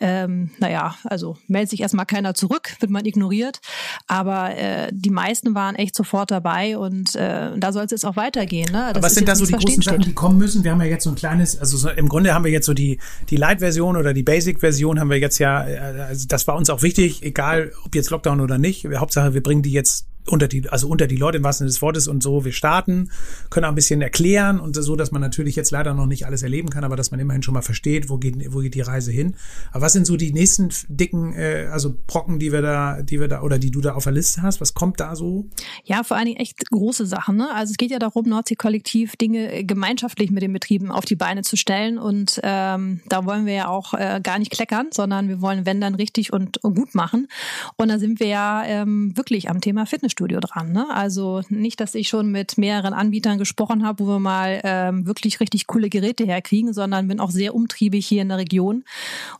ähm, 0.00 0.50
naja, 0.58 0.96
also 1.04 1.36
meldet 1.46 1.70
sich 1.70 1.80
erstmal 1.80 2.06
keiner 2.06 2.34
zurück, 2.34 2.76
wird 2.80 2.90
man 2.90 3.04
ignoriert. 3.04 3.60
Aber 4.06 4.56
äh, 4.56 4.88
die 4.92 5.10
meisten 5.10 5.54
waren 5.54 5.76
echt 5.76 5.94
sofort 5.94 6.30
dabei 6.30 6.78
und 6.78 7.14
äh, 7.22 7.58
da 7.58 7.72
soll 7.72 7.84
es 7.84 7.90
jetzt 7.90 8.04
auch 8.04 8.16
weitergehen. 8.16 8.66
Ne? 8.72 8.78
Das 8.78 8.90
Aber 8.96 9.02
was 9.02 9.14
sind 9.14 9.28
da 9.28 9.34
so 9.34 9.46
die 9.46 9.52
großen 9.52 9.82
Sachen, 9.82 10.00
die 10.00 10.12
kommen 10.12 10.38
müssen? 10.38 10.64
Wir 10.64 10.72
haben 10.72 10.80
ja 10.80 10.86
jetzt 10.86 11.04
so 11.04 11.10
ein 11.10 11.16
kleines, 11.16 11.58
also 11.58 11.76
so, 11.76 11.88
im 11.88 12.08
Grunde 12.08 12.34
haben 12.34 12.44
wir 12.44 12.50
jetzt 12.50 12.66
so 12.66 12.74
die, 12.74 12.98
die 13.30 13.36
Light-Version 13.36 13.96
oder 13.96 14.12
die 14.12 14.22
Basic-Version 14.22 15.00
haben 15.00 15.10
wir 15.10 15.18
jetzt 15.18 15.38
ja, 15.38 15.66
äh, 15.66 15.78
also 16.08 16.26
das 16.28 16.46
war 16.46 16.56
uns 16.56 16.70
auch 16.70 16.82
wichtig, 16.82 17.22
egal 17.22 17.72
ob 17.84 17.94
jetzt 17.94 18.10
Lockdown 18.10 18.40
oder 18.40 18.58
nicht. 18.58 18.86
Hauptsache, 18.94 19.34
wir 19.34 19.42
bringen 19.42 19.62
die 19.62 19.72
jetzt 19.72 20.06
unter 20.28 20.48
die, 20.48 20.68
also 20.68 20.88
unter 20.88 21.06
die 21.06 21.16
Leute 21.16 21.38
im 21.38 21.44
wahrsten 21.44 21.66
Sinne 21.66 21.74
des 21.74 21.82
Wortes 21.82 22.08
und 22.08 22.22
so. 22.22 22.44
Wir 22.44 22.52
starten, 22.52 23.10
können 23.50 23.64
auch 23.64 23.70
ein 23.70 23.74
bisschen 23.74 24.02
erklären 24.02 24.60
und 24.60 24.74
so, 24.76 24.96
dass 24.96 25.10
man 25.10 25.20
natürlich 25.20 25.56
jetzt 25.56 25.70
leider 25.70 25.94
noch 25.94 26.06
nicht 26.06 26.26
alles 26.26 26.42
erleben 26.42 26.70
kann, 26.70 26.84
aber 26.84 26.96
dass 26.96 27.10
man 27.10 27.20
immerhin 27.20 27.42
schon 27.42 27.54
mal 27.54 27.62
versteht, 27.62 28.08
wo 28.08 28.18
geht, 28.18 28.52
wo 28.52 28.60
geht 28.60 28.74
die 28.74 28.80
Reise 28.80 29.10
hin. 29.10 29.34
Aber 29.72 29.82
was 29.86 29.92
sind 29.92 30.06
so 30.06 30.16
die 30.16 30.32
nächsten 30.32 30.70
dicken, 30.88 31.34
äh, 31.34 31.68
also 31.70 31.94
Brocken, 32.06 32.38
die 32.38 32.52
wir 32.52 32.62
da, 32.62 33.02
die 33.02 33.20
wir 33.20 33.28
da 33.28 33.42
oder 33.42 33.58
die 33.58 33.70
du 33.70 33.80
da 33.80 33.94
auf 33.94 34.04
der 34.04 34.12
Liste 34.12 34.42
hast? 34.42 34.60
Was 34.60 34.74
kommt 34.74 35.00
da 35.00 35.16
so? 35.16 35.46
Ja, 35.84 36.04
vor 36.04 36.16
allen 36.16 36.26
Dingen 36.26 36.40
echt 36.40 36.70
große 36.70 37.06
Sachen. 37.06 37.36
Ne? 37.36 37.52
Also 37.54 37.72
es 37.72 37.76
geht 37.76 37.90
ja 37.90 37.98
darum, 37.98 38.28
Nordsee-Kollektiv 38.28 39.16
Dinge 39.16 39.64
gemeinschaftlich 39.64 40.30
mit 40.30 40.42
den 40.42 40.52
Betrieben 40.52 40.90
auf 40.90 41.04
die 41.04 41.16
Beine 41.16 41.42
zu 41.42 41.56
stellen 41.56 41.98
und 41.98 42.40
ähm, 42.42 43.00
da 43.08 43.24
wollen 43.24 43.46
wir 43.46 43.54
ja 43.54 43.68
auch 43.68 43.94
äh, 43.94 44.20
gar 44.22 44.38
nicht 44.38 44.50
kleckern, 44.50 44.88
sondern 44.92 45.28
wir 45.28 45.40
wollen, 45.40 45.66
wenn 45.66 45.80
dann 45.80 45.94
richtig 45.94 46.32
und, 46.32 46.62
und 46.62 46.76
gut 46.76 46.94
machen. 46.94 47.28
Und 47.76 47.88
da 47.88 47.98
sind 47.98 48.20
wir 48.20 48.28
ja 48.28 48.62
ähm, 48.64 49.16
wirklich 49.16 49.50
am 49.50 49.60
Thema 49.60 49.86
Fitness 49.86 50.11
Fitnessstudio 50.12 50.40
dran. 50.40 50.72
Ne? 50.72 50.86
Also 50.90 51.42
nicht, 51.48 51.80
dass 51.80 51.94
ich 51.94 52.08
schon 52.08 52.30
mit 52.30 52.58
mehreren 52.58 52.92
Anbietern 52.92 53.38
gesprochen 53.38 53.84
habe, 53.84 54.04
wo 54.04 54.08
wir 54.08 54.18
mal 54.18 54.60
ähm, 54.64 55.06
wirklich 55.06 55.40
richtig 55.40 55.66
coole 55.66 55.88
Geräte 55.88 56.24
herkriegen, 56.24 56.72
sondern 56.72 57.08
bin 57.08 57.20
auch 57.20 57.30
sehr 57.30 57.54
umtriebig 57.54 58.06
hier 58.06 58.22
in 58.22 58.28
der 58.28 58.38
Region 58.38 58.84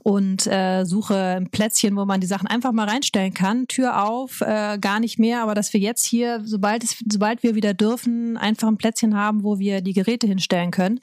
und 0.01 0.47
äh, 0.47 0.85
suche 0.85 1.37
ein 1.37 1.51
Plätzchen, 1.51 1.97
wo 1.97 2.05
man 2.05 2.21
die 2.21 2.27
Sachen 2.27 2.47
einfach 2.47 2.73
mal 2.73 2.89
reinstellen 2.89 3.35
kann. 3.35 3.69
Tür 3.69 4.05
auf, 4.05 4.41
äh, 4.41 4.79
gar 4.79 5.01
nicht 5.01 5.19
mehr, 5.19 5.43
aber 5.43 5.55
dass 5.55 5.73
wir 5.73 5.81
jetzt 5.81 6.05
hier, 6.05 6.43
sobald 6.45 6.85
es, 6.85 6.97
sobald 7.11 7.43
wir 7.43 7.55
wieder 7.55 7.75
dürfen, 7.75 8.37
einfach 8.37 8.69
ein 8.69 8.79
Plätzchen 8.79 9.17
haben, 9.17 9.45
wo 9.45 9.59
wir 9.59 9.81
die 9.81 9.93
Geräte 9.93 10.27
hinstellen 10.27 10.71
können. 10.71 11.01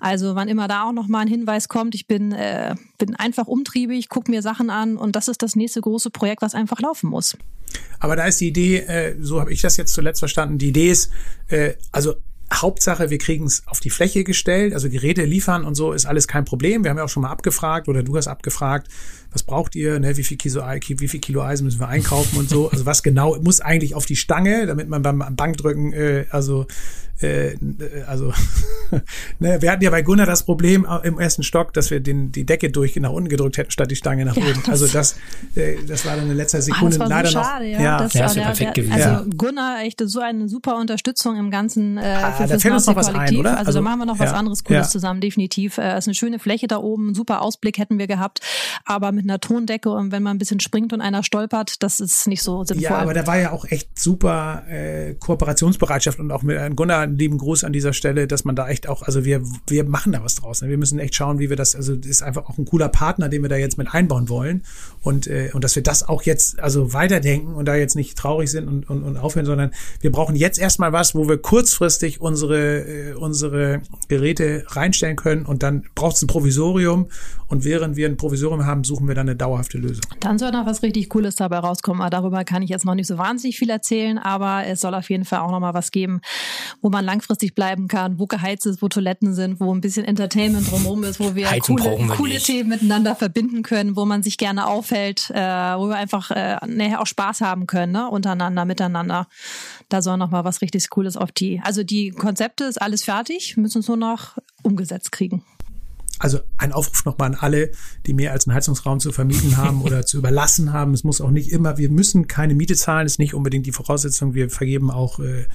Also 0.00 0.34
wann 0.34 0.48
immer 0.48 0.68
da 0.68 0.84
auch 0.84 0.92
noch 0.92 1.08
mal 1.08 1.20
ein 1.20 1.28
Hinweis 1.28 1.68
kommt, 1.68 1.94
ich 1.94 2.06
bin, 2.06 2.32
äh, 2.32 2.74
bin 2.98 3.16
einfach 3.16 3.46
umtriebig, 3.46 4.08
gucke 4.08 4.30
mir 4.30 4.42
Sachen 4.42 4.70
an 4.70 4.96
und 4.96 5.16
das 5.16 5.28
ist 5.28 5.42
das 5.42 5.56
nächste 5.56 5.80
große 5.80 6.10
Projekt, 6.10 6.42
was 6.42 6.54
einfach 6.54 6.80
laufen 6.80 7.10
muss. 7.10 7.36
Aber 7.98 8.16
da 8.16 8.26
ist 8.26 8.40
die 8.40 8.48
Idee, 8.48 8.78
äh, 8.78 9.16
so 9.20 9.40
habe 9.40 9.52
ich 9.52 9.60
das 9.60 9.76
jetzt 9.76 9.94
zuletzt 9.94 10.20
verstanden, 10.20 10.58
die 10.58 10.68
Idee 10.68 10.90
ist, 10.90 11.10
äh, 11.48 11.74
also 11.92 12.16
Hauptsache, 12.52 13.10
wir 13.10 13.18
kriegen 13.18 13.44
es 13.44 13.62
auf 13.66 13.80
die 13.80 13.90
Fläche 13.90 14.24
gestellt, 14.24 14.72
also 14.72 14.88
Geräte 14.88 15.24
liefern 15.24 15.64
und 15.64 15.74
so 15.74 15.92
ist 15.92 16.06
alles 16.06 16.26
kein 16.26 16.44
Problem. 16.44 16.82
Wir 16.82 16.90
haben 16.90 16.98
ja 16.98 17.04
auch 17.04 17.08
schon 17.08 17.22
mal 17.22 17.30
abgefragt 17.30 17.88
oder 17.88 18.02
du 18.02 18.16
hast 18.16 18.26
abgefragt, 18.26 18.88
was 19.32 19.42
braucht 19.42 19.76
ihr, 19.76 19.98
ne, 20.00 20.16
wie 20.16 20.24
viel 20.24 20.38
Kilo, 20.38 20.62
wie 20.62 21.08
viel 21.08 21.20
Kilo 21.20 21.42
Eisen 21.42 21.64
müssen 21.64 21.80
wir 21.80 21.88
einkaufen 21.88 22.38
und 22.38 22.48
so. 22.48 22.70
Also 22.70 22.86
was 22.86 23.02
genau 23.02 23.36
muss 23.40 23.60
eigentlich 23.60 23.94
auf 23.94 24.06
die 24.06 24.16
Stange, 24.16 24.66
damit 24.66 24.88
man 24.88 25.02
beim 25.02 25.22
Bankdrücken, 25.36 25.92
äh, 25.92 26.24
also 26.30 26.66
äh, 27.20 27.56
also 28.06 28.32
ne, 29.38 29.60
wir 29.60 29.72
hatten 29.72 29.82
ja 29.82 29.90
bei 29.90 30.02
Gunnar 30.02 30.26
das 30.26 30.44
Problem 30.44 30.86
im 31.02 31.18
ersten 31.18 31.42
Stock, 31.42 31.72
dass 31.72 31.90
wir 31.90 32.00
den, 32.00 32.32
die 32.32 32.46
Decke 32.46 32.70
durch 32.70 32.96
nach 32.96 33.10
unten 33.10 33.28
gedrückt 33.28 33.58
hätten, 33.58 33.70
statt 33.70 33.90
die 33.90 33.96
Stange 33.96 34.24
nach 34.24 34.36
ja, 34.36 34.44
oben. 34.44 34.62
Also 34.68 34.86
das, 34.86 35.16
äh, 35.54 35.76
das 35.86 36.06
war 36.06 36.16
dann 36.16 36.30
in 36.30 36.36
letzter 36.36 36.62
Sekunde 36.62 36.96
ah, 36.96 36.98
das 37.00 37.08
leider 37.08 37.28
so 37.28 37.38
schade, 37.38 37.64
noch. 37.64 37.72
Ja, 37.72 37.82
ja. 37.82 37.98
das 37.98 38.14
ja, 38.14 38.26
war 38.26 38.34
der, 38.34 38.42
perfekt 38.42 38.76
der, 38.76 38.84
gewesen. 38.84 39.02
Also. 39.02 39.30
Gunnar, 39.36 39.82
echt 39.82 40.00
so 40.04 40.20
eine 40.20 40.48
super 40.48 40.76
Unterstützung 40.76 41.36
im 41.36 41.50
ganzen 41.50 41.98
äh, 41.98 42.02
fällt 42.46 42.74
uns 42.74 42.86
noch 42.86 42.96
was 42.96 43.08
ein, 43.08 43.36
oder? 43.36 43.50
Also, 43.50 43.68
also, 43.68 43.78
da 43.78 43.82
machen 43.82 43.98
wir 44.00 44.06
noch 44.06 44.18
was 44.18 44.32
anderes 44.32 44.64
Cooles 44.64 44.86
ja. 44.86 44.90
zusammen, 44.90 45.20
definitiv. 45.20 45.78
Es 45.78 45.84
äh, 45.84 45.98
ist 45.98 46.08
eine 46.08 46.14
schöne 46.14 46.38
Fläche 46.38 46.66
da 46.66 46.78
oben, 46.78 47.14
super 47.14 47.42
Ausblick 47.42 47.78
hätten 47.78 47.98
wir 47.98 48.06
gehabt, 48.06 48.40
aber 48.84 49.12
mit 49.12 49.24
einer 49.24 49.40
Tondecke 49.40 49.90
und 49.90 50.12
wenn 50.12 50.22
man 50.22 50.36
ein 50.36 50.38
bisschen 50.38 50.60
springt 50.60 50.92
und 50.92 51.00
einer 51.00 51.22
stolpert, 51.22 51.82
das 51.82 52.00
ist 52.00 52.26
nicht 52.26 52.42
so 52.42 52.64
sinnvoll. 52.64 52.82
Ja, 52.82 52.98
aber 52.98 53.14
da 53.14 53.26
war 53.26 53.38
ja 53.38 53.52
auch 53.52 53.64
echt 53.64 53.98
super 53.98 54.62
äh, 54.68 55.14
Kooperationsbereitschaft 55.14 56.18
und 56.18 56.30
auch 56.30 56.42
mit 56.42 56.58
einem 56.58 56.76
Gunnar 56.76 57.00
einen 57.00 57.18
lieben 57.18 57.38
Gruß 57.38 57.64
an 57.64 57.72
dieser 57.72 57.92
Stelle, 57.92 58.26
dass 58.26 58.44
man 58.44 58.56
da 58.56 58.68
echt 58.68 58.88
auch, 58.88 59.02
also 59.02 59.24
wir, 59.24 59.42
wir 59.66 59.84
machen 59.84 60.12
da 60.12 60.22
was 60.22 60.36
draus. 60.36 60.62
Ne? 60.62 60.68
Wir 60.68 60.78
müssen 60.78 60.98
echt 60.98 61.14
schauen, 61.14 61.38
wie 61.38 61.50
wir 61.50 61.56
das, 61.56 61.74
also 61.74 61.96
das 61.96 62.06
ist 62.06 62.22
einfach 62.22 62.48
auch 62.48 62.58
ein 62.58 62.64
cooler 62.64 62.88
Partner, 62.88 63.28
den 63.28 63.42
wir 63.42 63.48
da 63.48 63.56
jetzt 63.56 63.78
mit 63.78 63.92
einbauen 63.92 64.28
wollen 64.28 64.64
und, 65.02 65.26
äh, 65.26 65.50
und 65.52 65.64
dass 65.64 65.76
wir 65.76 65.82
das 65.82 66.08
auch 66.08 66.22
jetzt 66.22 66.60
also 66.60 66.92
weiterdenken 66.92 67.54
und 67.54 67.66
da 67.66 67.74
jetzt 67.74 67.96
nicht 67.96 68.16
traurig 68.16 68.50
sind 68.50 68.68
und, 68.68 68.88
und, 68.88 69.02
und 69.02 69.16
aufhören, 69.16 69.46
sondern 69.46 69.72
wir 70.00 70.12
brauchen 70.12 70.36
jetzt 70.36 70.58
erstmal 70.58 70.92
was, 70.92 71.14
wo 71.14 71.28
wir 71.28 71.38
kurzfristig 71.38 72.20
unsere, 72.28 73.10
äh, 73.10 73.14
unsere 73.14 73.82
Geräte 74.08 74.64
reinstellen 74.68 75.16
können 75.16 75.44
und 75.44 75.62
dann 75.62 75.84
braucht 75.94 76.16
es 76.16 76.22
ein 76.22 76.28
Provisorium 76.28 77.08
und 77.48 77.64
während 77.64 77.96
wir 77.96 78.06
ein 78.06 78.16
Provisorium 78.16 78.66
haben, 78.66 78.84
suchen 78.84 79.08
wir 79.08 79.14
dann 79.14 79.28
eine 79.28 79.36
dauerhafte 79.36 79.78
Lösung. 79.78 80.02
Dann 80.20 80.38
soll 80.38 80.52
noch 80.52 80.66
was 80.66 80.82
richtig 80.82 81.08
Cooles 81.08 81.36
dabei 81.36 81.58
rauskommen, 81.58 82.02
aber 82.02 82.10
darüber 82.10 82.44
kann 82.44 82.62
ich 82.62 82.68
jetzt 82.68 82.84
noch 82.84 82.94
nicht 82.94 83.06
so 83.06 83.16
wahnsinnig 83.16 83.58
viel 83.58 83.70
erzählen, 83.70 84.18
aber 84.18 84.66
es 84.66 84.80
soll 84.80 84.94
auf 84.94 85.08
jeden 85.08 85.24
Fall 85.24 85.40
auch 85.40 85.50
noch 85.50 85.60
mal 85.60 85.74
was 85.74 85.90
geben, 85.90 86.20
wo 86.82 86.90
man 86.90 87.04
langfristig 87.04 87.54
bleiben 87.54 87.88
kann, 87.88 88.18
wo 88.18 88.26
geheizt 88.26 88.66
ist, 88.66 88.82
wo 88.82 88.88
Toiletten 88.88 89.34
sind, 89.34 89.60
wo 89.60 89.74
ein 89.74 89.80
bisschen 89.80 90.04
Entertainment 90.04 90.70
drumherum 90.70 91.04
ist, 91.04 91.18
wo 91.18 91.34
wir 91.34 91.50
Heizen 91.50 91.76
coole, 91.76 91.98
wir 91.98 92.14
coole 92.16 92.38
Themen 92.38 92.68
miteinander 92.68 93.16
verbinden 93.16 93.62
können, 93.62 93.96
wo 93.96 94.04
man 94.04 94.22
sich 94.22 94.36
gerne 94.36 94.66
aufhält, 94.66 95.30
äh, 95.30 95.38
wo 95.38 95.88
wir 95.88 95.96
einfach 95.96 96.30
äh, 96.30 96.58
nachher 96.66 97.00
auch 97.00 97.06
Spaß 97.06 97.40
haben 97.40 97.66
können, 97.66 97.92
ne? 97.92 98.08
untereinander, 98.10 98.66
miteinander. 98.66 99.26
Da 99.88 100.02
soll 100.02 100.18
noch 100.18 100.30
mal 100.30 100.44
was 100.44 100.60
richtig 100.60 100.90
Cooles 100.90 101.16
auf 101.16 101.32
die. 101.32 101.60
Also 101.64 101.82
die 101.82 102.10
Konzepte 102.10 102.64
ist 102.64 102.80
alles 102.80 103.04
fertig, 103.04 103.56
müssen 103.56 103.80
es 103.80 103.88
nur 103.88 103.96
noch 103.96 104.36
umgesetzt 104.62 105.12
kriegen. 105.12 105.42
Also 106.18 106.40
ein 106.56 106.72
Aufruf 106.72 107.04
nochmal 107.04 107.28
an 107.28 107.34
alle, 107.36 107.70
die 108.06 108.12
mehr 108.12 108.32
als 108.32 108.46
einen 108.46 108.54
Heizungsraum 108.54 108.98
zu 108.98 109.12
vermieten 109.12 109.56
haben 109.56 109.82
oder 109.82 110.04
zu 110.04 110.18
überlassen 110.18 110.72
haben. 110.72 110.92
Es 110.92 111.04
muss 111.04 111.20
auch 111.20 111.30
nicht 111.30 111.52
immer, 111.52 111.78
wir 111.78 111.90
müssen 111.90 112.26
keine 112.26 112.54
Miete 112.54 112.74
zahlen, 112.74 113.06
ist 113.06 113.20
nicht 113.20 113.34
unbedingt 113.34 113.66
die 113.66 113.72
Voraussetzung. 113.72 114.34
Wir 114.34 114.50
vergeben 114.50 114.90
auch 114.90 115.20
äh, 115.20 115.46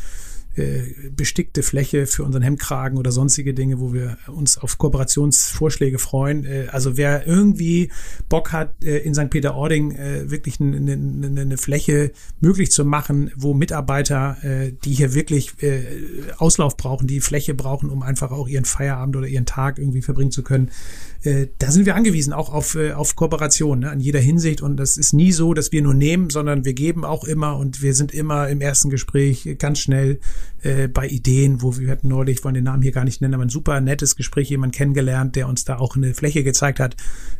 äh, 0.55 1.09
bestickte 1.15 1.63
Fläche 1.63 2.05
für 2.05 2.23
unseren 2.23 2.43
Hemdkragen 2.43 2.99
oder 2.99 3.11
sonstige 3.11 3.55
Dinge, 3.55 3.79
wo 3.79 3.91
wir 3.91 4.17
uns 4.27 4.57
auf 4.57 4.77
Kooperationsvorschläge 4.77 5.97
freuen. 5.97 6.45
Äh, 6.45 6.67
also 6.71 6.95
wer 6.95 7.25
irgendwie 7.25 7.89
Bock 8.29 8.51
hat, 8.51 8.83
äh, 8.83 8.99
in 8.99 9.15
St. 9.15 9.31
Peter-Ording 9.31 9.91
äh, 9.91 10.29
wirklich 10.29 10.59
eine, 10.59 10.77
eine, 10.77 11.41
eine 11.41 11.57
Fläche 11.57 12.11
möglich 12.39 12.71
zu 12.71 12.85
machen, 12.85 13.31
wo 13.35 13.55
Mitarbeiter, 13.55 14.37
äh, 14.43 14.73
die 14.83 14.93
hier 14.93 15.15
wirklich 15.15 15.53
äh, 15.63 15.81
Auslauf 16.37 16.77
brauchen, 16.77 17.07
die 17.07 17.19
Fläche 17.19 17.55
brauchen, 17.55 17.89
um 17.89 18.03
einfach 18.03 18.31
auch 18.31 18.47
ihren 18.47 18.65
Feierabend 18.65 19.15
oder 19.15 19.27
ihren 19.27 19.45
Tag 19.45 19.79
irgendwie 19.79 20.01
verbringen 20.01 20.31
zu 20.31 20.43
können, 20.43 20.69
da 21.57 21.71
sind 21.71 21.85
wir 21.85 21.95
angewiesen, 21.95 22.33
auch 22.33 22.53
auf, 22.53 22.75
auf 22.75 23.15
Kooperation, 23.15 23.79
ne, 23.79 23.89
an 23.91 24.01
jeder 24.01 24.19
Hinsicht. 24.19 24.61
Und 24.61 24.75
das 24.75 24.97
ist 24.97 25.13
nie 25.13 25.31
so, 25.31 25.53
dass 25.53 25.71
wir 25.71 25.81
nur 25.81 25.93
nehmen, 25.93 26.29
sondern 26.29 26.65
wir 26.65 26.73
geben 26.73 27.05
auch 27.05 27.23
immer 27.23 27.55
und 27.55 27.81
wir 27.81 27.93
sind 27.93 28.13
immer 28.13 28.49
im 28.49 28.59
ersten 28.59 28.89
Gespräch 28.89 29.55
ganz 29.57 29.79
schnell 29.79 30.19
äh, 30.63 30.87
bei 30.87 31.07
Ideen, 31.07 31.61
wo 31.61 31.77
wir 31.77 31.91
hatten 31.91 32.07
neulich, 32.07 32.43
wollen 32.43 32.55
den 32.55 32.63
Namen 32.63 32.81
hier 32.81 32.91
gar 32.91 33.03
nicht 33.03 33.21
nennen, 33.21 33.33
aber 33.33 33.43
ein 33.43 33.49
super 33.49 33.81
nettes 33.81 34.15
Gespräch, 34.15 34.49
jemand 34.49 34.73
kennengelernt, 34.73 35.35
der 35.35 35.47
uns 35.47 35.65
da 35.65 35.77
auch 35.77 35.95
eine 35.95 36.13
Fläche 36.13 36.43
gezeigt 36.43 36.79
hat. 36.79 36.95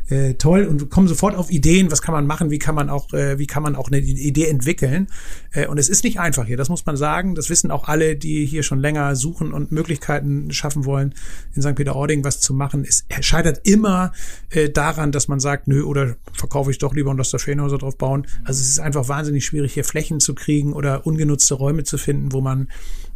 Äh, 0.10 0.34
toll 0.34 0.66
und 0.66 0.89
kommen 0.89 1.08
sofort 1.08 1.36
auf 1.36 1.49
Ideen, 1.49 1.89
was 1.89 2.01
kann 2.01 2.14
man 2.14 2.28
machen, 2.28 2.51
wie 2.51 2.60
kann 2.60 2.76
man 2.76 2.89
auch, 2.89 3.14
äh, 3.14 3.39
wie 3.39 3.47
kann 3.47 3.64
man 3.64 3.78
auch 3.78 3.88
eine 3.88 3.99
Idee 3.99 4.47
entwickeln. 4.47 5.08
Äh, 5.51 5.68
und 5.68 5.78
es 5.78 5.88
ist 5.88 6.04
nicht 6.04 6.20
einfach 6.20 6.45
hier, 6.45 6.58
das 6.58 6.68
muss 6.68 6.86
man 6.86 6.97
sagen. 6.97 7.36
Das 7.36 7.49
wissen 7.49 7.72
auch 7.72 7.88
alle, 7.88 8.18
die 8.18 8.45
hier 8.45 8.64
schon 8.64 8.80
länger 8.80 9.16
suchen 9.16 9.54
und 9.54 9.72
Möglichkeiten 9.72 10.51
schaffen 10.51 10.84
wollen, 10.84 11.16
in 11.56 11.62
St. 11.62 11.76
Peter-Ording 11.76 12.26
was 12.26 12.41
zu 12.41 12.54
machen. 12.54 12.86
Es 12.86 13.06
scheitert 13.22 13.62
immer 13.64 14.12
äh, 14.49 14.70
daran, 14.70 15.14
dass 15.14 15.30
man 15.30 15.39
sagt, 15.39 15.70
nö, 15.70 15.84
oder 15.84 16.18
verkaufe 16.34 16.72
ich 16.72 16.80
doch 16.80 16.93
lieber 16.93 17.12
und 17.12 17.18
lass 17.18 17.32
da 17.32 17.38
Ferienhäuser 17.38 17.78
drauf 17.78 17.97
bauen. 17.97 18.28
Also 18.43 18.60
es 18.60 18.68
ist 18.68 18.80
einfach 18.80 19.08
wahnsinnig 19.08 19.45
schwierig, 19.45 19.74
hier 19.74 19.86
Flächen 19.86 20.20
zu 20.20 20.36
kriegen 20.36 20.74
oder 20.74 21.08
ungenutzte 21.08 21.54
Räume 21.54 21.86
zu 21.86 21.97
finden, 21.97 22.34
wo 22.34 22.41
man 22.41 22.68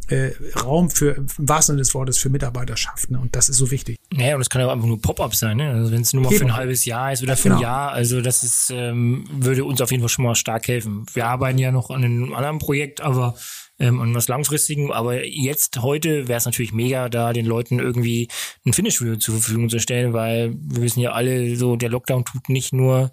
äh, 0.08 0.32
Raum 0.58 0.90
für, 0.90 1.16
im 1.16 1.26
wahrsten 1.36 1.74
Sinne 1.74 1.82
des 1.82 1.94
Wortes, 1.94 2.18
für 2.18 2.30
Mitarbeiter 2.30 2.76
schafft. 2.76 3.10
Ne? 3.10 3.18
Und 3.18 3.36
das 3.36 3.48
ist 3.48 3.56
so 3.58 3.70
wichtig. 3.70 3.98
Naja, 4.12 4.34
und 4.34 4.40
es 4.40 4.50
kann 4.50 4.60
ja 4.60 4.70
einfach 4.70 4.86
nur 4.86 5.00
Pop-up 5.00 5.34
sein, 5.34 5.58
ne? 5.58 5.70
Also 5.70 5.92
wenn 5.92 6.00
es 6.00 6.12
nur 6.12 6.24
mal 6.24 6.32
für 6.32 6.44
ein 6.44 6.56
halbes 6.56 6.84
Jahr 6.84 7.12
ist 7.12 7.22
oder 7.22 7.36
für 7.36 7.44
genau. 7.44 7.56
ein 7.56 7.62
Jahr, 7.62 7.92
also 7.92 8.20
das 8.20 8.42
ist, 8.42 8.70
ähm, 8.72 9.26
würde 9.30 9.64
uns 9.64 9.80
auf 9.80 9.90
jeden 9.90 10.02
Fall 10.02 10.08
schon 10.08 10.24
mal 10.24 10.34
stark 10.34 10.66
helfen. 10.68 11.04
Wir 11.12 11.26
arbeiten 11.26 11.58
ja 11.58 11.70
noch 11.70 11.90
an 11.90 12.04
einem 12.04 12.34
anderen 12.34 12.58
Projekt, 12.58 13.00
aber 13.00 13.34
ähm, 13.78 14.00
an 14.00 14.14
was 14.14 14.28
langfristigem, 14.28 14.90
aber 14.90 15.24
jetzt 15.24 15.80
heute 15.82 16.26
wäre 16.26 16.38
es 16.38 16.46
natürlich 16.46 16.72
mega, 16.72 17.08
da 17.08 17.32
den 17.32 17.46
Leuten 17.46 17.78
irgendwie 17.78 18.28
ein 18.66 18.72
Finish-Video 18.72 19.16
zur 19.16 19.34
Verfügung 19.34 19.68
zu 19.68 19.78
stellen, 19.78 20.12
weil 20.12 20.54
wir 20.54 20.82
wissen 20.82 21.00
ja 21.00 21.12
alle, 21.12 21.54
so 21.56 21.76
der 21.76 21.90
Lockdown 21.90 22.24
tut 22.24 22.48
nicht 22.48 22.72
nur 22.72 23.10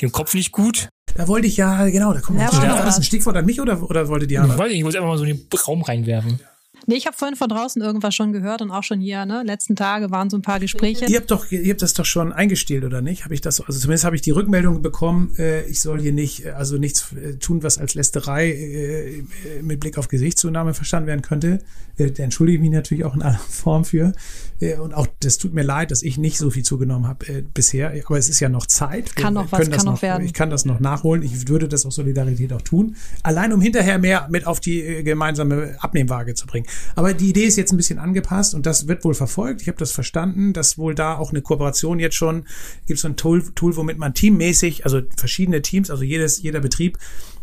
dem 0.00 0.12
Kopf 0.12 0.34
nicht 0.34 0.52
gut, 0.52 0.88
da 1.14 1.28
wollte 1.28 1.46
ich 1.46 1.56
ja, 1.56 1.86
genau, 1.86 2.12
da 2.12 2.20
kommt 2.20 2.38
ja, 2.38 2.52
War 2.52 2.84
das 2.84 2.98
ein 2.98 3.02
Stichwort 3.02 3.36
an 3.36 3.46
mich 3.46 3.60
oder, 3.60 3.82
oder 3.82 4.08
wollte 4.08 4.26
Diana? 4.26 4.52
Ich 4.52 4.58
weiß 4.58 4.68
nicht, 4.68 4.78
ich 4.78 4.84
muss 4.84 4.94
einfach 4.94 5.08
mal 5.08 5.18
so 5.18 5.24
in 5.24 5.36
den 5.36 5.58
Raum 5.66 5.82
reinwerfen. 5.82 6.40
Nee, 6.86 6.96
ich 6.96 7.06
habe 7.06 7.16
vorhin 7.16 7.36
von 7.36 7.48
draußen 7.48 7.80
irgendwas 7.82 8.14
schon 8.14 8.32
gehört 8.32 8.62
und 8.62 8.70
auch 8.70 8.82
schon 8.82 9.00
hier, 9.00 9.26
ne? 9.26 9.42
Letzten 9.44 9.76
Tage 9.76 10.10
waren 10.10 10.30
so 10.30 10.36
ein 10.36 10.42
paar 10.42 10.60
Gespräche. 10.60 11.06
Ihr 11.06 11.18
habt 11.18 11.30
doch, 11.30 11.50
ihr 11.50 11.70
habt 11.70 11.82
das 11.82 11.94
doch 11.94 12.04
schon 12.04 12.32
eingestielt, 12.32 12.84
oder 12.84 13.00
nicht? 13.00 13.24
Habe 13.24 13.34
ich 13.34 13.40
das, 13.40 13.60
also 13.60 13.78
zumindest 13.78 14.04
habe 14.04 14.16
ich 14.16 14.22
die 14.22 14.30
Rückmeldung 14.30 14.82
bekommen, 14.82 15.34
äh, 15.38 15.64
ich 15.66 15.80
soll 15.80 16.00
hier 16.00 16.12
nicht, 16.12 16.44
äh, 16.44 16.50
also 16.50 16.78
nichts 16.78 17.12
äh, 17.12 17.36
tun, 17.36 17.62
was 17.62 17.78
als 17.78 17.94
Lästerei 17.94 18.50
äh, 18.50 19.22
mit 19.62 19.80
Blick 19.80 19.98
auf 19.98 20.08
Gesichtszunahme 20.08 20.74
verstanden 20.74 21.08
werden 21.08 21.22
könnte. 21.22 21.60
Äh, 21.96 22.10
da 22.10 22.22
entschuldige 22.22 22.56
ich 22.56 22.62
mich 22.62 22.70
natürlich 22.70 23.04
auch 23.04 23.14
in 23.14 23.22
aller 23.22 23.38
Form 23.48 23.84
für. 23.84 24.12
Äh, 24.60 24.76
und 24.76 24.94
auch, 24.94 25.06
das 25.20 25.38
tut 25.38 25.54
mir 25.54 25.62
leid, 25.62 25.90
dass 25.90 26.02
ich 26.02 26.18
nicht 26.18 26.38
so 26.38 26.50
viel 26.50 26.62
zugenommen 26.62 27.06
habe 27.06 27.26
äh, 27.26 27.42
bisher. 27.42 27.92
Aber 28.06 28.18
es 28.18 28.28
ist 28.28 28.40
ja 28.40 28.48
noch 28.48 28.66
Zeit. 28.66 29.16
Kann 29.16 29.34
noch 29.34 29.50
was, 29.50 29.70
kann 29.70 29.84
noch, 29.84 30.02
werden. 30.02 30.24
Ich 30.24 30.32
kann 30.32 30.50
das 30.50 30.64
noch 30.64 30.80
nachholen. 30.80 31.22
Ich 31.22 31.48
würde 31.48 31.68
das 31.68 31.86
aus 31.86 31.96
Solidarität 31.96 32.52
auch 32.52 32.62
tun. 32.62 32.96
Allein 33.22 33.52
um 33.52 33.60
hinterher 33.60 33.98
mehr 33.98 34.28
mit 34.30 34.46
auf 34.46 34.60
die 34.60 34.80
äh, 34.80 35.02
gemeinsame 35.02 35.76
Abnehmwaage 35.80 36.34
zu 36.34 36.46
bringen. 36.46 36.65
Aber 36.94 37.14
die 37.14 37.28
Idee 37.28 37.44
ist 37.44 37.56
jetzt 37.56 37.72
ein 37.72 37.76
bisschen 37.76 37.98
angepasst 37.98 38.54
und 38.54 38.66
das 38.66 38.88
wird 38.88 39.04
wohl 39.04 39.14
verfolgt. 39.14 39.62
Ich 39.62 39.68
habe 39.68 39.78
das 39.78 39.92
verstanden, 39.92 40.52
dass 40.52 40.78
wohl 40.78 40.94
da 40.94 41.16
auch 41.16 41.30
eine 41.30 41.42
Kooperation 41.42 41.98
jetzt 41.98 42.16
schon 42.16 42.44
gibt 42.86 43.00
so 43.00 43.08
ein 43.08 43.16
Tool, 43.16 43.42
Tool, 43.54 43.76
womit 43.76 43.98
man 43.98 44.14
teammäßig, 44.14 44.84
also 44.84 45.02
verschiedene 45.16 45.62
Teams, 45.62 45.90
also 45.90 46.04
jedes, 46.04 46.42
jeder 46.42 46.60
Betrieb 46.60 46.98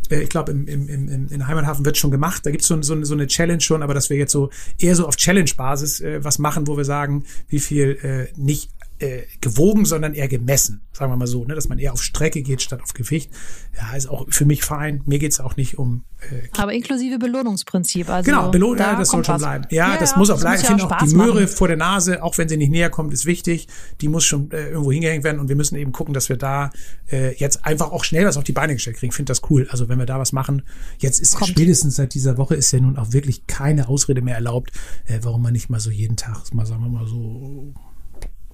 äh, 0.10 0.22
ich 0.22 0.30
glaube, 0.30 0.52
im, 0.52 0.68
im, 0.68 0.90
im, 0.90 1.28
in 1.30 1.48
Heimathafen 1.48 1.86
wird 1.86 1.98
schon 1.98 2.12
gemacht. 2.12 2.46
Da 2.46 2.52
gibt 2.52 2.64
so, 2.64 2.82
so, 2.82 3.04
so 3.04 3.14
eine 3.14 3.28
Challenge 3.28 3.62
schon, 3.62 3.84
aber 3.84 3.94
dass 3.94 4.10
wir 4.10 4.18
jetzt 4.18 4.32
so 4.32 4.50
eher 4.80 4.96
so 4.96 5.08
auf 5.08 5.16
Challenge-Basis 5.16 6.02
äh, 6.02 6.24
was 6.24 6.40
machen, 6.40 6.68
wo 6.68 6.78
wir 6.78 6.86
sagen, 6.86 7.24
wie 7.48 7.60
viel 7.60 7.98
äh, 8.04 8.28
nicht 8.40 8.70
äh, 9.04 9.24
gewogen, 9.42 9.84
sondern 9.86 10.14
eher 10.14 10.28
gemessen, 10.30 10.82
sagen 10.94 11.12
wir 11.12 11.18
mal 11.18 11.28
so, 11.28 11.44
ne? 11.44 11.56
dass 11.56 11.68
man 11.68 11.78
eher 11.78 11.92
auf 11.92 12.02
Strecke 12.02 12.42
geht 12.42 12.62
statt 12.62 12.82
auf 12.82 12.94
Gewicht. 12.94 13.32
Ja, 13.78 13.98
ist 13.98 14.08
auch 14.08 14.26
für 14.30 14.46
mich 14.46 14.64
fein. 14.64 15.02
Mir 15.06 15.20
geht's 15.20 15.42
auch 15.42 15.58
nicht 15.58 15.78
um. 15.78 16.06
Äh, 16.22 16.48
Aber 16.58 16.72
inklusive 16.72 17.20
Belohnungsprinzip. 17.20 18.10
Also 18.10 18.32
genau, 18.32 18.50
Belohnung, 18.50 18.78
da 18.78 18.94
ja, 18.94 19.00
das 19.00 19.10
soll 19.10 19.26
schon 19.26 19.38
bleiben. 19.38 19.66
Ja, 19.72 19.94
ja 19.94 20.00
das 20.00 20.12
ja, 20.12 20.18
muss 20.18 20.30
auch 20.30 20.40
bleiben. 20.40 20.62
Ich 20.62 20.68
finde 20.68 20.86
auch 20.86 20.98
die 21.06 21.16
Möhre 21.16 21.42
machen. 21.42 21.48
vor 21.48 21.68
der 21.68 21.78
Nase, 21.78 22.24
auch 22.24 22.38
wenn 22.38 22.48
sie 22.48 22.56
nicht 22.56 22.72
näher 22.72 22.90
kommt, 22.90 23.14
ist 23.14 23.26
wichtig. 23.26 23.68
Die 24.00 24.08
muss 24.08 24.24
schon 24.24 24.52
äh, 24.52 24.70
irgendwo 24.70 24.92
hingehängt 24.92 25.26
werden 25.26 25.40
und 25.40 25.50
wir 25.50 25.58
müssen 25.58 25.76
eben 25.76 25.92
gucken, 25.92 26.14
dass 26.14 26.30
wir 26.30 26.38
da 26.38 26.72
äh, 27.12 27.36
jetzt 27.36 27.66
einfach 27.66 27.92
auch 27.92 28.06
schnell 28.06 28.26
was 28.26 28.38
auf 28.38 28.46
die 28.46 28.54
Beine 28.54 28.74
gestellt 28.74 28.98
kriegen. 28.98 29.12
Ich 29.12 29.16
finde 29.16 29.32
das 29.32 29.42
cool. 29.50 29.68
Also 29.70 29.90
wenn 29.90 30.00
wir 30.00 30.06
da 30.06 30.18
was 30.18 30.32
machen, 30.32 30.62
jetzt 31.00 31.20
ist 31.20 31.36
kommt. 31.36 31.50
spätestens 31.50 31.98
seit 31.98 32.14
dieser 32.14 32.38
Woche 32.38 32.56
ist 32.56 32.72
ja 32.72 32.80
nun 32.80 32.98
auch 32.98 33.12
wirklich 33.12 33.48
keine 33.48 33.90
Ausrede 33.90 34.22
mehr 34.22 34.36
erlaubt, 34.36 34.72
äh, 35.08 35.20
warum 35.24 35.42
man 35.42 35.52
nicht 35.52 35.70
mal 35.70 35.82
so 35.82 35.92
jeden 35.92 36.16
Tag, 36.16 36.54
mal 36.54 36.66
sagen 36.66 36.84
wir 36.84 36.90
mal 36.90 37.08
so 37.08 37.74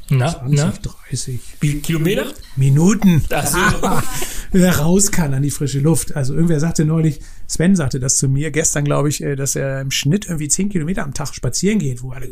na, 0.10 0.30
20, 0.30 0.58
na? 0.58 0.74
30. 1.10 1.40
Wie 1.60 1.80
Kilometer? 1.80 2.26
Minuten. 2.56 3.24
Ach 3.30 3.48
so. 3.48 3.60
raus 4.80 5.12
kann 5.12 5.34
an 5.34 5.44
die 5.44 5.52
frische 5.52 5.80
Luft. 5.80 6.16
Also 6.16 6.34
irgendwer 6.34 6.60
sagte 6.60 6.86
neulich, 6.86 7.20
Sven 7.48 7.76
sagte 7.76 8.00
das 8.00 8.18
zu 8.18 8.28
mir 8.28 8.52
gestern, 8.52 8.86
glaube 8.86 9.10
ich, 9.10 9.24
äh, 9.24 9.36
dass 9.36 9.56
er 9.56 9.82
im 9.82 9.92
Schnitt 9.92 10.26
irgendwie 10.26 10.48
10 10.48 10.70
Kilometer 10.70 11.04
am 11.04 11.14
Tag 11.14 11.34
spazieren 11.34 11.80
geht. 11.80 12.04
Wo 12.04 12.12
alle, 12.12 12.30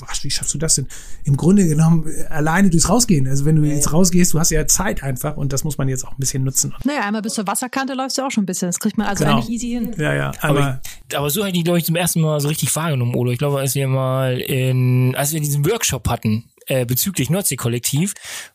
was, 0.00 0.24
wie 0.24 0.30
schaffst 0.30 0.54
du 0.54 0.58
das 0.58 0.76
denn? 0.76 0.86
Im 1.24 1.36
Grunde 1.36 1.66
genommen 1.66 2.06
äh, 2.06 2.24
alleine 2.26 2.70
durchs 2.70 2.88
Rausgehen. 2.88 3.26
Also 3.26 3.44
wenn 3.44 3.56
du 3.56 3.62
jetzt 3.62 3.92
rausgehst, 3.92 4.32
du 4.34 4.38
hast 4.38 4.50
ja 4.50 4.66
Zeit 4.66 5.02
einfach 5.02 5.36
und 5.36 5.52
das 5.52 5.64
muss 5.64 5.78
man 5.78 5.88
jetzt 5.88 6.06
auch 6.06 6.12
ein 6.12 6.18
bisschen 6.18 6.44
nutzen. 6.44 6.74
Naja, 6.84 7.00
einmal 7.02 7.22
bis 7.22 7.34
zur 7.34 7.46
Wasserkante 7.46 7.94
läufst 7.94 8.18
du 8.18 8.22
auch 8.22 8.30
schon 8.30 8.44
ein 8.44 8.46
bisschen. 8.46 8.68
Das 8.68 8.78
kriegt 8.78 8.98
man 8.98 9.06
also 9.06 9.24
genau. 9.24 9.36
eigentlich 9.36 9.50
easy 9.50 9.68
hin. 9.68 9.94
Ja, 9.98 10.14
ja. 10.14 10.32
Aber, 10.40 10.60
aber, 10.60 10.80
aber 11.14 11.30
so 11.30 11.44
hätte 11.44 11.58
ich, 11.58 11.64
glaube 11.64 11.78
ich, 11.78 11.84
zum 11.84 11.96
ersten 11.96 12.20
Mal 12.20 12.40
so 12.40 12.48
richtig 12.48 12.74
wahrgenommen, 12.74 13.14
Odo. 13.14 13.30
Ich 13.30 13.38
glaube, 13.38 13.58
als 13.58 13.74
wir 13.74 13.88
mal 13.88 14.38
in, 14.38 15.14
als 15.16 15.32
wir 15.32 15.40
diesen 15.40 15.66
Workshop 15.66 16.08
hatten, 16.08 16.44
äh, 16.66 16.84
bezüglich 16.84 17.30
Nordsee-Kollektiv 17.30 18.14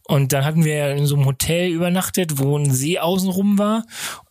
Und 0.09 0.33
dann 0.33 0.43
hatten 0.43 0.65
wir 0.65 0.89
in 0.95 1.05
so 1.05 1.15
einem 1.15 1.27
Hotel 1.27 1.69
übernachtet, 1.69 2.39
wo 2.39 2.57
ein 2.57 2.73
See 2.73 2.97
außenrum 2.97 3.59
war 3.59 3.83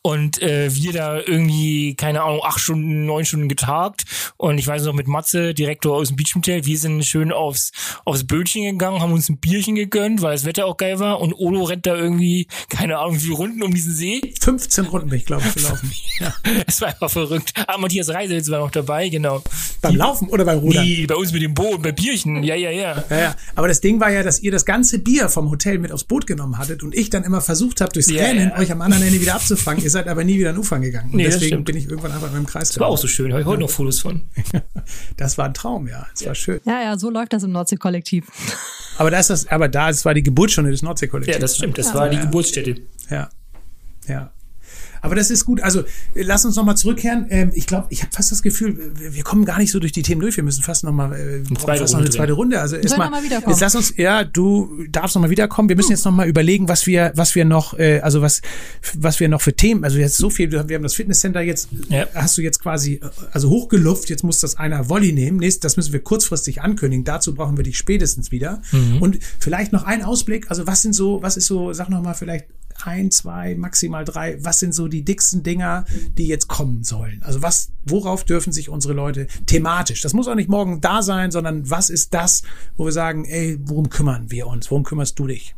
und 0.03 0.43
äh, 0.43 0.75
wir 0.75 0.93
da 0.93 1.19
irgendwie, 1.19 1.95
keine 1.95 2.23
Ahnung, 2.23 2.41
acht 2.43 2.59
Stunden, 2.59 3.07
neun 3.07 3.25
Stunden 3.25 3.49
getagt 3.49 4.05
und 4.39 4.59
ich 4.59 4.67
weiß 4.67 4.85
noch 4.85 4.93
mit 4.95 5.07
Matze, 5.07 5.55
Direktor 5.55 5.97
aus 5.97 6.09
dem 6.09 6.17
Beach 6.17 6.35
Hotel, 6.35 6.65
wir 6.65 6.79
sind 6.79 7.05
schön 7.05 7.31
aufs, 7.31 7.71
aufs 8.05 8.27
Bötchen 8.27 8.65
gegangen, 8.65 9.01
haben 9.01 9.13
uns 9.13 9.29
ein 9.29 9.37
Bierchen 9.39 9.77
gegönnt, 9.77 10.21
weil 10.23 10.33
das 10.33 10.45
Wetter 10.45 10.67
auch 10.67 10.79
geil 10.79 10.99
war 10.99 11.21
und 11.21 11.33
Olo 11.35 11.63
rennt 11.65 11.87
da 11.87 11.95
irgendwie, 11.95 12.49
keine 12.71 12.99
Ahnung, 12.99 13.23
wie 13.23 13.31
Runden 13.31 13.63
um 13.63 13.73
diesen 13.73 13.93
See. 13.93 14.21
15 14.41 14.87
Runden 14.87 15.11
bin 15.11 15.19
ich, 15.19 15.27
glaube 15.27 15.45
ich, 15.47 15.55
gelaufen. 15.63 15.93
ja. 16.19 16.35
Es 16.67 16.81
war 16.81 16.89
einfach 16.89 17.11
verrückt. 17.11 17.53
Ah, 17.67 17.79
Matthias 17.79 18.09
Reisels 18.09 18.51
war 18.51 18.61
noch 18.61 18.71
dabei, 18.71 19.11
genau. 19.11 19.43
Beim 19.83 19.95
Laufen 19.95 20.29
oder 20.31 20.45
beim 20.45 20.59
Rudern? 20.59 20.85
Nee, 20.85 21.07
bei 21.07 21.15
uns 21.15 21.33
mit 21.33 21.43
dem 21.43 21.55
Boot, 21.55 21.83
bei 21.83 21.93
Bierchen, 21.93 22.43
ja, 22.43 22.55
ja, 22.55 22.71
ja. 22.71 23.05
Ja, 23.11 23.19
ja. 23.19 23.35
Aber 23.55 23.69
das 23.69 23.81
Ding 23.81 24.01
war 24.01 24.11
ja, 24.11 24.23
dass 24.23 24.41
ihr 24.41 24.51
das 24.51 24.65
ganze 24.65 25.01
Bier 25.01 25.29
vom 25.29 25.51
Hotel 25.51 25.68
mit 25.77 25.93
aufs 25.93 26.05
Boot 26.05 26.27
genommen 26.27 26.57
hattet 26.57 26.83
und 26.83 26.95
ich 26.95 27.11
dann 27.11 27.25
immer 27.25 27.43
versucht 27.43 27.83
habe, 27.83 27.93
durchs 27.93 28.09
Ja, 28.11 28.23
Rennen 28.23 28.49
ja. 28.55 28.59
euch 28.59 28.73
am 28.73 28.81
anderen 28.81 29.03
Ende 29.03 29.21
wieder 29.21 29.35
abzufangen. 29.35 29.83
Ihr 29.85 29.91
seid 29.91 30.09
aber 30.09 30.25
nie 30.25 30.39
wieder 30.39 30.51
an 30.51 30.59
Ufern 30.59 30.81
gegangen. 30.81 31.11
Und 31.11 31.17
Nee, 31.17 31.25
deswegen 31.25 31.65
bin 31.65 31.77
ich 31.77 31.85
irgendwann 31.91 32.13
einfach 32.13 32.29
mit 32.31 32.37
dem 32.39 32.47
Kreis 32.47 32.69
Das 32.71 32.81
war 32.81 32.87
auch 32.87 32.97
so 32.97 33.07
schön, 33.09 33.31
habe 33.33 33.43
ich 33.43 33.47
heute 33.47 33.61
noch 33.61 33.71
Fotos 33.71 34.01
von. 34.01 34.23
Das 35.19 35.37
war 35.37 35.45
ein 35.47 35.55
Traum, 35.55 35.87
ja. 35.89 36.07
Das 36.15 36.25
war 36.27 36.35
schön. 36.35 36.61
Ja, 36.65 36.81
ja, 36.83 36.99
so 36.99 37.11
läuft 37.11 37.33
das 37.35 37.43
im 37.43 37.53
Nordsee-Kollektiv. 37.53 38.25
Aber 38.97 39.11
das 39.11 39.29
ist, 39.31 39.53
aber 39.53 39.69
da, 39.69 39.89
das 39.89 40.05
war 40.05 40.15
die 40.15 40.23
Geburtsstunde 40.23 40.71
des 40.71 40.81
Nordseekollektivs. 40.83 41.37
Ja, 41.37 41.41
das 41.41 41.57
stimmt, 41.57 41.77
das 41.77 41.89
Ja. 41.89 41.95
war 41.95 42.09
die. 42.09 42.17
Geburtsstätte. 42.19 42.77
Ja. 43.11 43.29
Ja. 44.07 44.33
Aber 45.01 45.15
das 45.15 45.31
ist 45.31 45.45
gut. 45.45 45.61
Also 45.63 45.81
äh, 45.81 46.23
lass 46.23 46.45
uns 46.45 46.57
nochmal 46.57 46.77
zurückkehren. 46.77 47.27
Ähm, 47.31 47.51
ich 47.55 47.67
glaube, 47.67 47.87
ich 47.91 48.03
habe 48.03 48.13
fast 48.13 48.33
das 48.33 48.43
Gefühl, 48.43 48.93
wir, 48.97 49.15
wir 49.15 49.23
kommen 49.25 49.45
gar 49.45 49.59
nicht 49.59 49.71
so 49.71 49.79
durch 49.81 49.93
die 49.93 50.03
Themen 50.03 50.21
durch. 50.21 50.37
Wir 50.37 50.45
müssen 50.45 50.63
fast 50.63 50.85
nochmal 50.85 51.13
äh, 51.15 51.17
wir 51.17 51.43
brauchen 51.45 51.57
zweite 51.59 51.81
fast 51.81 51.95
noch 51.95 52.01
eine 52.01 52.11
zweite 52.11 52.33
Runde. 52.33 52.61
Also 52.61 52.77
erstmal, 52.77 53.09
noch 53.09 53.17
mal 53.17 53.25
wiederkommen. 53.25 53.51
jetzt 53.53 53.61
lass 53.61 53.75
uns, 53.75 53.95
ja, 53.97 54.25
du 54.25 54.85
darfst 54.91 55.15
nochmal 55.15 55.31
wiederkommen. 55.31 55.69
Wir 55.69 55.77
müssen 55.77 55.91
jetzt 55.91 56.05
nochmal 56.05 56.29
überlegen, 56.29 56.69
was 56.69 56.87
wir, 56.87 57.13
was 57.15 57.35
wir 57.35 57.45
noch, 57.45 57.79
äh, 57.79 58.01
also 58.01 58.23
was, 58.23 58.43
was 58.95 59.21
wir 59.21 59.29
noch 59.29 59.41
für 59.41 59.55
Themen, 59.55 59.85
also 59.85 59.99
jetzt 59.99 60.17
so 60.17 60.31
viel, 60.31 60.51
wir 60.51 60.61
haben 60.61 60.83
das 60.83 60.95
Fitnesscenter 60.95 61.41
jetzt, 61.41 61.69
Ja. 61.89 62.07
hast 62.15 62.37
du 62.39 62.43
jetzt 62.43 62.61
quasi, 62.61 62.95
äh, 62.95 63.09
also 63.33 63.51
hochgeluft, 63.51 64.11
jetzt 64.11 64.25
muss 64.25 64.41
das 64.41 64.57
einer 64.57 64.89
Volley 64.89 65.13
nehmen. 65.13 65.39
Nächst, 65.39 65.65
das 65.65 65.77
müssen 65.77 65.93
wir 65.93 66.01
kurzfristig 66.01 66.63
ankündigen. 66.63 67.05
Dazu 67.05 67.35
brauchen 67.35 67.57
wir 67.57 67.65
dich 67.65 67.79
spätestens 67.79 68.31
wieder. 68.31 68.61
Und 69.01 69.19
vielleicht 69.39 69.73
noch 69.73 69.85
ein 69.85 70.03
Ausblick. 70.03 70.51
Also 70.51 70.67
was 70.67 70.83
sind 70.83 70.95
so, 70.95 71.23
was 71.23 71.37
ist 71.37 71.47
so, 71.47 71.73
sag 71.73 71.89
noch 71.89 72.03
mal 72.03 72.15
ein, 72.85 73.11
zwei, 73.11 73.55
maximal 73.55 74.05
drei, 74.05 74.43
was 74.43 74.61
sind 74.61 74.75
so 74.75 74.89
die 74.89 75.05
dicksten 75.05 75.43
Dinger, 75.43 75.85
die 76.17 76.27
jetzt 76.27 76.49
kommen 76.49 76.85
sollen? 76.85 77.23
Also 77.23 77.43
was, 77.43 77.71
worauf 77.85 78.25
dürfen 78.25 78.53
sich 78.53 78.69
unsere 78.69 78.95
Leute 78.95 79.27
thematisch? 79.47 80.03
Das 80.03 80.15
muss 80.15 80.29
auch 80.29 80.35
nicht 80.35 80.49
morgen 80.49 80.81
da 80.81 81.03
sein, 81.03 81.31
sondern 81.31 81.69
was 81.71 81.91
ist 81.91 82.15
das, 82.15 82.43
wo 82.77 82.85
wir 82.85 82.93
sagen, 82.93 83.25
ey, 83.25 83.59
worum 83.63 83.91
kümmern 83.91 84.31
wir 84.31 84.47
uns? 84.47 84.71
Worum 84.71 84.85
kümmerst 84.85 85.19
du 85.19 85.27
dich? 85.27 85.55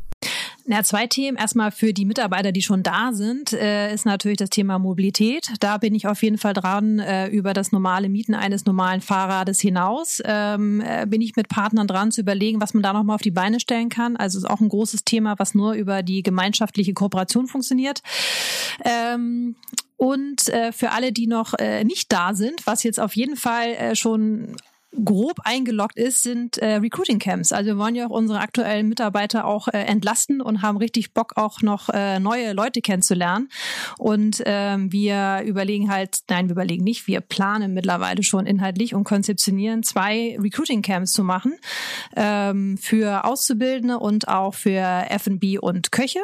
Na, 0.67 0.85
zwei 0.85 1.07
Themen. 1.07 1.37
Erstmal 1.37 1.73
für 1.73 1.93
die 1.93 2.05
Mitarbeiter, 2.05 2.53
die 2.53 2.63
schon 2.63 2.83
da 2.83 3.13
sind, 3.13 3.53
äh, 3.53 3.93
ist 3.93 4.07
natürlich 4.07 4.39
das 4.39 4.51
Thema 4.51 4.79
Mobilität. 4.79 5.51
Da 5.59 5.79
bin 5.79 5.95
ich 5.95 6.07
auf 6.07 6.23
jeden 6.23 6.39
Fall 6.39 6.53
dran, 6.53 6.99
äh, 6.99 7.29
über 7.29 7.55
das 7.55 7.73
normale 7.73 8.09
Mieten 8.09 8.35
eines 8.35 8.67
normalen 8.67 9.01
Fahrrades 9.01 9.61
hinaus. 9.61 10.23
Ähm, 10.25 10.81
äh, 10.81 11.07
bin 11.07 11.23
ich 11.23 11.35
mit 11.35 11.49
Partnern 11.49 11.87
dran 11.87 12.13
zu 12.13 12.21
überlegen, 12.21 12.61
was 12.61 12.75
man 12.75 12.83
da 12.83 12.93
nochmal 12.93 13.15
auf 13.15 13.23
die 13.23 13.31
Beine 13.31 13.59
stellen 13.59 13.89
kann. 13.89 14.17
Also 14.17 14.39
ist 14.39 14.45
auch 14.45 14.61
ein 14.61 14.69
großes 14.69 15.05
Thema, 15.05 15.39
was 15.39 15.55
nur 15.55 15.73
über 15.73 16.03
die 16.03 16.23
gemeinschaftliche 16.23 16.93
Kooperation 16.93 17.47
funktioniert. 17.47 18.03
Ähm, 18.85 19.57
und 19.97 20.49
äh, 20.49 20.73
für 20.73 20.93
alle, 20.93 21.13
die 21.13 21.27
noch 21.27 21.55
äh, 21.59 21.85
nicht 21.85 22.13
da 22.13 22.33
sind, 22.35 22.67
was 22.67 22.85
jetzt 22.85 23.01
auf 23.01 23.17
jeden 23.17 23.37
Fall 23.37 23.71
äh, 23.71 23.97
schon 23.97 24.57
grob 25.05 25.41
eingeloggt 25.45 25.97
ist, 25.97 26.23
sind 26.23 26.59
äh, 26.59 26.77
Recruiting 26.77 27.19
Camps. 27.19 27.53
Also 27.53 27.69
wir 27.69 27.79
wollen 27.79 27.95
ja 27.95 28.07
auch 28.07 28.11
unsere 28.11 28.41
aktuellen 28.41 28.89
Mitarbeiter 28.89 29.45
auch 29.45 29.69
äh, 29.69 29.79
entlasten 29.79 30.41
und 30.41 30.63
haben 30.63 30.77
richtig 30.79 31.15
Bock 31.15 31.37
auch 31.37 31.63
noch 31.63 31.89
äh, 31.91 32.19
neue 32.19 32.53
Leute 32.53 32.81
kennenzulernen. 32.81 33.49
Und 33.99 34.43
ähm, 34.47 34.93
wir 34.93 35.43
überlegen 35.45 35.91
halt, 35.91 36.21
nein, 36.29 36.49
wir 36.49 36.53
überlegen 36.53 36.85
nicht, 36.85 37.07
wir 37.07 37.21
planen 37.21 37.73
mittlerweile 37.73 38.23
schon 38.23 38.47
inhaltlich 38.47 38.95
und 38.95 39.05
konzeptionieren 39.05 39.83
zwei 39.83 40.37
Recruiting 40.41 40.83
Camps 40.83 41.13
zu 41.13 41.23
machen 41.23 41.55
ähm, 42.17 42.77
für 42.77 43.25
Auszubildende 43.25 43.99
und 43.99 44.29
auch 44.29 44.55
für 44.55 44.81
F&B 45.09 45.59
und 45.59 45.93
Köche. 45.93 46.21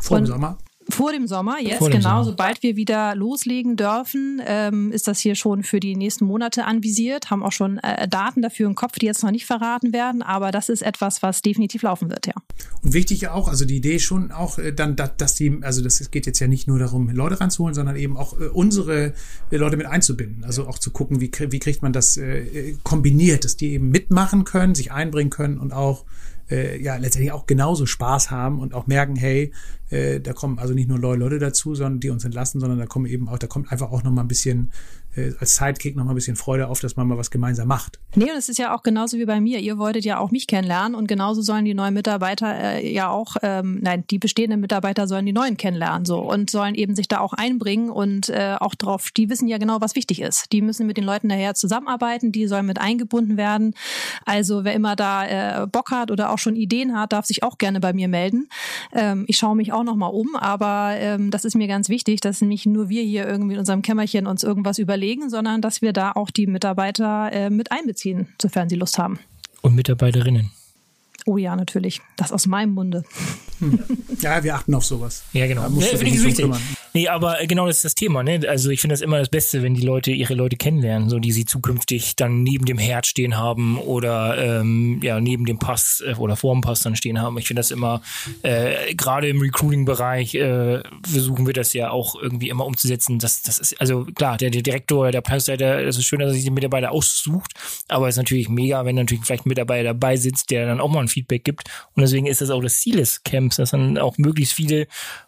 Vor 0.00 0.18
dem 0.18 0.26
Sommer? 0.26 0.58
Vor 0.88 1.12
dem 1.12 1.26
Sommer, 1.26 1.60
jetzt 1.60 1.80
dem 1.80 1.90
genau. 1.90 2.10
Sommer. 2.10 2.24
Sobald 2.24 2.62
wir 2.62 2.76
wieder 2.76 3.14
loslegen 3.14 3.76
dürfen, 3.76 4.40
ähm, 4.46 4.92
ist 4.92 5.08
das 5.08 5.18
hier 5.18 5.34
schon 5.34 5.64
für 5.64 5.80
die 5.80 5.96
nächsten 5.96 6.24
Monate 6.24 6.64
anvisiert. 6.64 7.30
Haben 7.30 7.42
auch 7.42 7.52
schon 7.52 7.78
äh, 7.78 8.06
Daten 8.06 8.40
dafür 8.42 8.68
im 8.68 8.76
Kopf, 8.76 8.98
die 8.98 9.06
jetzt 9.06 9.22
noch 9.22 9.32
nicht 9.32 9.46
verraten 9.46 9.92
werden. 9.92 10.22
Aber 10.22 10.52
das 10.52 10.68
ist 10.68 10.82
etwas, 10.82 11.22
was 11.22 11.42
definitiv 11.42 11.82
laufen 11.82 12.08
wird, 12.08 12.26
ja. 12.26 12.34
Und 12.82 12.92
wichtig 12.92 13.22
ja 13.22 13.32
auch, 13.32 13.48
also 13.48 13.64
die 13.64 13.76
Idee 13.76 13.98
schon 13.98 14.30
auch 14.30 14.58
äh, 14.58 14.72
dann, 14.72 14.94
dass, 14.94 15.16
dass 15.16 15.34
die, 15.34 15.58
also 15.62 15.82
das 15.82 16.00
es 16.00 16.10
geht 16.10 16.26
jetzt 16.26 16.38
ja 16.38 16.46
nicht 16.46 16.68
nur 16.68 16.78
darum, 16.78 17.08
Leute 17.10 17.40
ranzuholen, 17.40 17.74
sondern 17.74 17.96
eben 17.96 18.16
auch 18.16 18.38
äh, 18.38 18.46
unsere 18.46 19.12
äh, 19.50 19.56
Leute 19.56 19.76
mit 19.76 19.86
einzubinden. 19.86 20.44
Also 20.44 20.66
auch 20.68 20.78
zu 20.78 20.90
gucken, 20.90 21.20
wie, 21.20 21.30
wie 21.50 21.58
kriegt 21.58 21.82
man 21.82 21.92
das 21.92 22.16
äh, 22.16 22.38
äh, 22.38 22.76
kombiniert, 22.84 23.44
dass 23.44 23.56
die 23.56 23.72
eben 23.72 23.90
mitmachen 23.90 24.44
können, 24.44 24.74
sich 24.74 24.92
einbringen 24.92 25.30
können 25.30 25.58
und 25.58 25.72
auch 25.72 26.04
ja 26.48 26.94
letztendlich 26.94 27.32
auch 27.32 27.46
genauso 27.46 27.86
Spaß 27.86 28.30
haben 28.30 28.60
und 28.60 28.72
auch 28.72 28.86
merken, 28.86 29.16
hey, 29.16 29.50
äh, 29.90 30.20
da 30.20 30.32
kommen 30.32 30.58
also 30.58 30.74
nicht 30.74 30.88
nur 30.88 30.98
neue 30.98 31.16
Leute 31.16 31.38
dazu, 31.38 31.74
sondern 31.74 32.00
die 32.00 32.10
uns 32.10 32.24
entlasten, 32.24 32.60
sondern 32.60 32.78
da 32.78 32.86
kommen 32.86 33.06
eben 33.06 33.28
auch, 33.28 33.38
da 33.38 33.46
kommt 33.46 33.70
einfach 33.70 33.90
auch 33.90 34.02
noch 34.02 34.10
mal 34.10 34.22
ein 34.22 34.28
bisschen 34.28 34.72
äh, 35.16 35.32
als 35.40 35.56
Sidekick 35.56 35.96
noch 35.96 36.04
mal 36.04 36.12
ein 36.12 36.14
bisschen 36.14 36.36
Freude 36.36 36.68
auf, 36.68 36.80
dass 36.80 36.96
man 36.96 37.08
mal 37.08 37.18
was 37.18 37.30
gemeinsam 37.30 37.68
macht. 37.68 37.98
Nee, 38.14 38.30
und 38.30 38.36
es 38.36 38.48
ist 38.48 38.58
ja 38.58 38.74
auch 38.74 38.82
genauso 38.82 39.18
wie 39.18 39.24
bei 39.24 39.40
mir. 39.40 39.60
Ihr 39.60 39.78
wolltet 39.78 40.04
ja 40.04 40.18
auch 40.18 40.30
mich 40.30 40.46
kennenlernen 40.46 40.94
und 40.94 41.06
genauso 41.06 41.42
sollen 41.42 41.64
die 41.64 41.74
neuen 41.74 41.94
Mitarbeiter 41.94 42.54
äh, 42.54 42.92
ja 42.92 43.08
auch, 43.08 43.36
ähm, 43.42 43.78
nein, 43.80 44.04
die 44.10 44.18
bestehenden 44.18 44.60
Mitarbeiter 44.60 45.06
sollen 45.08 45.26
die 45.26 45.32
neuen 45.32 45.56
kennenlernen 45.56 46.04
so 46.04 46.18
und 46.18 46.50
sollen 46.50 46.74
eben 46.74 46.94
sich 46.94 47.08
da 47.08 47.20
auch 47.20 47.32
einbringen 47.32 47.90
und 47.90 48.28
äh, 48.28 48.56
auch 48.58 48.74
drauf, 48.74 49.10
die 49.16 49.30
wissen 49.30 49.48
ja 49.48 49.58
genau, 49.58 49.80
was 49.80 49.96
wichtig 49.96 50.20
ist. 50.20 50.52
Die 50.52 50.62
müssen 50.62 50.86
mit 50.86 50.96
den 50.96 51.04
Leuten 51.04 51.28
daher 51.28 51.54
zusammenarbeiten, 51.54 52.32
die 52.32 52.46
sollen 52.46 52.66
mit 52.66 52.80
eingebunden 52.80 53.36
werden. 53.36 53.74
Also 54.24 54.64
wer 54.64 54.74
immer 54.74 54.96
da 54.96 55.62
äh, 55.62 55.66
Bock 55.66 55.90
hat 55.90 56.10
oder 56.10 56.30
auch 56.30 56.38
schon 56.38 56.56
Ideen 56.56 56.98
hat, 56.98 57.12
darf 57.12 57.26
sich 57.26 57.42
auch 57.42 57.58
gerne 57.58 57.80
bei 57.80 57.92
mir 57.92 58.08
melden. 58.08 58.48
Ähm, 58.92 59.24
ich 59.28 59.38
schaue 59.38 59.56
mich 59.56 59.72
auch 59.76 59.84
noch 59.84 59.96
mal 59.96 60.08
um, 60.08 60.34
aber 60.36 60.94
ähm, 60.98 61.30
das 61.30 61.44
ist 61.44 61.54
mir 61.54 61.68
ganz 61.68 61.88
wichtig, 61.88 62.20
dass 62.20 62.40
nicht 62.40 62.66
nur 62.66 62.88
wir 62.88 63.02
hier 63.02 63.26
irgendwie 63.26 63.54
in 63.54 63.60
unserem 63.60 63.82
Kämmerchen 63.82 64.26
uns 64.26 64.42
irgendwas 64.42 64.78
überlegen, 64.78 65.30
sondern 65.30 65.60
dass 65.60 65.82
wir 65.82 65.92
da 65.92 66.12
auch 66.12 66.30
die 66.30 66.46
Mitarbeiter 66.46 67.30
äh, 67.32 67.50
mit 67.50 67.70
einbeziehen, 67.70 68.28
sofern 68.40 68.68
sie 68.68 68.76
Lust 68.76 68.98
haben. 68.98 69.18
Und 69.62 69.74
Mitarbeiterinnen. 69.74 70.50
Oh 71.26 71.36
ja, 71.36 71.56
natürlich. 71.56 72.00
Das 72.16 72.32
aus 72.32 72.46
meinem 72.46 72.74
Munde. 72.74 73.04
Ja, 74.20 74.44
wir 74.44 74.54
achten 74.54 74.74
auf 74.74 74.84
sowas. 74.84 75.24
Ja, 75.32 75.46
genau. 75.46 75.62
Da 75.62 75.68
musst 75.70 75.86
Ja, 75.86 75.98
du 75.98 76.04
finde 76.04 76.22
dich 76.22 76.36
kümmern. 76.36 76.60
Nee, 76.96 77.08
aber 77.08 77.42
äh, 77.42 77.46
genau 77.46 77.66
das 77.66 77.76
ist 77.76 77.84
das 77.84 77.94
Thema, 77.94 78.22
ne? 78.22 78.40
Also 78.48 78.70
ich 78.70 78.80
finde 78.80 78.94
das 78.94 79.02
immer 79.02 79.18
das 79.18 79.28
Beste, 79.28 79.62
wenn 79.62 79.74
die 79.74 79.84
Leute 79.84 80.12
ihre 80.12 80.32
Leute 80.32 80.56
kennenlernen, 80.56 81.10
so 81.10 81.18
die 81.18 81.30
sie 81.30 81.44
zukünftig 81.44 82.16
dann 82.16 82.42
neben 82.42 82.64
dem 82.64 82.78
Herd 82.78 83.04
stehen 83.04 83.36
haben 83.36 83.78
oder 83.78 84.38
ähm, 84.38 85.00
ja 85.02 85.20
neben 85.20 85.44
dem 85.44 85.58
Pass 85.58 86.02
äh, 86.06 86.14
oder 86.14 86.36
vor 86.36 86.54
dem 86.54 86.62
Pass 86.62 86.80
dann 86.80 86.96
stehen 86.96 87.20
haben. 87.20 87.36
Ich 87.36 87.48
finde 87.48 87.60
das 87.60 87.70
immer 87.70 88.00
äh, 88.40 88.94
gerade 88.94 89.28
im 89.28 89.42
Recruiting-Bereich 89.42 90.36
äh, 90.36 90.80
versuchen 91.06 91.46
wir 91.46 91.52
das 91.52 91.74
ja 91.74 91.90
auch 91.90 92.14
irgendwie 92.14 92.48
immer 92.48 92.64
umzusetzen. 92.64 93.18
Das, 93.18 93.42
das 93.42 93.58
ist 93.58 93.78
also 93.78 94.06
klar, 94.06 94.38
der, 94.38 94.48
der 94.48 94.62
Direktor, 94.62 95.12
der 95.12 95.20
Passleiter, 95.20 95.84
das 95.84 95.98
ist 95.98 96.06
schön, 96.06 96.20
dass 96.20 96.30
er 96.30 96.34
sich 96.34 96.44
die 96.44 96.50
Mitarbeiter 96.50 96.92
aussucht, 96.92 97.52
aber 97.88 98.08
es 98.08 98.14
ist 98.14 98.20
natürlich 98.20 98.48
mega, 98.48 98.86
wenn 98.86 98.96
natürlich 98.96 99.22
vielleicht 99.22 99.44
ein 99.44 99.50
Mitarbeiter 99.50 99.84
dabei 99.84 100.16
sitzt, 100.16 100.50
der 100.50 100.64
dann 100.64 100.80
auch 100.80 100.88
mal 100.88 101.00
ein 101.00 101.08
Feedback 101.08 101.44
gibt. 101.44 101.68
Und 101.94 102.00
deswegen 102.00 102.26
ist 102.26 102.40
das 102.40 102.48
auch 102.48 102.62
das 102.62 102.80
Ziel 102.80 102.96
des 102.96 103.22
Camps, 103.22 103.56
dass 103.56 103.72
dann 103.72 103.98
auch 103.98 104.16
möglichst 104.16 104.54
viele 104.54 104.86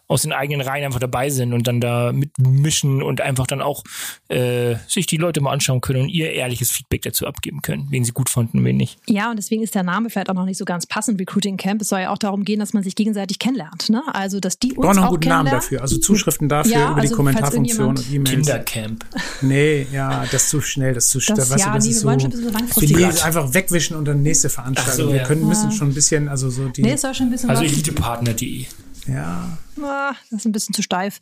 aus 0.09 0.23
den 0.23 0.33
eigenen 0.33 0.59
Reihen 0.61 0.83
einfach 0.83 0.99
dabei 0.99 1.29
sind 1.29 1.53
und 1.53 1.67
dann 1.67 1.79
da 1.79 2.11
mitmischen 2.11 3.01
und 3.03 3.21
einfach 3.21 3.45
dann 3.45 3.61
auch 3.61 3.83
äh, 4.27 4.75
sich 4.87 5.05
die 5.05 5.17
Leute 5.17 5.39
mal 5.39 5.51
anschauen 5.53 5.81
können 5.81 6.01
und 6.01 6.09
ihr 6.09 6.31
ehrliches 6.31 6.71
Feedback 6.71 7.03
dazu 7.03 7.27
abgeben 7.27 7.61
können, 7.61 7.85
wen 7.91 8.03
sie 8.03 8.11
gut 8.11 8.27
fanden 8.27 8.57
und 8.57 8.65
wen 8.65 8.75
nicht. 8.75 8.97
Ja, 9.07 9.29
und 9.29 9.37
deswegen 9.37 9.61
ist 9.61 9.75
der 9.75 9.83
Name 9.83 10.09
vielleicht 10.09 10.29
auch 10.29 10.33
noch 10.33 10.45
nicht 10.45 10.57
so 10.57 10.65
ganz 10.65 10.87
passend, 10.87 11.19
Recruiting 11.21 11.57
Camp. 11.57 11.81
Es 11.83 11.89
soll 11.89 12.01
ja 12.01 12.09
auch 12.09 12.17
darum 12.17 12.43
gehen, 12.43 12.59
dass 12.59 12.73
man 12.73 12.81
sich 12.81 12.95
gegenseitig 12.95 13.37
kennenlernt. 13.37 13.89
Ne? 13.89 14.01
Also, 14.11 14.39
dass 14.39 14.57
die 14.57 14.71
Wir 14.71 14.79
uns 14.79 14.85
brauchen 14.87 14.95
noch 14.95 15.01
einen 15.03 15.07
auch 15.09 15.11
guten 15.11 15.29
Namen 15.29 15.51
dafür. 15.51 15.81
Also 15.81 15.97
Zuschriften 15.99 16.49
dafür 16.49 16.71
Ja, 16.71 16.91
über 16.91 17.01
die 17.01 17.07
also, 17.07 17.15
falls 17.15 17.15
Kommentarfunktion 17.15 17.87
und 17.89 18.11
E-Mails. 18.11 18.29
Kindercamp. 18.31 19.05
Nee, 19.41 19.85
ja, 19.93 20.23
das 20.31 20.43
ist 20.45 20.49
zu 20.49 20.61
schnell, 20.61 20.95
das 20.95 21.05
ist 21.05 21.11
zu 21.11 21.19
Das- 21.19 21.27
das, 21.37 21.49
weißt 21.51 21.59
ja, 21.65 21.69
du, 21.69 21.75
das 21.75 21.83
nee, 21.85 21.89
ist 21.91 21.95
wir 21.97 22.01
so. 22.01 22.07
wollen 22.07 22.19
schon 22.19 22.29
ein 22.31 22.37
bisschen 22.37 22.53
langfristig 22.53 22.95
bleiben. 22.97 23.17
einfach 23.21 23.53
wegwischen 23.53 23.95
und 23.95 24.05
dann 24.05 24.21
nächste 24.23 24.49
Veranstaltung. 24.49 25.05
So, 25.05 25.11
wir 25.11 25.19
ja. 25.19 25.23
können 25.27 25.47
müssen 25.47 25.71
schon 25.71 25.89
ein 25.89 25.93
bisschen, 25.93 26.27
also 26.29 26.49
so 26.49 26.67
die, 26.69 26.81
Nee, 26.81 26.93
es 26.93 27.01
soll 27.01 27.13
schon 27.13 27.27
ein 27.27 27.31
bisschen 27.31 27.49
Also 27.51 27.61
elitepartner.de. 27.63 28.65
ja, 29.13 29.57
Ah, 29.81 30.13
das 30.29 30.41
ist 30.41 30.45
ein 30.45 30.51
bisschen 30.51 30.75
zu 30.75 30.81
steif. 30.81 31.19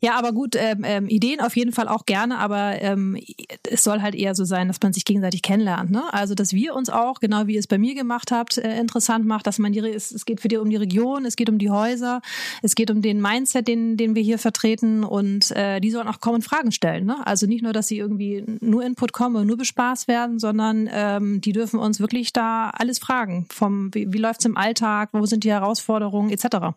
Ja, 0.00 0.16
aber 0.16 0.32
gut, 0.32 0.54
ähm, 0.56 0.84
ähm, 0.84 1.08
Ideen 1.08 1.40
auf 1.40 1.56
jeden 1.56 1.72
Fall 1.72 1.88
auch 1.88 2.06
gerne, 2.06 2.38
aber 2.38 2.80
ähm, 2.80 3.18
es 3.68 3.82
soll 3.82 4.00
halt 4.00 4.14
eher 4.14 4.36
so 4.36 4.44
sein, 4.44 4.68
dass 4.68 4.80
man 4.80 4.92
sich 4.92 5.04
gegenseitig 5.04 5.42
kennenlernt. 5.42 5.90
Ne? 5.90 6.02
Also, 6.12 6.36
dass 6.36 6.52
wir 6.52 6.74
uns 6.74 6.88
auch, 6.88 7.18
genau 7.18 7.48
wie 7.48 7.54
ihr 7.54 7.58
es 7.58 7.66
bei 7.66 7.78
mir 7.78 7.96
gemacht 7.96 8.30
habt, 8.30 8.58
äh, 8.58 8.78
interessant 8.78 9.26
macht, 9.26 9.48
dass 9.48 9.58
man 9.58 9.72
die, 9.72 9.80
es, 9.80 10.12
es 10.12 10.24
geht 10.24 10.40
für 10.40 10.46
dich 10.46 10.58
um 10.58 10.70
die 10.70 10.76
Region, 10.76 11.24
es 11.24 11.34
geht 11.34 11.50
um 11.50 11.58
die 11.58 11.70
Häuser, 11.70 12.22
es 12.62 12.76
geht 12.76 12.92
um 12.92 13.02
den 13.02 13.20
Mindset, 13.20 13.66
den, 13.66 13.96
den 13.96 14.14
wir 14.14 14.22
hier 14.22 14.38
vertreten 14.38 15.02
und 15.02 15.50
äh, 15.50 15.80
die 15.80 15.90
sollen 15.90 16.06
auch 16.06 16.20
kommen 16.20 16.42
Fragen 16.42 16.70
stellen. 16.70 17.04
Ne? 17.04 17.16
Also 17.26 17.46
nicht 17.46 17.62
nur, 17.62 17.72
dass 17.72 17.88
sie 17.88 17.98
irgendwie 17.98 18.44
nur 18.60 18.84
Input 18.84 19.12
kommen 19.12 19.34
und 19.34 19.48
nur 19.48 19.56
bespaßt 19.56 20.06
werden, 20.06 20.38
sondern 20.38 20.88
ähm, 20.92 21.40
die 21.40 21.52
dürfen 21.52 21.80
uns 21.80 21.98
wirklich 21.98 22.32
da 22.32 22.70
alles 22.70 23.00
fragen. 23.00 23.46
Vom 23.50 23.92
wie, 23.92 24.12
wie 24.12 24.18
läuft's 24.18 24.44
im 24.44 24.56
Alltag, 24.56 25.08
wo 25.12 25.26
sind 25.26 25.42
die 25.42 25.50
Herausforderungen 25.50 26.30
etc. 26.30 26.76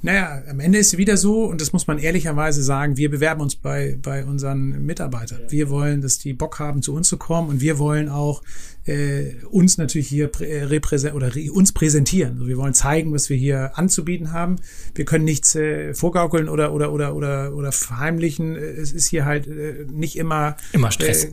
Naja, 0.00 0.42
am 0.48 0.60
Ende 0.60 0.78
ist 0.78 0.88
es 0.88 0.96
wieder 0.96 1.16
so, 1.16 1.44
und 1.44 1.60
das 1.60 1.72
muss 1.72 1.86
man 1.86 1.98
ehrlicherweise 1.98 2.62
sagen, 2.62 2.96
wir 2.96 3.10
bewerben 3.10 3.40
uns 3.40 3.56
bei, 3.56 3.98
bei 4.00 4.24
unseren 4.24 4.84
Mitarbeitern. 4.84 5.40
Wir 5.48 5.70
wollen, 5.70 6.02
dass 6.02 6.18
die 6.18 6.34
Bock 6.34 6.60
haben, 6.60 6.82
zu 6.82 6.94
uns 6.94 7.08
zu 7.08 7.16
kommen 7.16 7.48
und 7.48 7.60
wir 7.60 7.78
wollen 7.78 8.08
auch 8.08 8.42
äh, 8.88 9.34
uns 9.50 9.76
natürlich 9.76 10.08
hier 10.08 10.28
prä 10.28 10.46
äh, 10.46 10.64
repräsent 10.64 11.14
oder 11.14 11.30
uns 11.52 11.72
präsentieren. 11.72 12.34
Also 12.34 12.48
wir 12.48 12.56
wollen 12.56 12.74
zeigen, 12.74 13.12
was 13.12 13.28
wir 13.28 13.36
hier 13.36 13.76
anzubieten 13.76 14.32
haben. 14.32 14.56
Wir 14.94 15.04
können 15.04 15.24
nichts 15.24 15.54
äh, 15.54 15.92
vorgaukeln 15.94 16.48
oder 16.48 16.72
oder 16.72 16.92
oder 16.92 17.14
oder 17.14 17.54
oder 17.54 17.70
verheimlichen. 17.70 18.56
Äh, 18.56 18.60
es 18.60 18.92
ist 18.92 19.08
hier 19.08 19.26
halt 19.26 19.46
äh, 19.46 19.86
nicht 19.90 20.16
immer 20.16 20.56
immer 20.72 20.90
Stress. 20.90 21.24
Äh, 21.24 21.30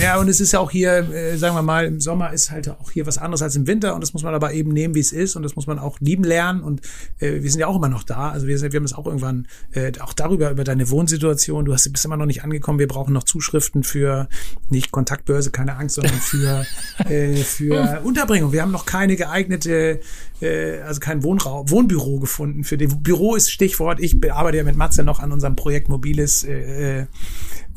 ja, 0.00 0.18
und 0.18 0.28
es 0.28 0.40
ist 0.40 0.52
ja 0.52 0.60
auch 0.60 0.70
hier, 0.70 1.10
äh, 1.12 1.36
sagen 1.36 1.54
wir 1.54 1.62
mal, 1.62 1.84
im 1.84 2.00
Sommer 2.00 2.32
ist 2.32 2.50
halt 2.50 2.68
auch 2.70 2.90
hier 2.90 3.06
was 3.06 3.18
anderes 3.18 3.42
als 3.42 3.56
im 3.56 3.66
Winter 3.66 3.94
und 3.94 4.00
das 4.00 4.14
muss 4.14 4.22
man 4.22 4.34
aber 4.34 4.54
eben 4.54 4.72
nehmen, 4.72 4.94
wie 4.94 5.00
es 5.00 5.12
ist 5.12 5.36
und 5.36 5.42
das 5.42 5.54
muss 5.54 5.66
man 5.66 5.78
auch 5.78 6.00
lieben 6.00 6.24
lernen 6.24 6.62
und 6.62 6.80
äh, 7.18 7.42
wir 7.42 7.50
sind 7.50 7.60
ja 7.60 7.66
auch 7.66 7.76
immer 7.76 7.90
noch 7.90 8.04
da. 8.04 8.30
Also 8.30 8.46
wir, 8.46 8.60
wir 8.60 8.70
haben 8.70 8.84
es 8.84 8.94
auch 8.94 9.06
irgendwann 9.06 9.46
äh, 9.72 9.92
auch 10.00 10.14
darüber 10.14 10.50
über 10.50 10.64
deine 10.64 10.88
Wohnsituation. 10.88 11.66
Du 11.66 11.74
hast 11.74 11.90
bist 11.92 12.04
immer 12.04 12.16
noch 12.16 12.26
nicht 12.26 12.42
angekommen. 12.42 12.78
Wir 12.78 12.88
brauchen 12.88 13.12
noch 13.12 13.24
Zuschriften 13.24 13.84
für 13.84 14.28
nicht 14.70 14.92
Kontaktbörse, 14.92 15.50
keine 15.50 15.76
Angst, 15.76 15.96
sondern 15.96 16.20
für 16.20 16.64
äh, 17.08 17.34
für 17.36 18.00
Unterbringung. 18.04 18.52
Wir 18.52 18.62
haben 18.62 18.72
noch 18.72 18.86
keine 18.86 19.16
geeignete, 19.16 20.00
äh, 20.40 20.80
also 20.80 21.00
kein 21.00 21.22
Wohnraum, 21.22 21.70
Wohnbüro 21.70 22.18
gefunden. 22.18 22.64
Für 22.64 22.76
den 22.76 23.02
Büro 23.02 23.34
ist 23.34 23.50
Stichwort. 23.50 24.00
Ich 24.00 24.16
arbeite 24.30 24.58
ja 24.58 24.64
mit 24.64 24.76
Matze 24.76 25.04
noch 25.04 25.20
an 25.20 25.32
unserem 25.32 25.56
Projekt 25.56 25.88
Mobiles 25.88 26.44
äh, 26.44 27.00
äh 27.00 27.06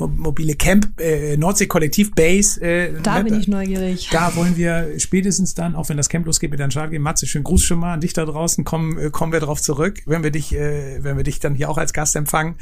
mobile 0.08 0.54
Camp, 0.54 1.00
äh, 1.00 1.36
Nordsee 1.36 1.66
Kollektiv 1.66 2.14
Base. 2.14 2.60
Äh, 2.60 3.00
da 3.02 3.20
bin 3.22 3.38
ich 3.38 3.48
neugierig. 3.48 4.08
Da 4.10 4.34
wollen 4.36 4.56
wir 4.56 4.98
spätestens 4.98 5.54
dann, 5.54 5.74
auch 5.74 5.88
wenn 5.88 5.96
das 5.96 6.08
Camp 6.08 6.26
losgeht, 6.26 6.50
mit 6.50 6.72
Schade 6.72 6.90
gehen. 6.90 7.02
Matze, 7.02 7.26
schönen 7.26 7.44
Gruß 7.44 7.62
schon 7.62 7.78
mal 7.78 7.94
an 7.94 8.00
dich 8.00 8.12
da 8.12 8.24
draußen. 8.24 8.64
Kommen, 8.64 8.98
äh, 8.98 9.10
kommen 9.10 9.32
wir 9.32 9.40
drauf 9.40 9.60
zurück, 9.60 10.02
wenn 10.06 10.22
wir 10.22 10.30
dich, 10.30 10.54
äh, 10.54 11.02
wenn 11.02 11.16
wir 11.16 11.24
dich 11.24 11.40
dann 11.40 11.54
hier 11.54 11.68
auch 11.70 11.78
als 11.78 11.92
Gast 11.92 12.16
empfangen. 12.16 12.54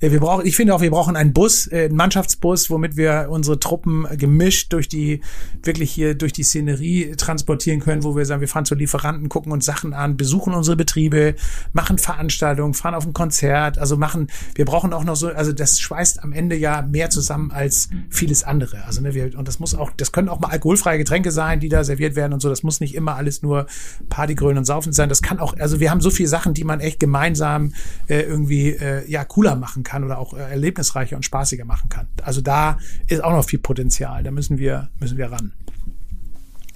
Äh, 0.00 0.10
wir 0.10 0.20
brauchen, 0.20 0.46
ich 0.46 0.56
finde 0.56 0.74
auch, 0.74 0.80
wir 0.80 0.90
brauchen 0.90 1.16
einen 1.16 1.32
Bus, 1.32 1.66
äh, 1.66 1.84
einen 1.84 1.96
Mannschaftsbus, 1.96 2.70
womit 2.70 2.96
wir 2.96 3.28
unsere 3.30 3.60
Truppen 3.60 4.06
gemischt 4.16 4.72
durch 4.72 4.88
die, 4.88 5.20
wirklich 5.62 5.90
hier 5.92 6.14
durch 6.14 6.32
die 6.32 6.42
Szenerie 6.42 7.12
transportieren 7.16 7.80
können, 7.80 8.02
wo 8.04 8.16
wir 8.16 8.24
sagen, 8.24 8.40
wir 8.40 8.48
fahren 8.48 8.64
zu 8.64 8.74
Lieferanten, 8.74 9.28
gucken 9.28 9.39
uns 9.46 9.64
Sachen 9.64 9.94
an, 9.94 10.16
besuchen 10.16 10.54
unsere 10.54 10.76
Betriebe, 10.76 11.34
machen 11.72 11.98
Veranstaltungen, 11.98 12.74
fahren 12.74 12.94
auf 12.94 13.06
ein 13.06 13.12
Konzert, 13.12 13.78
also 13.78 13.96
machen, 13.96 14.28
wir 14.54 14.64
brauchen 14.64 14.92
auch 14.92 15.04
noch 15.04 15.16
so, 15.16 15.28
also 15.28 15.52
das 15.52 15.80
schweißt 15.80 16.22
am 16.22 16.32
Ende 16.32 16.56
ja 16.56 16.82
mehr 16.82 17.10
zusammen 17.10 17.50
als 17.50 17.88
vieles 18.08 18.44
andere. 18.44 18.84
Also 18.84 19.00
ne, 19.00 19.14
wir, 19.14 19.38
und 19.38 19.48
das 19.48 19.58
muss 19.58 19.74
auch, 19.74 19.90
das 19.96 20.12
können 20.12 20.28
auch 20.28 20.40
mal 20.40 20.48
alkoholfreie 20.48 20.98
Getränke 20.98 21.30
sein, 21.30 21.60
die 21.60 21.68
da 21.68 21.84
serviert 21.84 22.16
werden 22.16 22.32
und 22.32 22.40
so. 22.40 22.48
Das 22.48 22.62
muss 22.62 22.80
nicht 22.80 22.94
immer 22.94 23.16
alles 23.16 23.42
nur 23.42 23.66
Partygrün 24.08 24.58
und 24.58 24.64
Saufen 24.64 24.92
sein. 24.92 25.08
Das 25.08 25.22
kann 25.22 25.38
auch, 25.38 25.56
also 25.58 25.80
wir 25.80 25.90
haben 25.90 26.00
so 26.00 26.10
viele 26.10 26.28
Sachen, 26.28 26.54
die 26.54 26.64
man 26.64 26.80
echt 26.80 27.00
gemeinsam 27.00 27.72
äh, 28.08 28.20
irgendwie 28.20 28.70
äh, 28.70 29.08
ja 29.10 29.24
cooler 29.24 29.56
machen 29.56 29.82
kann 29.82 30.04
oder 30.04 30.18
auch 30.18 30.34
äh, 30.34 30.38
erlebnisreicher 30.38 31.16
und 31.16 31.24
spaßiger 31.24 31.64
machen 31.64 31.88
kann. 31.88 32.06
Also 32.22 32.40
da 32.40 32.78
ist 33.06 33.22
auch 33.22 33.32
noch 33.32 33.44
viel 33.44 33.58
Potenzial. 33.58 34.22
Da 34.22 34.30
müssen 34.30 34.58
wir 34.58 34.88
müssen 34.98 35.16
wir 35.16 35.30
ran. 35.30 35.52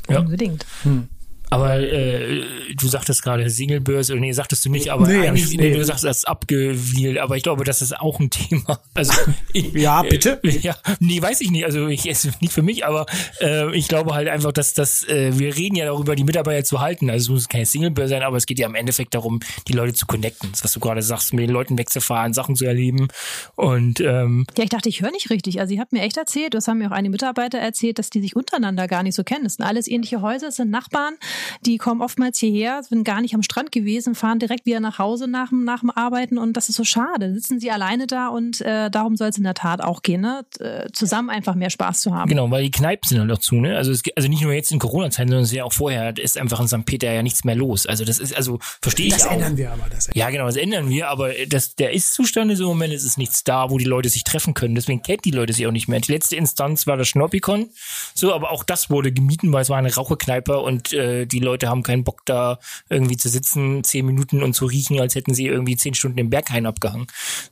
Ja. 0.09 0.21
Unbedingt. 0.21 0.67
Hm. 0.83 1.09
Aber 1.55 1.79
äh, 1.79 2.43
du 2.75 2.89
sagtest 2.89 3.23
gerade 3.23 3.49
Singlebörse, 3.49 4.17
nee, 4.17 4.33
sagtest 4.33 4.65
du 4.65 4.71
nicht, 4.71 4.89
aber 4.89 5.07
nee, 5.07 5.29
eigentlich, 5.29 5.57
nee, 5.57 5.73
du 5.73 5.85
sagst 5.85 6.03
das 6.03 6.25
abgewielt, 6.25 7.19
aber 7.19 7.37
ich 7.37 7.45
glaube, 7.45 7.63
das 7.63 7.81
ist 7.81 7.97
auch 7.97 8.19
ein 8.19 8.29
Thema. 8.49 8.81
Also 8.93 9.13
ich, 9.53 9.73
Ja, 9.73 10.03
bitte? 10.03 10.41
Äh, 10.43 10.59
ja, 10.59 10.75
nee, 10.99 11.23
weiß 11.23 11.41
ich 11.43 11.53
nicht. 11.53 11.65
Also 11.65 11.87
ich 11.87 12.11
esse 12.11 12.33
nicht 12.41 12.53
für 12.53 12.63
mich, 12.63 12.85
aber 12.85 13.07
äh, 13.41 13.73
ich 13.73 13.87
glaube 13.87 14.17
halt 14.17 14.27
einfach, 14.27 14.51
dass 14.51 14.75
das, 14.75 15.07
äh, 15.07 15.39
wir 15.39 15.55
reden 15.57 15.77
ja 15.77 15.85
darüber, 15.85 16.17
die 16.17 16.25
Mitarbeiter 16.25 16.65
zu 16.65 16.81
halten. 16.81 17.09
Also 17.09 17.27
es 17.27 17.31
muss 17.31 17.49
keine 17.49 17.67
Singlebörse 17.67 18.15
sein, 18.15 18.25
aber 18.25 18.37
es 18.37 18.47
geht 18.47 18.59
ja 18.59 18.67
im 18.67 18.75
Endeffekt 18.75 19.15
darum, 19.15 19.39
die 19.69 19.75
Leute 19.75 19.95
zu 19.95 20.07
connecten. 20.07 20.51
Das, 20.51 20.65
was 20.65 20.73
du 20.73 20.81
gerade 20.81 21.03
sagst, 21.03 21.35
mit 21.35 21.45
den 21.45 21.51
Leuten 21.51 21.79
wegzufahren, 21.79 22.33
Sachen 22.33 22.57
zu 22.57 22.65
erleben. 22.65 23.07
Und 23.55 24.01
ähm, 24.01 24.45
ja, 24.57 24.65
ich 24.65 24.71
dachte, 24.71 24.89
ich 24.89 25.03
höre 25.03 25.13
nicht 25.13 25.31
richtig. 25.31 25.61
Also 25.61 25.73
ihr 25.73 25.81
habt 25.81 25.93
mir 25.93 26.03
echt 26.03 26.17
erzählt, 26.17 26.55
das 26.55 26.67
haben 26.67 26.79
mir 26.79 26.89
auch 26.89 26.97
einige 26.97 27.13
Mitarbeiter 27.13 27.59
erzählt, 27.59 28.01
dass 28.01 28.11
die 28.11 28.21
sich 28.21 28.35
untereinander 28.35 28.89
gar 28.89 29.05
nicht 29.05 29.15
so 29.15 29.23
kennen. 29.23 29.45
Das 29.45 29.55
sind 29.55 29.65
alles 29.65 29.87
ähnliche 29.87 30.21
Häuser, 30.21 30.47
das 30.47 30.57
sind 30.57 30.71
Nachbarn 30.73 31.15
die 31.63 31.79
kommen 31.79 32.03
oftmals 32.03 32.39
hierher, 32.39 32.83
sind 32.83 33.05
gar 33.05 33.21
nicht 33.21 33.35
am 33.35 33.43
Strand 33.43 33.73
gewesen, 33.73 34.15
fahren 34.15 34.39
direkt 34.39 34.67
wieder 34.67 34.81
nach 34.81 34.99
Hause 34.99 35.29
nach, 35.29 35.51
nach 35.53 35.81
dem 35.81 35.91
Arbeiten 35.91 36.39
und 36.39 36.57
das 36.57 36.69
ist 36.69 36.77
so 36.77 36.85
schade. 36.85 37.33
Sitzen 37.35 37.61
sie 37.61 37.71
alleine 37.71 38.07
da 38.07 38.29
und 38.29 38.61
äh, 38.61 38.91
darum 38.91 39.17
soll 39.17 39.29
es 39.29 39.39
in 39.39 39.45
der 39.45 39.55
Tat 39.55 39.83
auch 39.83 40.03
gehen, 40.03 40.21
ne? 40.21 40.45
Äh, 40.59 40.91
zusammen 40.93 41.31
einfach 41.31 41.55
mehr 41.55 41.71
Spaß 41.71 42.01
zu 42.01 42.15
haben. 42.15 42.29
Genau, 42.29 42.51
weil 42.51 42.65
die 42.65 42.71
Kneipen 42.71 43.09
sind 43.09 43.21
halt 43.21 43.31
auch 43.31 43.39
zu, 43.39 43.57
ne? 43.57 43.77
Also, 43.77 43.93
es, 43.93 44.03
also 44.17 44.29
nicht 44.29 44.43
nur 44.43 44.53
jetzt 44.53 44.73
in 44.73 44.79
Corona-Zeiten, 44.79 45.31
sondern 45.31 45.55
ja 45.55 45.65
auch 45.65 45.73
vorher 45.73 46.17
ist 46.19 46.39
einfach 46.39 46.61
in 46.61 46.69
St. 46.69 46.85
Peter 46.85 47.13
ja 47.13 47.23
nichts 47.23 47.45
mehr 47.45 47.55
los. 47.55 47.87
Also 47.87 48.05
das 48.05 48.19
ist, 48.19 48.37
also 48.37 48.59
verstehe 48.83 49.07
ich 49.07 49.15
das 49.15 49.27
auch. 49.27 49.31
Das 49.31 49.37
ändern 49.37 49.57
wir 49.57 49.73
aber. 49.73 49.87
Das 49.91 50.11
ja, 50.13 50.31
genau, 50.31 50.47
das 50.47 50.57
ändern 50.57 50.89
wir, 50.89 51.09
aber 51.09 51.33
das, 51.49 51.75
der 51.77 51.93
Ist-Zustand 51.93 52.51
ist 52.53 52.61
im 52.61 52.67
Moment, 52.67 52.93
es 52.93 53.05
ist 53.05 53.19
nichts 53.19 53.45
da, 53.45 53.71
wo 53.71 53.79
die 53.79 53.85
Leute 53.85 54.09
sich 54.09 54.25
treffen 54.25 54.55
können. 54.55 54.75
Deswegen 54.75 55.03
kennt 55.03 55.25
die 55.25 55.31
Leute 55.31 55.53
sich 55.53 55.67
auch 55.67 55.73
nicht 55.73 55.89
mehr. 55.89 56.01
Die 56.01 56.13
letzte 56.13 56.37
Instanz 56.37 56.87
war 56.87 56.97
das 56.97 57.09
Schnoppikon, 57.09 57.71
so, 58.15 58.35
aber 58.35 58.51
auch 58.51 58.65
das 58.65 58.91
wurde 58.91 59.13
gemieden, 59.13 59.53
weil 59.53 59.63
es 59.63 59.71
war 59.71 59.79
eine 59.79 59.95
Raucherkneipe 59.95 60.59
und 60.59 60.93
äh, 60.93 61.24
die 61.27 61.41
Leute 61.41 61.69
haben 61.69 61.83
keinen 61.83 62.05
Bock 62.05 62.23
da 62.25 62.59
irgendwie 62.89 63.17
zu 63.17 63.29
sitzen, 63.29 63.85
zehn 63.85 64.07
Minuten 64.07 64.43
und 64.43 64.55
zu 64.55 64.67
riechen, 64.67 65.01
als 65.01 65.15
hätten 65.15 65.35
sie 65.35 65.47
irgendwie 65.47 65.77
zehn 65.77 65.95
Stunden 65.95 66.19
im 66.19 66.31
Berghain 66.31 66.67
abgehangen. 66.67 67.07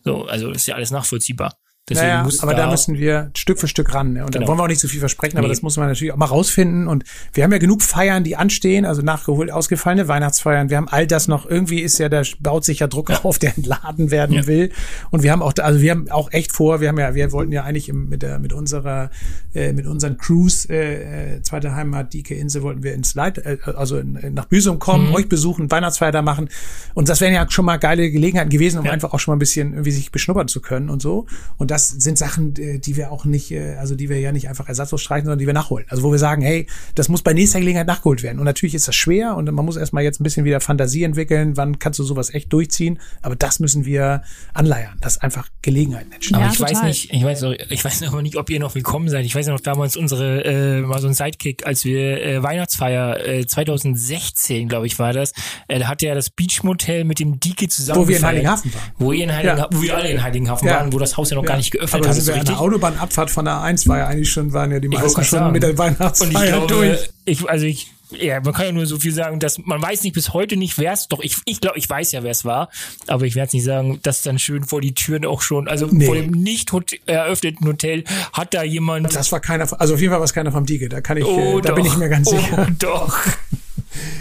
So, 0.05 0.25
also 0.25 0.51
ist 0.51 0.67
ja 0.67 0.75
alles 0.75 0.91
nachvollziehbar. 0.91 1.57
Deswegen 1.91 2.07
naja, 2.07 2.29
aber 2.43 2.55
da, 2.55 2.67
da, 2.67 2.71
müssen 2.71 2.97
wir 2.97 3.33
Stück 3.37 3.59
für 3.59 3.67
Stück 3.67 3.93
ran. 3.93 4.13
Ne? 4.13 4.25
Und 4.25 4.31
genau. 4.31 4.43
dann 4.43 4.49
wollen 4.49 4.59
wir 4.61 4.63
auch 4.63 4.69
nicht 4.69 4.79
zu 4.79 4.87
so 4.87 4.93
viel 4.93 5.01
versprechen, 5.01 5.37
aber 5.37 5.49
nee. 5.49 5.53
das 5.53 5.63
muss 5.63 5.77
man 5.77 5.89
natürlich 5.89 6.13
auch 6.13 6.17
mal 6.17 6.27
rausfinden. 6.27 6.87
Und 6.87 7.03
wir 7.33 7.43
haben 7.43 7.51
ja 7.51 7.59
genug 7.59 7.83
Feiern, 7.83 8.23
die 8.23 8.37
anstehen, 8.37 8.85
also 8.85 9.03
nachgeholt 9.03 9.51
ausgefallene 9.51 10.07
Weihnachtsfeiern. 10.07 10.71
Wir 10.71 10.77
haben 10.77 10.87
all 10.87 11.09
das 11.09 11.27
noch. 11.27 11.45
Irgendwie 11.45 11.81
ist 11.81 11.99
ja, 11.99 12.09
da 12.09 12.23
baut 12.39 12.65
sich 12.65 12.79
ja 12.79 12.87
Druck 12.87 13.11
ja. 13.11 13.25
auf, 13.25 13.41
der 13.41 13.57
entladen 13.57 14.13
werden 14.13 14.37
ja. 14.37 14.47
will. 14.47 14.71
Und 15.11 15.25
wir 15.25 15.33
haben 15.33 15.43
auch, 15.43 15.55
also 15.61 15.81
wir 15.81 15.91
haben 15.91 16.09
auch 16.09 16.31
echt 16.31 16.53
vor, 16.53 16.81
wir 16.81 16.89
haben 16.89 17.01
ja, 17.01 17.17
wir 17.17 17.33
wollten 17.33 17.51
ja 17.51 17.65
eigentlich 17.65 17.93
mit 17.93 18.23
der, 18.23 18.39
mit 18.39 18.53
unserer, 18.53 19.11
äh, 19.53 19.73
mit 19.73 19.89
unseren 19.89 20.19
Cruise, 20.19 20.69
äh, 20.71 21.39
äh, 21.39 21.43
zweite 21.43 21.75
Heimat, 21.75 22.15
Dike 22.15 22.37
Insel, 22.37 22.63
wollten 22.63 22.85
wir 22.85 22.95
ins 22.95 23.17
Leit, 23.17 23.39
äh, 23.39 23.59
also 23.75 23.99
in, 23.99 24.21
nach 24.35 24.45
Büsum 24.45 24.79
kommen, 24.79 25.09
mhm. 25.09 25.15
euch 25.17 25.29
besuchen, 25.29 25.69
Weihnachtsfeier 25.69 26.13
da 26.13 26.23
machen. 26.23 26.49
Und 26.95 27.09
das 27.09 27.21
wären 27.21 27.35
ja 27.35 27.45
schon 27.51 27.65
mal 27.65 27.79
geile 27.79 28.09
Gelegenheiten 28.09 28.51
gewesen, 28.51 28.79
um 28.79 28.87
ja. 28.87 28.93
einfach 28.93 29.13
auch 29.13 29.19
schon 29.19 29.33
mal 29.33 29.37
ein 29.37 29.41
bisschen 29.41 29.73
irgendwie 29.73 29.91
sich 29.91 30.13
beschnuppern 30.13 30.47
zu 30.47 30.61
können 30.61 30.89
und 30.89 31.03
so. 31.03 31.27
Und 31.59 31.72
das 31.73 31.89
sind 31.89 32.19
Sachen, 32.19 32.55
äh, 32.57 32.79
die 32.79 32.97
wir 32.97 33.11
auch 33.11 33.25
nicht, 33.25 33.51
äh, 33.51 33.77
also 33.77 33.95
die 33.95 34.11
wir 34.11 34.21
ja 34.21 34.31
nicht 34.31 34.47
einfach 34.47 34.69
ersatzlos 34.69 35.01
streichen, 35.01 35.25
sondern 35.25 35.39
die 35.39 35.47
wir 35.47 35.55
nachholen. 35.55 35.87
Also 35.89 36.03
wo 36.03 36.13
wir 36.13 36.19
sagen, 36.19 36.43
hey, 36.43 36.67
das 36.95 37.09
muss 37.09 37.23
bei 37.23 37.33
nächster 37.33 37.61
Gelegenheit 37.61 37.87
nachgeholt 37.87 38.23
werden. 38.23 38.39
Und 38.39 38.45
natürlich 38.45 38.75
ist 38.75 38.89
das 38.89 38.95
schwer 38.95 39.37
und 39.37 39.51
man 39.51 39.65
muss 39.65 39.77
erstmal 39.77 40.03
jetzt 40.03 40.21
ein 40.21 40.25
bisschen 40.25 40.45
wieder 40.45 40.61
Fantasie 40.61 41.05
entwickeln, 41.05 41.57
wann 41.57 41.79
kannst 41.79 41.99
du 41.99 42.05
sowas 42.05 42.35
echt 42.35 42.53
durchziehen. 42.53 42.99
Aber 43.23 43.37
das 43.37 43.59
müssen 43.59 43.87
wir 43.87 44.23
anleiern, 44.53 44.99
dass 45.01 45.17
einfach 45.17 45.49
Gelegenheiten 45.63 46.13
entstehen. 46.13 46.37
Aber 46.37 46.45
ja, 46.45 46.53
ich 46.53 46.59
total. 46.59 46.75
weiß 46.75 46.83
nicht, 46.83 47.11
ich 47.11 47.25
weiß, 47.25 47.43
ich 47.71 47.85
weiß 47.85 48.03
aber 48.03 48.21
nicht, 48.21 48.37
ob 48.37 48.51
ihr 48.51 48.61
noch 48.61 48.75
willkommen 48.75 49.09
seid. 49.09 49.25
Ich 49.25 49.35
weiß 49.35 49.47
noch 49.47 49.61
damals 49.61 49.97
unsere, 49.97 50.45
äh, 50.45 50.81
mal 50.83 51.01
so 51.01 51.09
ein 51.09 51.15
Sidekick, 51.15 51.67
als 51.67 51.87
wir 51.87 52.23
äh, 52.23 52.43
Weihnachtsfeier 52.43 53.27
äh, 53.27 53.47
2016, 53.47 54.69
glaube 54.69 54.87
ich, 54.87 54.99
war 54.99 55.15
das. 55.15 55.33
Äh, 55.69 55.79
da 55.79 55.89
hatte 55.89 56.07
ja 56.07 56.15
das 56.15 56.29
Beach 56.29 56.63
Motel 56.65 57.05
mit 57.05 57.19
dem 57.19 57.41
Dike 57.41 57.69
zusammen. 57.69 58.01
Wo 58.01 58.09
wir 58.09 58.19
in 58.19 58.27
Heiligenhafen 58.27 58.75
waren. 58.75 58.93
Wo 58.99 59.13
ihr 59.13 59.25
in 59.25 59.33
Heiligenhafen, 59.33 59.73
ja. 59.73 59.79
wo 59.79 59.83
wir 59.83 59.97
alle 59.97 60.11
in 60.11 60.23
Heiligenhafen 60.23 60.69
ja. 60.69 60.75
waren, 60.75 60.93
wo 60.93 60.99
das 60.99 61.17
Haus 61.17 61.31
ja 61.31 61.37
noch 61.37 61.45
gar 61.45 61.57
nicht 61.57 61.62
geöffnet 61.71 62.05
aber 62.05 62.15
sind 62.15 62.27
wir 62.27 62.41
an 62.41 62.47
der 62.47 62.61
Autobahnabfahrt 62.61 63.31
von 63.31 63.45
der 63.45 63.55
A1 63.55 63.89
war 63.89 63.99
ja 63.99 64.07
eigentlich 64.09 64.31
schon, 64.31 64.53
waren 64.53 64.73
ja 64.73 64.81
die 64.81 64.89
meisten 64.89 65.25
schon 65.25 65.53
mit 65.53 65.63
der 65.63 65.77
Weihnachtsfeier 65.79 66.67
durch. 66.67 67.11
Ich, 67.25 67.49
also 67.49 67.67
ich, 67.67 67.93
ja, 68.11 68.41
man 68.41 68.53
kann 68.53 68.67
ja 68.67 68.73
nur 68.73 68.87
so 68.87 68.99
viel 68.99 69.13
sagen, 69.13 69.39
dass 69.39 69.59
man 69.59 69.81
weiß 69.81 70.03
nicht 70.03 70.13
bis 70.13 70.33
heute 70.33 70.57
nicht, 70.57 70.79
wer 70.79 70.93
es 70.93 71.09
doch, 71.09 71.21
ich, 71.21 71.37
ich 71.45 71.61
glaube, 71.61 71.79
ich 71.79 71.89
weiß 71.89 72.13
ja, 72.13 72.23
wer 72.23 72.31
es 72.31 72.45
war, 72.45 72.69
aber 73.07 73.25
ich 73.25 73.35
werde 73.35 73.49
es 73.49 73.53
nicht 73.53 73.65
sagen, 73.65 74.01
dass 74.03 74.23
dann 74.23 74.39
schön 74.39 74.65
vor 74.65 74.81
die 74.81 74.95
Türen 74.95 75.25
auch 75.25 75.43
schon, 75.43 75.69
also 75.69 75.87
nee. 75.87 76.07
vor 76.07 76.15
dem 76.15 76.31
nicht 76.31 76.71
eröffneten 77.07 77.67
Hotel 77.67 78.05
hat 78.33 78.55
da 78.55 78.63
jemand. 78.63 79.15
Das 79.15 79.33
war 79.33 79.41
keiner, 79.41 79.69
also 79.81 79.95
auf 79.95 80.01
jeden 80.01 80.11
Fall 80.11 80.21
war 80.21 80.25
es 80.25 80.35
keiner 80.35 80.53
vom 80.53 80.67
Diege, 80.67 80.89
da 80.89 81.01
kann 81.01 81.17
ich, 81.17 81.25
oh, 81.25 81.59
äh, 81.59 81.63
da 81.63 81.71
doch. 81.71 81.77
bin 81.77 81.87
ich 81.87 81.97
mir 81.97 82.09
ganz 82.09 82.29
sicher. 82.29 82.67
Oh, 82.69 82.73
doch. 82.79 83.19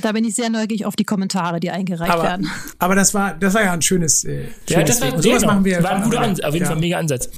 Da 0.01 0.11
bin 0.11 0.25
ich 0.25 0.35
sehr 0.35 0.49
neugierig 0.49 0.85
auf 0.85 0.95
die 0.95 1.05
Kommentare, 1.05 1.59
die 1.59 1.71
eingereicht 1.71 2.11
aber, 2.11 2.23
werden. 2.23 2.49
Aber 2.79 2.95
das 2.95 3.13
war, 3.13 3.33
das 3.33 3.53
war 3.53 3.63
ja 3.63 3.73
ein 3.73 3.81
schönes, 3.81 4.23
äh, 4.23 4.45
schönes 4.67 4.69
ja, 4.69 4.83
das 4.83 5.01
war, 5.01 5.11
genau. 5.11 5.47
machen 5.47 5.65
wir. 5.65 5.83
War 5.83 5.91
ein 5.91 6.03
guter 6.03 6.21
Ansatz, 6.21 6.45
auf 6.45 6.53
jeden 6.53 6.63
ja. 6.63 6.67
Fall 6.67 6.77
ein 6.77 6.81
mega 6.81 6.97
Ansatz. 6.97 7.29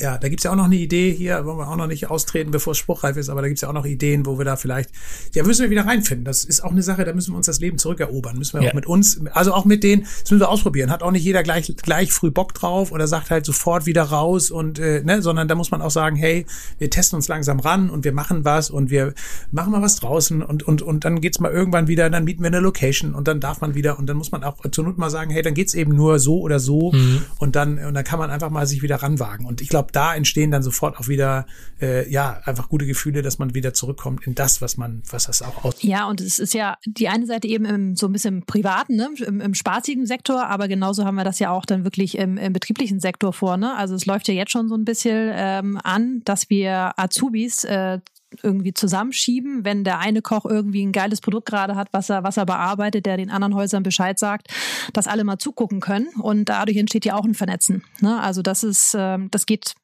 Ja, 0.00 0.16
da 0.18 0.28
gibt's 0.28 0.44
ja 0.44 0.50
auch 0.52 0.56
noch 0.56 0.64
eine 0.64 0.76
Idee 0.76 1.12
hier, 1.12 1.44
wollen 1.44 1.58
wir 1.58 1.68
auch 1.68 1.76
noch 1.76 1.86
nicht 1.86 2.10
austreten, 2.10 2.50
bevor 2.50 2.72
es 2.72 2.78
spruchreif 2.78 3.16
ist, 3.16 3.28
aber 3.28 3.42
da 3.42 3.48
gibt's 3.48 3.60
ja 3.60 3.68
auch 3.68 3.74
noch 3.74 3.84
Ideen, 3.84 4.24
wo 4.24 4.38
wir 4.38 4.44
da 4.44 4.56
vielleicht, 4.56 4.90
ja, 5.34 5.42
müssen 5.44 5.62
wir 5.62 5.70
wieder 5.70 5.86
reinfinden. 5.86 6.24
Das 6.24 6.44
ist 6.44 6.64
auch 6.64 6.70
eine 6.70 6.82
Sache, 6.82 7.04
da 7.04 7.12
müssen 7.12 7.32
wir 7.32 7.36
uns 7.36 7.46
das 7.46 7.60
Leben 7.60 7.76
zurückerobern. 7.78 8.38
Müssen 8.38 8.58
wir 8.58 8.62
Ja. 8.64 8.70
auch 8.70 8.74
mit 8.74 8.86
uns, 8.86 9.20
also 9.32 9.52
auch 9.52 9.64
mit 9.64 9.82
denen, 9.84 10.02
das 10.02 10.30
müssen 10.30 10.40
wir 10.40 10.48
ausprobieren. 10.48 10.90
Hat 10.90 11.02
auch 11.02 11.10
nicht 11.10 11.24
jeder 11.24 11.42
gleich, 11.42 11.74
gleich 11.82 12.12
früh 12.12 12.30
Bock 12.30 12.54
drauf 12.54 12.92
oder 12.92 13.06
sagt 13.06 13.30
halt 13.30 13.44
sofort 13.44 13.86
wieder 13.86 14.02
raus 14.04 14.50
und, 14.50 14.78
äh, 14.78 15.02
ne, 15.04 15.20
sondern 15.22 15.48
da 15.48 15.54
muss 15.54 15.70
man 15.70 15.82
auch 15.82 15.90
sagen, 15.90 16.16
hey, 16.16 16.46
wir 16.78 16.88
testen 16.90 17.16
uns 17.16 17.28
langsam 17.28 17.60
ran 17.60 17.90
und 17.90 18.04
wir 18.04 18.12
machen 18.12 18.44
was 18.44 18.70
und 18.70 18.90
wir 18.90 19.12
machen 19.50 19.72
mal 19.72 19.82
was 19.82 19.96
draußen 19.96 20.42
und, 20.42 20.62
und, 20.62 20.80
und 20.82 21.04
dann 21.04 21.20
geht's 21.20 21.40
mal 21.40 21.52
irgendwann 21.52 21.88
wieder, 21.88 22.08
dann 22.08 22.24
mieten 22.24 22.42
wir 22.42 22.46
eine 22.48 22.60
Location 22.60 23.14
und 23.14 23.28
dann 23.28 23.40
darf 23.40 23.60
man 23.60 23.74
wieder 23.74 23.98
und 23.98 24.06
dann 24.06 24.16
muss 24.16 24.32
man 24.32 24.44
auch 24.44 24.56
zur 24.70 24.84
Not 24.84 24.96
mal 24.98 25.10
sagen, 25.10 25.30
hey, 25.30 25.42
dann 25.42 25.54
geht's 25.54 25.74
eben 25.74 25.94
nur 25.94 26.18
so 26.18 26.40
oder 26.40 26.58
so 26.58 26.92
und 27.38 27.56
dann, 27.56 27.78
und 27.78 27.94
dann 27.94 28.04
kann 28.04 28.18
man 28.18 28.30
einfach 28.30 28.50
mal 28.50 28.66
sich 28.66 28.82
wieder 28.82 28.96
ranwagen. 28.96 29.44
Und 29.46 29.60
ich 29.60 29.68
glaube, 29.68 29.89
da 29.92 30.14
entstehen 30.14 30.50
dann 30.50 30.62
sofort 30.62 30.98
auch 30.98 31.08
wieder, 31.08 31.46
äh, 31.80 32.10
ja, 32.10 32.40
einfach 32.44 32.68
gute 32.68 32.86
Gefühle, 32.86 33.22
dass 33.22 33.38
man 33.38 33.54
wieder 33.54 33.74
zurückkommt 33.74 34.26
in 34.26 34.34
das, 34.34 34.60
was 34.60 34.76
man, 34.76 35.02
was 35.10 35.26
das 35.26 35.42
auch 35.42 35.64
aus. 35.64 35.82
Ja, 35.82 36.08
und 36.08 36.20
es 36.20 36.38
ist 36.38 36.54
ja 36.54 36.76
die 36.86 37.08
eine 37.08 37.26
Seite 37.26 37.48
eben 37.48 37.64
im, 37.64 37.96
so 37.96 38.06
ein 38.06 38.12
bisschen 38.12 38.30
im 38.38 38.46
privaten, 38.46 38.96
ne? 38.96 39.10
Im, 39.26 39.40
im 39.40 39.54
spaßigen 39.54 40.06
Sektor, 40.06 40.46
aber 40.46 40.68
genauso 40.68 41.04
haben 41.04 41.16
wir 41.16 41.24
das 41.24 41.38
ja 41.38 41.50
auch 41.50 41.64
dann 41.64 41.84
wirklich 41.84 42.16
im, 42.18 42.36
im 42.36 42.52
betrieblichen 42.52 43.00
Sektor 43.00 43.32
vor. 43.32 43.56
Ne? 43.56 43.76
Also 43.76 43.94
es 43.94 44.06
läuft 44.06 44.28
ja 44.28 44.34
jetzt 44.34 44.52
schon 44.52 44.68
so 44.68 44.74
ein 44.74 44.84
bisschen 44.84 45.30
ähm, 45.34 45.78
an, 45.82 46.22
dass 46.24 46.50
wir 46.50 46.92
Azubis 46.96 47.64
äh, 47.64 48.00
irgendwie 48.42 48.72
zusammenschieben, 48.72 49.64
wenn 49.64 49.84
der 49.84 49.98
eine 49.98 50.22
Koch 50.22 50.44
irgendwie 50.44 50.84
ein 50.84 50.92
geiles 50.92 51.20
Produkt 51.20 51.46
gerade 51.46 51.76
hat, 51.76 51.88
was 51.92 52.10
er, 52.10 52.22
was 52.22 52.36
er 52.36 52.46
bearbeitet, 52.46 53.06
der 53.06 53.16
den 53.16 53.30
anderen 53.30 53.54
Häusern 53.54 53.82
Bescheid 53.82 54.18
sagt, 54.18 54.48
dass 54.92 55.06
alle 55.06 55.24
mal 55.24 55.38
zugucken 55.38 55.80
können. 55.80 56.08
Und 56.20 56.46
dadurch 56.46 56.76
entsteht 56.76 57.04
ja 57.04 57.16
auch 57.16 57.24
ein 57.24 57.34
Vernetzen. 57.34 57.82
Ne? 58.00 58.20
Also 58.20 58.42
das 58.42 58.62
ist, 58.64 58.94
ähm, 58.98 59.28
das 59.30 59.46
geht 59.46 59.74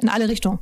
in 0.00 0.08
alle 0.08 0.28
Richtungen. 0.28 0.58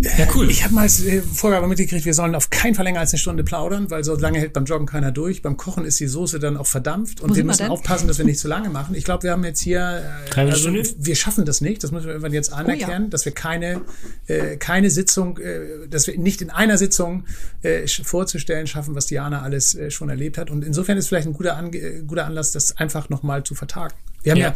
Ja, 0.00 0.26
cool. 0.34 0.50
Ich 0.50 0.64
habe 0.64 0.74
mal 0.74 0.82
als 0.82 1.04
äh, 1.04 1.22
Vorgabe 1.22 1.66
mitgekriegt, 1.66 2.04
wir 2.04 2.14
sollen 2.14 2.34
auf 2.34 2.50
keinen 2.50 2.74
Fall 2.74 2.84
länger 2.84 3.00
als 3.00 3.12
eine 3.12 3.18
Stunde 3.18 3.44
plaudern, 3.44 3.90
weil 3.90 4.04
so 4.04 4.16
lange 4.16 4.38
hält 4.38 4.52
beim 4.52 4.64
Joggen 4.64 4.86
keiner 4.86 5.12
durch. 5.12 5.42
Beim 5.42 5.56
Kochen 5.56 5.84
ist 5.84 6.00
die 6.00 6.06
Soße 6.06 6.38
dann 6.38 6.56
auch 6.56 6.66
verdampft 6.66 7.20
und 7.20 7.30
Wo 7.30 7.34
wir 7.34 7.38
wir 7.38 7.44
müssen 7.44 7.64
denn? 7.64 7.70
aufpassen, 7.70 8.08
dass 8.08 8.18
wir 8.18 8.24
nicht 8.24 8.40
zu 8.40 8.48
lange 8.48 8.70
machen. 8.70 8.94
Ich 8.94 9.04
glaube, 9.04 9.24
wir 9.24 9.32
haben 9.32 9.44
jetzt 9.44 9.60
hier, 9.60 10.02
äh, 10.26 10.30
Dreiviertel 10.30 10.80
also 10.80 10.94
wir 10.98 11.16
schaffen 11.16 11.44
das 11.44 11.60
nicht. 11.60 11.82
Das 11.84 11.92
müssen 11.92 12.06
wir 12.06 12.12
irgendwann 12.12 12.32
jetzt 12.32 12.52
anerkennen, 12.52 13.10
dass 13.10 13.24
wir 13.24 13.32
keine 13.32 13.82
äh, 14.26 14.56
keine 14.56 14.90
Sitzung, 14.90 15.38
äh, 15.38 15.88
dass 15.88 16.06
wir 16.06 16.18
nicht 16.18 16.42
in 16.42 16.50
einer 16.50 16.78
Sitzung 16.78 17.24
äh, 17.62 17.86
vorzustellen 17.86 18.66
schaffen, 18.66 18.94
was 18.94 19.06
Diana 19.06 19.42
alles 19.42 19.74
äh, 19.74 19.90
schon 19.90 20.08
erlebt 20.08 20.38
hat. 20.38 20.50
Und 20.50 20.64
insofern 20.64 20.98
ist 20.98 21.08
vielleicht 21.08 21.26
ein 21.26 21.32
guter, 21.32 21.56
Ange 21.56 21.76
äh, 21.78 22.02
guter 22.02 22.26
Anlass, 22.26 22.52
das 22.52 22.76
einfach 22.76 23.08
nochmal 23.08 23.44
zu 23.44 23.54
vertagen. 23.54 23.94
Wir 24.22 24.32
haben 24.32 24.38
ja. 24.38 24.48
Ja. 24.48 24.54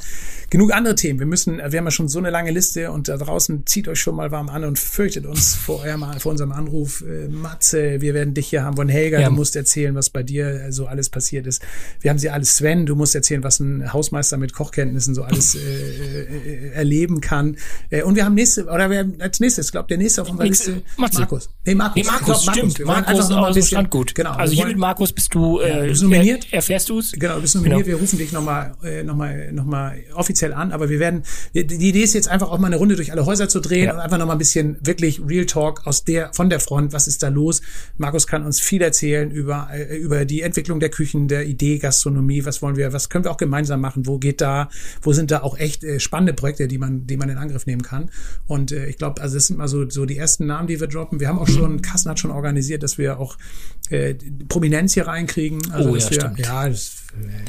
genug 0.50 0.72
andere 0.72 0.94
Themen. 0.94 1.18
Wir 1.18 1.26
müssen, 1.26 1.58
wir 1.58 1.64
haben 1.64 1.84
ja 1.84 1.90
schon 1.90 2.08
so 2.08 2.18
eine 2.18 2.30
lange 2.30 2.50
Liste 2.50 2.90
und 2.92 3.08
da 3.08 3.16
draußen 3.16 3.66
zieht 3.66 3.88
euch 3.88 4.00
schon 4.00 4.16
mal 4.16 4.30
warm 4.30 4.48
an 4.48 4.64
und 4.64 4.78
fürchtet 4.78 5.26
uns 5.26 5.54
vor, 5.54 5.82
eurem, 5.82 6.04
vor 6.18 6.32
unserem 6.32 6.52
Anruf. 6.52 7.02
Äh, 7.02 7.28
Matze, 7.28 8.00
wir 8.00 8.14
werden 8.14 8.34
dich 8.34 8.48
hier 8.48 8.62
haben 8.62 8.76
von 8.76 8.88
Helga. 8.88 9.20
Ja. 9.20 9.28
Du 9.28 9.34
musst 9.34 9.56
erzählen, 9.56 9.94
was 9.94 10.10
bei 10.10 10.22
dir 10.22 10.46
äh, 10.46 10.72
so 10.72 10.86
alles 10.86 11.08
passiert 11.08 11.46
ist. 11.46 11.62
Wir 12.00 12.10
haben 12.10 12.18
sie 12.18 12.30
alles. 12.30 12.56
Sven, 12.56 12.86
du 12.86 12.94
musst 12.94 13.14
erzählen, 13.14 13.42
was 13.42 13.60
ein 13.60 13.92
Hausmeister 13.92 14.36
mit 14.36 14.52
Kochkenntnissen 14.52 15.14
so 15.14 15.22
alles 15.22 15.54
äh, 15.54 15.58
äh, 15.58 16.72
erleben 16.72 17.20
kann. 17.20 17.56
Äh, 17.90 18.02
und 18.02 18.14
wir 18.14 18.24
haben 18.24 18.34
nächste, 18.34 18.64
oder 18.66 18.90
wir 18.90 18.98
haben 19.00 19.14
als 19.18 19.40
nächstes, 19.40 19.66
ich 19.66 19.72
glaube, 19.72 19.88
der 19.88 19.98
nächste 19.98 20.22
auf 20.22 20.30
unserer 20.30 20.46
Nächste, 20.46 20.70
Liste, 20.72 20.86
Matze. 20.96 21.18
Markus. 21.20 21.50
Nee, 21.64 21.74
Markus. 21.74 21.96
Nee, 21.96 22.10
Markus, 22.10 22.42
glaub, 22.42 22.56
stimmt. 22.56 22.84
Markus 22.84 23.06
einfach 23.08 23.30
noch 23.30 23.36
mal 23.36 23.50
aus 23.50 23.56
ein 23.56 23.60
dem 23.62 23.66
Strandgut. 23.66 24.14
Genau. 24.14 24.32
Also 24.32 24.54
hier 24.54 24.66
mit 24.66 24.78
Markus 24.78 25.12
bist 25.12 25.34
du, 25.34 25.58
äh, 25.58 25.82
du 25.82 25.88
bist 25.88 26.02
nominiert. 26.02 26.46
Er, 26.50 26.56
erfährst 26.56 26.88
du's? 26.88 27.12
Genau, 27.12 27.36
du 27.36 27.40
bist 27.42 27.54
nominiert. 27.54 27.84
Genau. 27.84 27.96
Wir 27.96 28.00
rufen 28.00 28.18
dich 28.18 28.32
nochmal 28.32 28.74
äh, 28.84 29.02
noch 29.02 29.55
mal, 29.57 29.64
noch 29.64 29.64
mal 29.66 29.96
offiziell 30.14 30.52
an. 30.52 30.72
Aber 30.72 30.88
wir 30.88 31.00
werden, 31.00 31.22
die 31.54 31.61
Idee 31.88 32.02
ist 32.02 32.14
jetzt 32.14 32.28
einfach 32.28 32.50
auch 32.50 32.59
mal 32.59 32.66
eine 32.68 32.76
Runde 32.76 32.94
durch 32.96 33.11
alle 33.12 33.26
Häuser 33.26 33.48
zu 33.48 33.61
drehen 33.61 33.86
Ja. 33.86 33.94
und 33.94 34.00
einfach 34.00 34.18
noch 34.18 34.26
mal 34.26 34.32
ein 34.32 34.38
bisschen 34.38 34.76
wirklich 34.82 35.20
Real 35.26 35.46
Talk 35.46 35.86
aus 35.86 36.04
der, 36.04 36.32
von 36.32 36.50
der 36.50 36.61
Front. 36.61 36.92
Was 36.92 37.09
ist 37.09 37.22
da 37.22 37.28
los? 37.28 37.62
Markus 37.98 38.26
kann 38.26 38.44
uns 38.44 38.61
viel 38.61 38.82
erzählen 38.82 39.30
über, 39.30 39.68
äh, 39.72 39.96
über 39.96 40.24
die 40.24 40.42
Entwicklung 40.42 40.78
der 40.80 40.90
Küchen, 40.90 41.28
der 41.28 41.46
Idee, 41.46 41.78
Gastronomie. 41.78 42.44
Was 42.44 42.62
wollen 42.62 42.76
wir, 42.76 42.92
was 42.92 43.09
können 43.09 43.24
wir 43.24 43.30
auch 43.30 43.36
gemeinsam 43.36 43.80
machen? 43.80 44.07
Wo 44.07 44.18
geht 44.18 44.40
da, 44.40 44.68
wo 45.02 45.12
sind 45.12 45.30
da 45.30 45.42
auch 45.42 45.59
echt 45.59 45.82
äh, 45.84 45.98
spannende 46.00 46.32
Projekte, 46.34 46.68
die 46.68 46.78
man, 46.78 47.07
die 47.07 47.16
man 47.16 47.28
in 47.28 47.38
Angriff 47.38 47.66
nehmen 47.66 47.82
kann? 47.82 48.11
Und 48.46 48.72
äh, 48.72 48.86
ich 48.86 48.98
glaube, 48.98 49.20
also 49.22 49.34
das 49.36 49.46
sind 49.46 49.57
mal 49.59 49.68
so, 49.68 49.88
so 49.88 50.04
die 50.07 50.16
ersten 50.18 50.46
Namen, 50.46 50.68
die 50.68 50.78
wir 50.80 50.86
droppen. 50.86 51.20
Wir 51.20 51.28
haben 51.28 51.38
auch 51.38 51.48
schon, 51.48 51.82
Kassen 51.82 52.11
hat 52.11 52.20
schon 52.20 52.30
organisiert, 52.30 52.82
dass 52.82 52.98
wir 52.98 53.18
auch 53.18 53.36
äh, 53.90 54.14
Prominenz 54.48 54.94
hier 54.94 55.07
reinkriegen. 55.07 55.61
Also, 55.72 55.90
Oh, 55.90 55.94
ja, 55.96 56.11
wir, 56.11 56.20
stimmt. 56.20 56.38
ja, 56.40 56.68
das, 56.68 56.92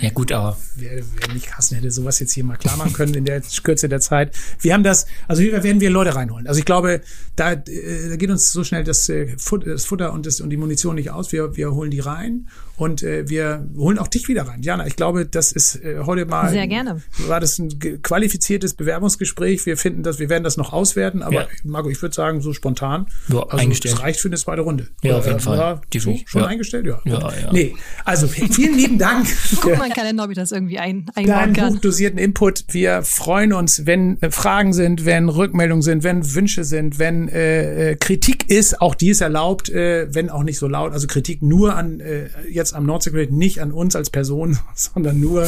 Ja 0.01 0.09
gut, 0.11 0.31
aber 0.31 0.57
wer, 0.75 1.01
wer 1.19 1.33
nicht 1.33 1.57
hassen 1.57 1.75
hätte, 1.75 1.89
sowas 1.97 2.19
jetzt 2.19 2.33
hier 2.33 2.43
mal 2.43 2.57
klar 2.57 2.77
machen 2.77 2.93
können 2.93 3.13
in 3.13 3.25
der 3.25 3.41
Kürze 3.63 3.89
der 3.89 3.99
Zeit. 3.99 4.35
Wir 4.59 4.73
haben 4.73 4.83
das, 4.83 5.05
also 5.27 5.41
hier 5.41 5.51
werden 5.63 5.81
wir 5.81 5.89
Leute 5.89 6.15
reinholen. 6.15 6.47
Also 6.47 6.59
ich 6.59 6.65
glaube, 6.65 7.01
da, 7.35 7.53
äh, 7.53 8.09
da 8.09 8.15
geht 8.15 8.29
uns 8.29 8.51
so 8.51 8.63
schnell 8.63 8.83
das, 8.83 9.09
äh, 9.09 9.35
das 9.65 9.85
Futter 9.85 10.13
und, 10.13 10.25
das, 10.25 10.41
und 10.41 10.49
die 10.49 10.57
Munition 10.57 10.95
nicht 10.95 11.11
aus. 11.11 11.31
Wir, 11.31 11.55
wir 11.57 11.73
holen 11.73 11.91
die 11.91 11.99
rein 11.99 12.47
und 12.77 13.03
äh, 13.03 13.27
wir 13.27 13.67
holen 13.75 13.99
auch 13.99 14.07
dich 14.07 14.27
wieder 14.27 14.43
rein. 14.47 14.61
Jana, 14.61 14.87
ich 14.87 14.95
glaube, 14.95 15.25
das 15.25 15.51
ist 15.51 15.75
äh, 15.83 15.99
heute 16.05 16.25
mal 16.25 16.49
Sehr 16.51 16.67
gerne. 16.67 17.01
war 17.27 17.39
das 17.39 17.57
ein 17.59 17.69
qualifiziertes 18.01 18.75
Bewerbungsgespräch. 18.75 19.65
Wir 19.65 19.77
finden 19.77 20.03
das, 20.03 20.19
wir 20.19 20.29
werden 20.29 20.43
das 20.43 20.57
noch 20.57 20.71
auswerten, 20.73 21.21
aber 21.23 21.33
Ja. 21.41 21.47
Marco, 21.63 21.89
ich 21.89 22.01
würde 22.01 22.15
sagen, 22.15 22.39
so 22.41 22.53
spontan. 22.53 23.07
Ja, 23.27 23.39
also 23.43 23.57
eingestellt. 23.57 23.95
Das 23.95 24.03
reicht 24.03 24.19
für 24.19 24.29
eine 24.29 24.37
zweite 24.37 24.61
Runde. 24.61 24.87
Ja, 25.03 25.17
auf 25.17 25.25
jeden 25.25 25.35
Oder, 25.35 25.43
Fall. 25.43 25.57
oder 25.57 25.81
So, 25.99 26.15
schon 26.25 26.41
Ja. 26.41 26.47
eingestellt? 26.47 26.85
Ja. 26.85 26.99
Ja, 27.05 27.19
ja. 27.19 27.51
Nee, 27.51 27.75
also 28.05 28.27
vielen 28.27 28.77
lieben 28.77 28.97
Dank. 28.99 29.27
Guck 29.61 29.77
mal 29.77 29.85
in 29.85 29.91
den 29.91 29.93
Kalender, 29.93 30.23
ob 30.23 30.29
ich 30.29 30.35
das 30.37 30.51
irgendwie 30.51 30.77
ein, 30.79 31.05
einbauen 31.15 31.25
deinen 31.25 31.53
kann. 31.53 31.73
hochdosierten 31.75 32.19
Input. 32.19 32.65
Wir 32.69 33.01
freuen 33.01 33.53
uns, 33.53 33.85
wenn 33.85 34.21
äh, 34.21 34.29
Fragen 34.31 34.73
sind, 34.73 35.05
wenn 35.05 35.29
Rückmeldungen 35.29 35.81
sind, 35.81 36.03
wenn 36.03 36.33
Wünsche 36.35 36.63
sind, 36.63 36.99
wenn 36.99 37.27
äh, 37.29 37.91
äh, 37.91 37.95
Kritik 37.95 38.49
ist, 38.49 38.81
auch 38.81 38.93
die 38.95 39.09
ist 39.09 39.21
erlaubt, 39.21 39.69
äh, 39.69 40.13
wenn 40.13 40.29
auch 40.29 40.43
nicht 40.43 40.59
so 40.59 40.67
laut. 40.67 40.93
Also 40.93 41.07
Kritik 41.07 41.41
nur 41.41 41.75
an 41.75 41.99
äh, 41.99 42.29
jetzt 42.49 42.66
am 42.73 42.85
Nordsee 42.85 43.27
nicht 43.29 43.61
an 43.61 43.71
uns 43.71 43.95
als 43.95 44.09
Person, 44.09 44.57
sondern 44.75 45.19
nur 45.19 45.47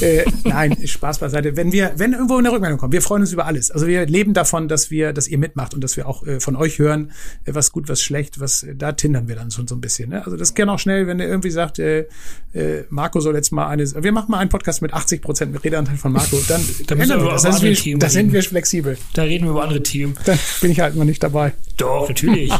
äh, 0.00 0.24
nein, 0.44 0.76
Spaß 0.86 1.18
beiseite. 1.18 1.56
Wenn 1.56 1.72
wir, 1.72 1.92
wenn 1.96 2.12
irgendwo 2.12 2.36
eine 2.36 2.50
Rückmeldung 2.50 2.78
kommt, 2.78 2.92
wir 2.92 3.02
freuen 3.02 3.22
uns 3.22 3.32
über 3.32 3.46
alles. 3.46 3.70
Also 3.70 3.86
wir 3.86 4.06
leben 4.06 4.34
davon, 4.34 4.68
dass 4.68 4.90
wir, 4.90 5.12
dass 5.12 5.28
ihr 5.28 5.38
mitmacht 5.38 5.74
und 5.74 5.82
dass 5.82 5.96
wir 5.96 6.06
auch 6.06 6.26
äh, 6.26 6.40
von 6.40 6.56
euch 6.56 6.78
hören, 6.78 7.12
äh, 7.44 7.54
was 7.54 7.72
gut, 7.72 7.88
was 7.88 8.02
schlecht, 8.02 8.40
was 8.40 8.62
äh, 8.62 8.74
da 8.74 8.92
tindern 8.92 9.28
wir 9.28 9.36
dann 9.36 9.50
schon 9.50 9.66
so 9.66 9.74
ein 9.74 9.80
bisschen. 9.80 10.10
Ne? 10.10 10.24
Also 10.24 10.36
das 10.36 10.54
gerne 10.54 10.72
auch 10.72 10.78
schnell, 10.78 11.06
wenn 11.06 11.20
er 11.20 11.28
irgendwie 11.28 11.50
sagt, 11.50 11.78
äh, 11.78 12.06
äh, 12.54 12.84
Marco 12.90 13.20
soll 13.20 13.34
jetzt 13.34 13.52
mal 13.52 13.68
eine, 13.68 13.84
wir 13.84 14.12
machen 14.12 14.30
mal 14.30 14.38
einen 14.38 14.50
Podcast 14.50 14.82
mit 14.82 14.92
80 14.92 15.22
Prozent 15.22 15.52
mit 15.52 15.64
Redeanteil 15.64 15.96
von 15.96 16.12
Marco, 16.12 16.38
dann, 16.48 16.60
Dann 16.86 17.00
ändern 17.00 17.22
wir 17.22 17.30
das. 17.30 17.42
Das, 17.42 17.62
wir, 17.62 17.74
Themen 17.74 18.00
das 18.00 18.12
sind 18.12 18.32
wir 18.32 18.42
flexibel. 18.42 18.98
da 19.14 19.22
reden 19.22 19.44
wir 19.44 19.50
über 19.50 19.62
andere 19.62 19.82
Themen. 19.82 20.14
Dann 20.24 20.38
bin 20.60 20.70
ich 20.70 20.80
halt 20.80 20.96
mal 20.96 21.04
nicht 21.04 21.22
dabei. 21.22 21.52
Doch, 21.76 22.08
natürlich. 22.08 22.52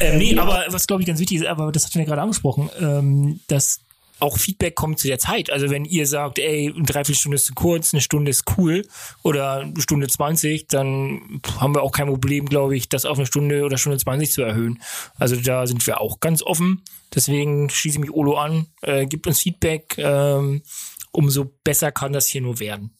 ähm, 0.00 0.18
nee, 0.18 0.36
aber 0.38 0.64
was 0.68 0.86
glaube 0.86 1.02
ich 1.02 1.06
ganz 1.06 1.20
wichtig 1.20 1.38
ist, 1.38 1.46
aber 1.46 1.70
das 1.72 1.84
hatten 1.84 1.98
wir 1.98 2.04
gerade 2.04 2.22
angesprochen, 2.22 2.49
ähm, 2.58 3.40
dass 3.48 3.80
auch 4.20 4.36
Feedback 4.38 4.74
kommt 4.74 4.98
zu 4.98 5.08
der 5.08 5.18
Zeit. 5.18 5.50
Also 5.50 5.70
wenn 5.70 5.84
ihr 5.84 6.06
sagt, 6.06 6.38
ey, 6.38 6.72
eine 6.74 6.84
Dreiviertelstunde 6.84 7.36
ist 7.36 7.46
zu 7.46 7.54
kurz, 7.54 7.92
eine 7.92 8.00
Stunde 8.00 8.30
ist 8.30 8.44
cool 8.56 8.86
oder 9.22 9.60
eine 9.60 9.80
Stunde 9.80 10.08
20, 10.08 10.68
dann 10.68 11.40
haben 11.58 11.74
wir 11.74 11.82
auch 11.82 11.92
kein 11.92 12.06
Problem, 12.06 12.46
glaube 12.46 12.76
ich, 12.76 12.88
das 12.88 13.06
auf 13.06 13.18
eine 13.18 13.26
Stunde 13.26 13.64
oder 13.64 13.78
Stunde 13.78 13.98
20 13.98 14.30
zu 14.30 14.42
erhöhen. 14.42 14.82
Also 15.18 15.36
da 15.36 15.66
sind 15.66 15.86
wir 15.86 16.00
auch 16.00 16.20
ganz 16.20 16.42
offen. 16.42 16.82
Deswegen 17.14 17.70
schließe 17.70 17.96
ich 17.96 18.00
mich 18.00 18.12
Olo 18.12 18.36
an, 18.36 18.66
äh, 18.82 19.06
gibt 19.06 19.26
uns 19.26 19.40
Feedback, 19.40 19.96
ähm, 19.98 20.62
umso 21.12 21.52
besser 21.64 21.90
kann 21.90 22.12
das 22.12 22.26
hier 22.26 22.40
nur 22.40 22.60
werden. 22.60 22.96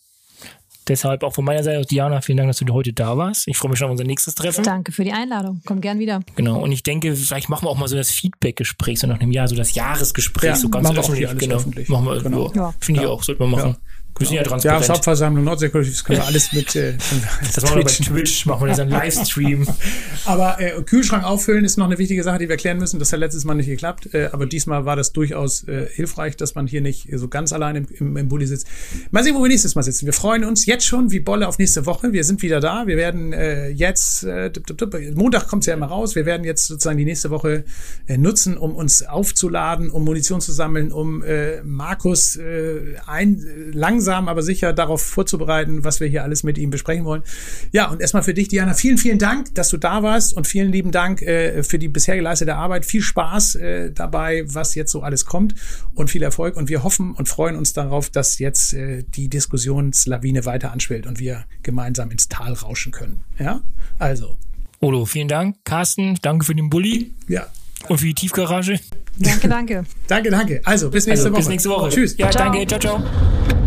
Deshalb 0.89 1.23
auch 1.23 1.33
von 1.35 1.45
meiner 1.45 1.63
Seite 1.63 1.79
aus, 1.79 1.87
Diana, 1.87 2.21
vielen 2.21 2.39
Dank, 2.39 2.49
dass 2.49 2.59
du 2.59 2.73
heute 2.73 2.93
da 2.93 3.17
warst. 3.17 3.47
Ich 3.47 3.57
freue 3.57 3.71
mich 3.71 3.79
schon 3.79 3.87
auf 3.87 3.93
unser 3.93 4.05
nächstes 4.05 4.35
Treffen. 4.35 4.65
Danke 4.65 4.93
für 4.93 5.05
die 5.05 5.13
Einladung. 5.13 5.61
Komm 5.65 5.81
gern 5.81 5.99
wieder. 5.99 6.21
Genau, 6.37 6.61
und 6.61 6.73
ich 6.73 6.83
denke, 6.83 7.15
vielleicht 7.15 7.49
machen 7.49 7.67
wir 7.67 7.71
auch 7.71 7.79
mal 7.79 7.87
so 7.89 7.97
das 7.97 8.11
Feedback-Gespräch, 8.11 8.99
so 8.99 9.07
nach 9.07 9.21
einem 9.21 9.31
Jahr, 9.31 9.47
so 9.47 9.55
das 9.55 9.75
Jahresgespräch, 9.75 10.51
Ja, 10.51 10.57
so 10.57 10.69
ganz 10.69 10.85
machen 10.85 10.97
wir 10.97 11.01
auch 11.03 11.05
öffentlich. 11.09 11.29
alles 11.29 11.39
genau. 11.41 11.57
öffentlich. 11.57 11.89
Machen 11.89 12.05
wir, 12.07 12.23
Genau. 12.23 12.53
Ja. 12.55 12.75
Finde 12.81 13.03
ich 13.03 13.07
auch, 13.07 13.23
sollte 13.23 13.43
man 13.43 13.51
machen. 13.53 13.77
Wir 14.19 14.27
sind 14.27 14.37
ja 14.37 14.43
transparent. 14.43 14.83
Jahreshauptversammlung 14.83 15.45
Nordseekollektiv, 15.45 15.95
das 15.95 16.05
können 16.05 16.19
wir 16.19 16.27
alles 16.27 16.53
mit 16.53 16.77
äh, 16.77 16.95
das 17.55 17.65
machen 17.65 17.77
wir 17.77 17.85
bei 17.85 17.91
Twitch. 17.91 18.45
Machen 18.45 18.63
wir 18.63 18.69
das 18.69 18.79
einen 18.79 18.91
Livestream. 18.91 19.67
Aber 20.27 20.61
äh, 20.61 20.83
Kühlschrank 20.83 21.25
auffüllen 21.25 21.65
ist 21.65 21.79
noch 21.79 21.87
eine 21.87 21.97
wichtige 21.97 22.23
Sache, 22.23 22.39
die 22.39 22.49
wir 22.49 22.57
klären 22.59 22.79
müssen. 22.79 22.99
Das 22.99 23.13
hat 23.13 23.21
letztes 23.21 23.45
Mal 23.45 23.55
nicht 23.55 23.67
geklappt, 23.67 24.13
äh, 24.13 24.29
aber 24.33 24.45
diesmal 24.45 24.85
war 24.85 24.95
das 24.97 25.13
durchaus 25.13 25.67
äh, 25.67 25.87
hilfreich, 25.91 26.37
dass 26.37 26.55
man 26.55 26.67
hier 26.67 26.83
nicht 26.83 27.09
so 27.15 27.29
ganz 27.29 27.53
allein 27.53 27.77
im, 27.77 27.87
im, 27.99 28.17
im 28.17 28.29
Bulli 28.29 28.47
sitzt. 28.47 28.67
Mal 29.11 29.25
sehen, 29.25 29.35
wo 29.35 29.43
wir 29.43 29.49
nächstes 29.49 29.75
Mal 29.75 29.83
sitzen. 29.83 30.05
Wir 30.05 30.13
freuen 30.13 30.45
uns 30.45 30.67
jetzt 30.67 30.85
schon 30.85 31.11
wie 31.11 31.21
Bolle 31.21 31.49
auf 31.49 31.59
nächste 31.59 31.87
Woche. 31.87 32.13
Wir 32.13 32.25
sind 32.25 32.43
wieder 32.43 32.61
da. 32.61 32.87
Wir 32.87 32.99
werden 32.99 33.33
äh, 33.33 33.71
jetzt, 33.71 34.25
äh, 34.25 34.51
tipp, 34.53 34.67
tipp, 34.67 34.79
tipp, 34.79 35.17
Montag 35.17 35.49
kommt's 35.49 35.67
ja 35.67 35.75
immer 35.75 35.87
raus. 35.87 36.15
Wir 36.15 36.27
werden 36.27 36.45
jetzt 36.45 36.67
sozusagen 36.67 36.99
die 36.99 37.07
nächste 37.07 37.31
Woche 37.31 37.65
äh, 38.07 38.19
nutzen, 38.19 38.59
um 38.59 38.75
uns 38.75 39.03
aufzuladen, 39.03 39.91
um 39.91 40.05
Munition 40.05 40.43
zu 40.43 40.53
sammeln, 40.53 40.93
um 40.93 41.23
äh, 41.23 41.63
Markus 41.63 42.37
äh, 42.37 42.97
ein, 43.07 43.39
äh, 43.39 43.71
langsam 43.73 44.00
langsam, 44.01 44.29
aber 44.29 44.43
sicher 44.43 44.73
darauf 44.73 45.03
vorzubereiten, 45.03 45.85
was 45.85 46.01
wir 46.01 46.09
hier 46.09 46.23
alles 46.23 46.43
mit 46.43 46.57
ihm 46.57 46.71
besprechen 46.71 47.05
wollen. 47.05 47.23
Ja, 47.71 47.91
und 47.91 48.01
erstmal 48.01 48.23
für 48.23 48.33
dich, 48.33 48.49
Diana, 48.49 48.73
vielen, 48.73 48.97
vielen 48.97 49.19
Dank, 49.19 49.55
dass 49.55 49.69
du 49.69 49.77
da 49.77 50.03
warst 50.03 50.33
und 50.35 50.47
vielen 50.47 50.73
lieben 50.73 50.91
Dank 50.91 51.21
äh, 51.21 51.63
für 51.63 51.79
die 51.79 51.89
bisher 51.89 52.17
geleistete 52.17 52.57
Arbeit. 52.57 52.87
Viel 52.87 53.03
Spaß 53.03 53.57
äh, 53.57 53.93
dabei, 53.93 54.45
was 54.47 54.75
jetzt 54.75 54.91
so 54.91 55.03
alles 55.03 55.27
kommt 55.27 55.55
und 55.95 56.11
viel 56.11 56.23
Erfolg. 56.23 56.57
Und 56.57 56.71
wir 56.71 56.83
hoffen 56.83 57.13
und 57.13 57.29
freuen 57.29 57.57
uns 57.57 57.75
darauf, 57.75 58.09
dass 58.09 58.39
jetzt 58.39 58.73
äh, 58.73 59.05
die 59.07 59.29
Diskussionslawine 59.29 60.47
weiter 60.47 60.73
anschwillt 60.73 61.07
und 61.07 61.19
wir 61.19 61.45
gemeinsam 61.63 62.11
ins 62.11 62.29
Tal 62.29 62.55
rauschen 62.55 62.93
können. 62.93 63.21
Ja, 63.39 63.61
also. 63.99 64.39
Olo, 64.81 65.05
vielen 65.05 65.29
Dank. 65.29 65.57
Carsten, 65.65 66.19
danke 66.23 66.47
für 66.47 66.55
den 66.55 66.71
Bulli. 66.71 67.13
Ja. 67.29 67.47
Und 67.89 67.99
für 67.99 68.07
die 68.07 68.15
Tiefgarage. 68.15 68.79
Danke, 69.19 69.49
danke. 69.49 69.85
danke, 70.07 70.31
danke. 70.31 70.61
Also, 70.65 70.91
bis 70.91 71.07
nächste 71.07 71.27
also, 71.27 71.33
Woche. 71.33 71.41
Bis 71.41 71.49
nächste 71.49 71.71
Woche. 71.71 71.89
Tschüss. 71.91 72.17
Ja, 72.17 72.31
ciao. 72.31 72.45
danke. 72.45 72.67
Ciao, 72.67 72.81
ciao. 72.81 73.60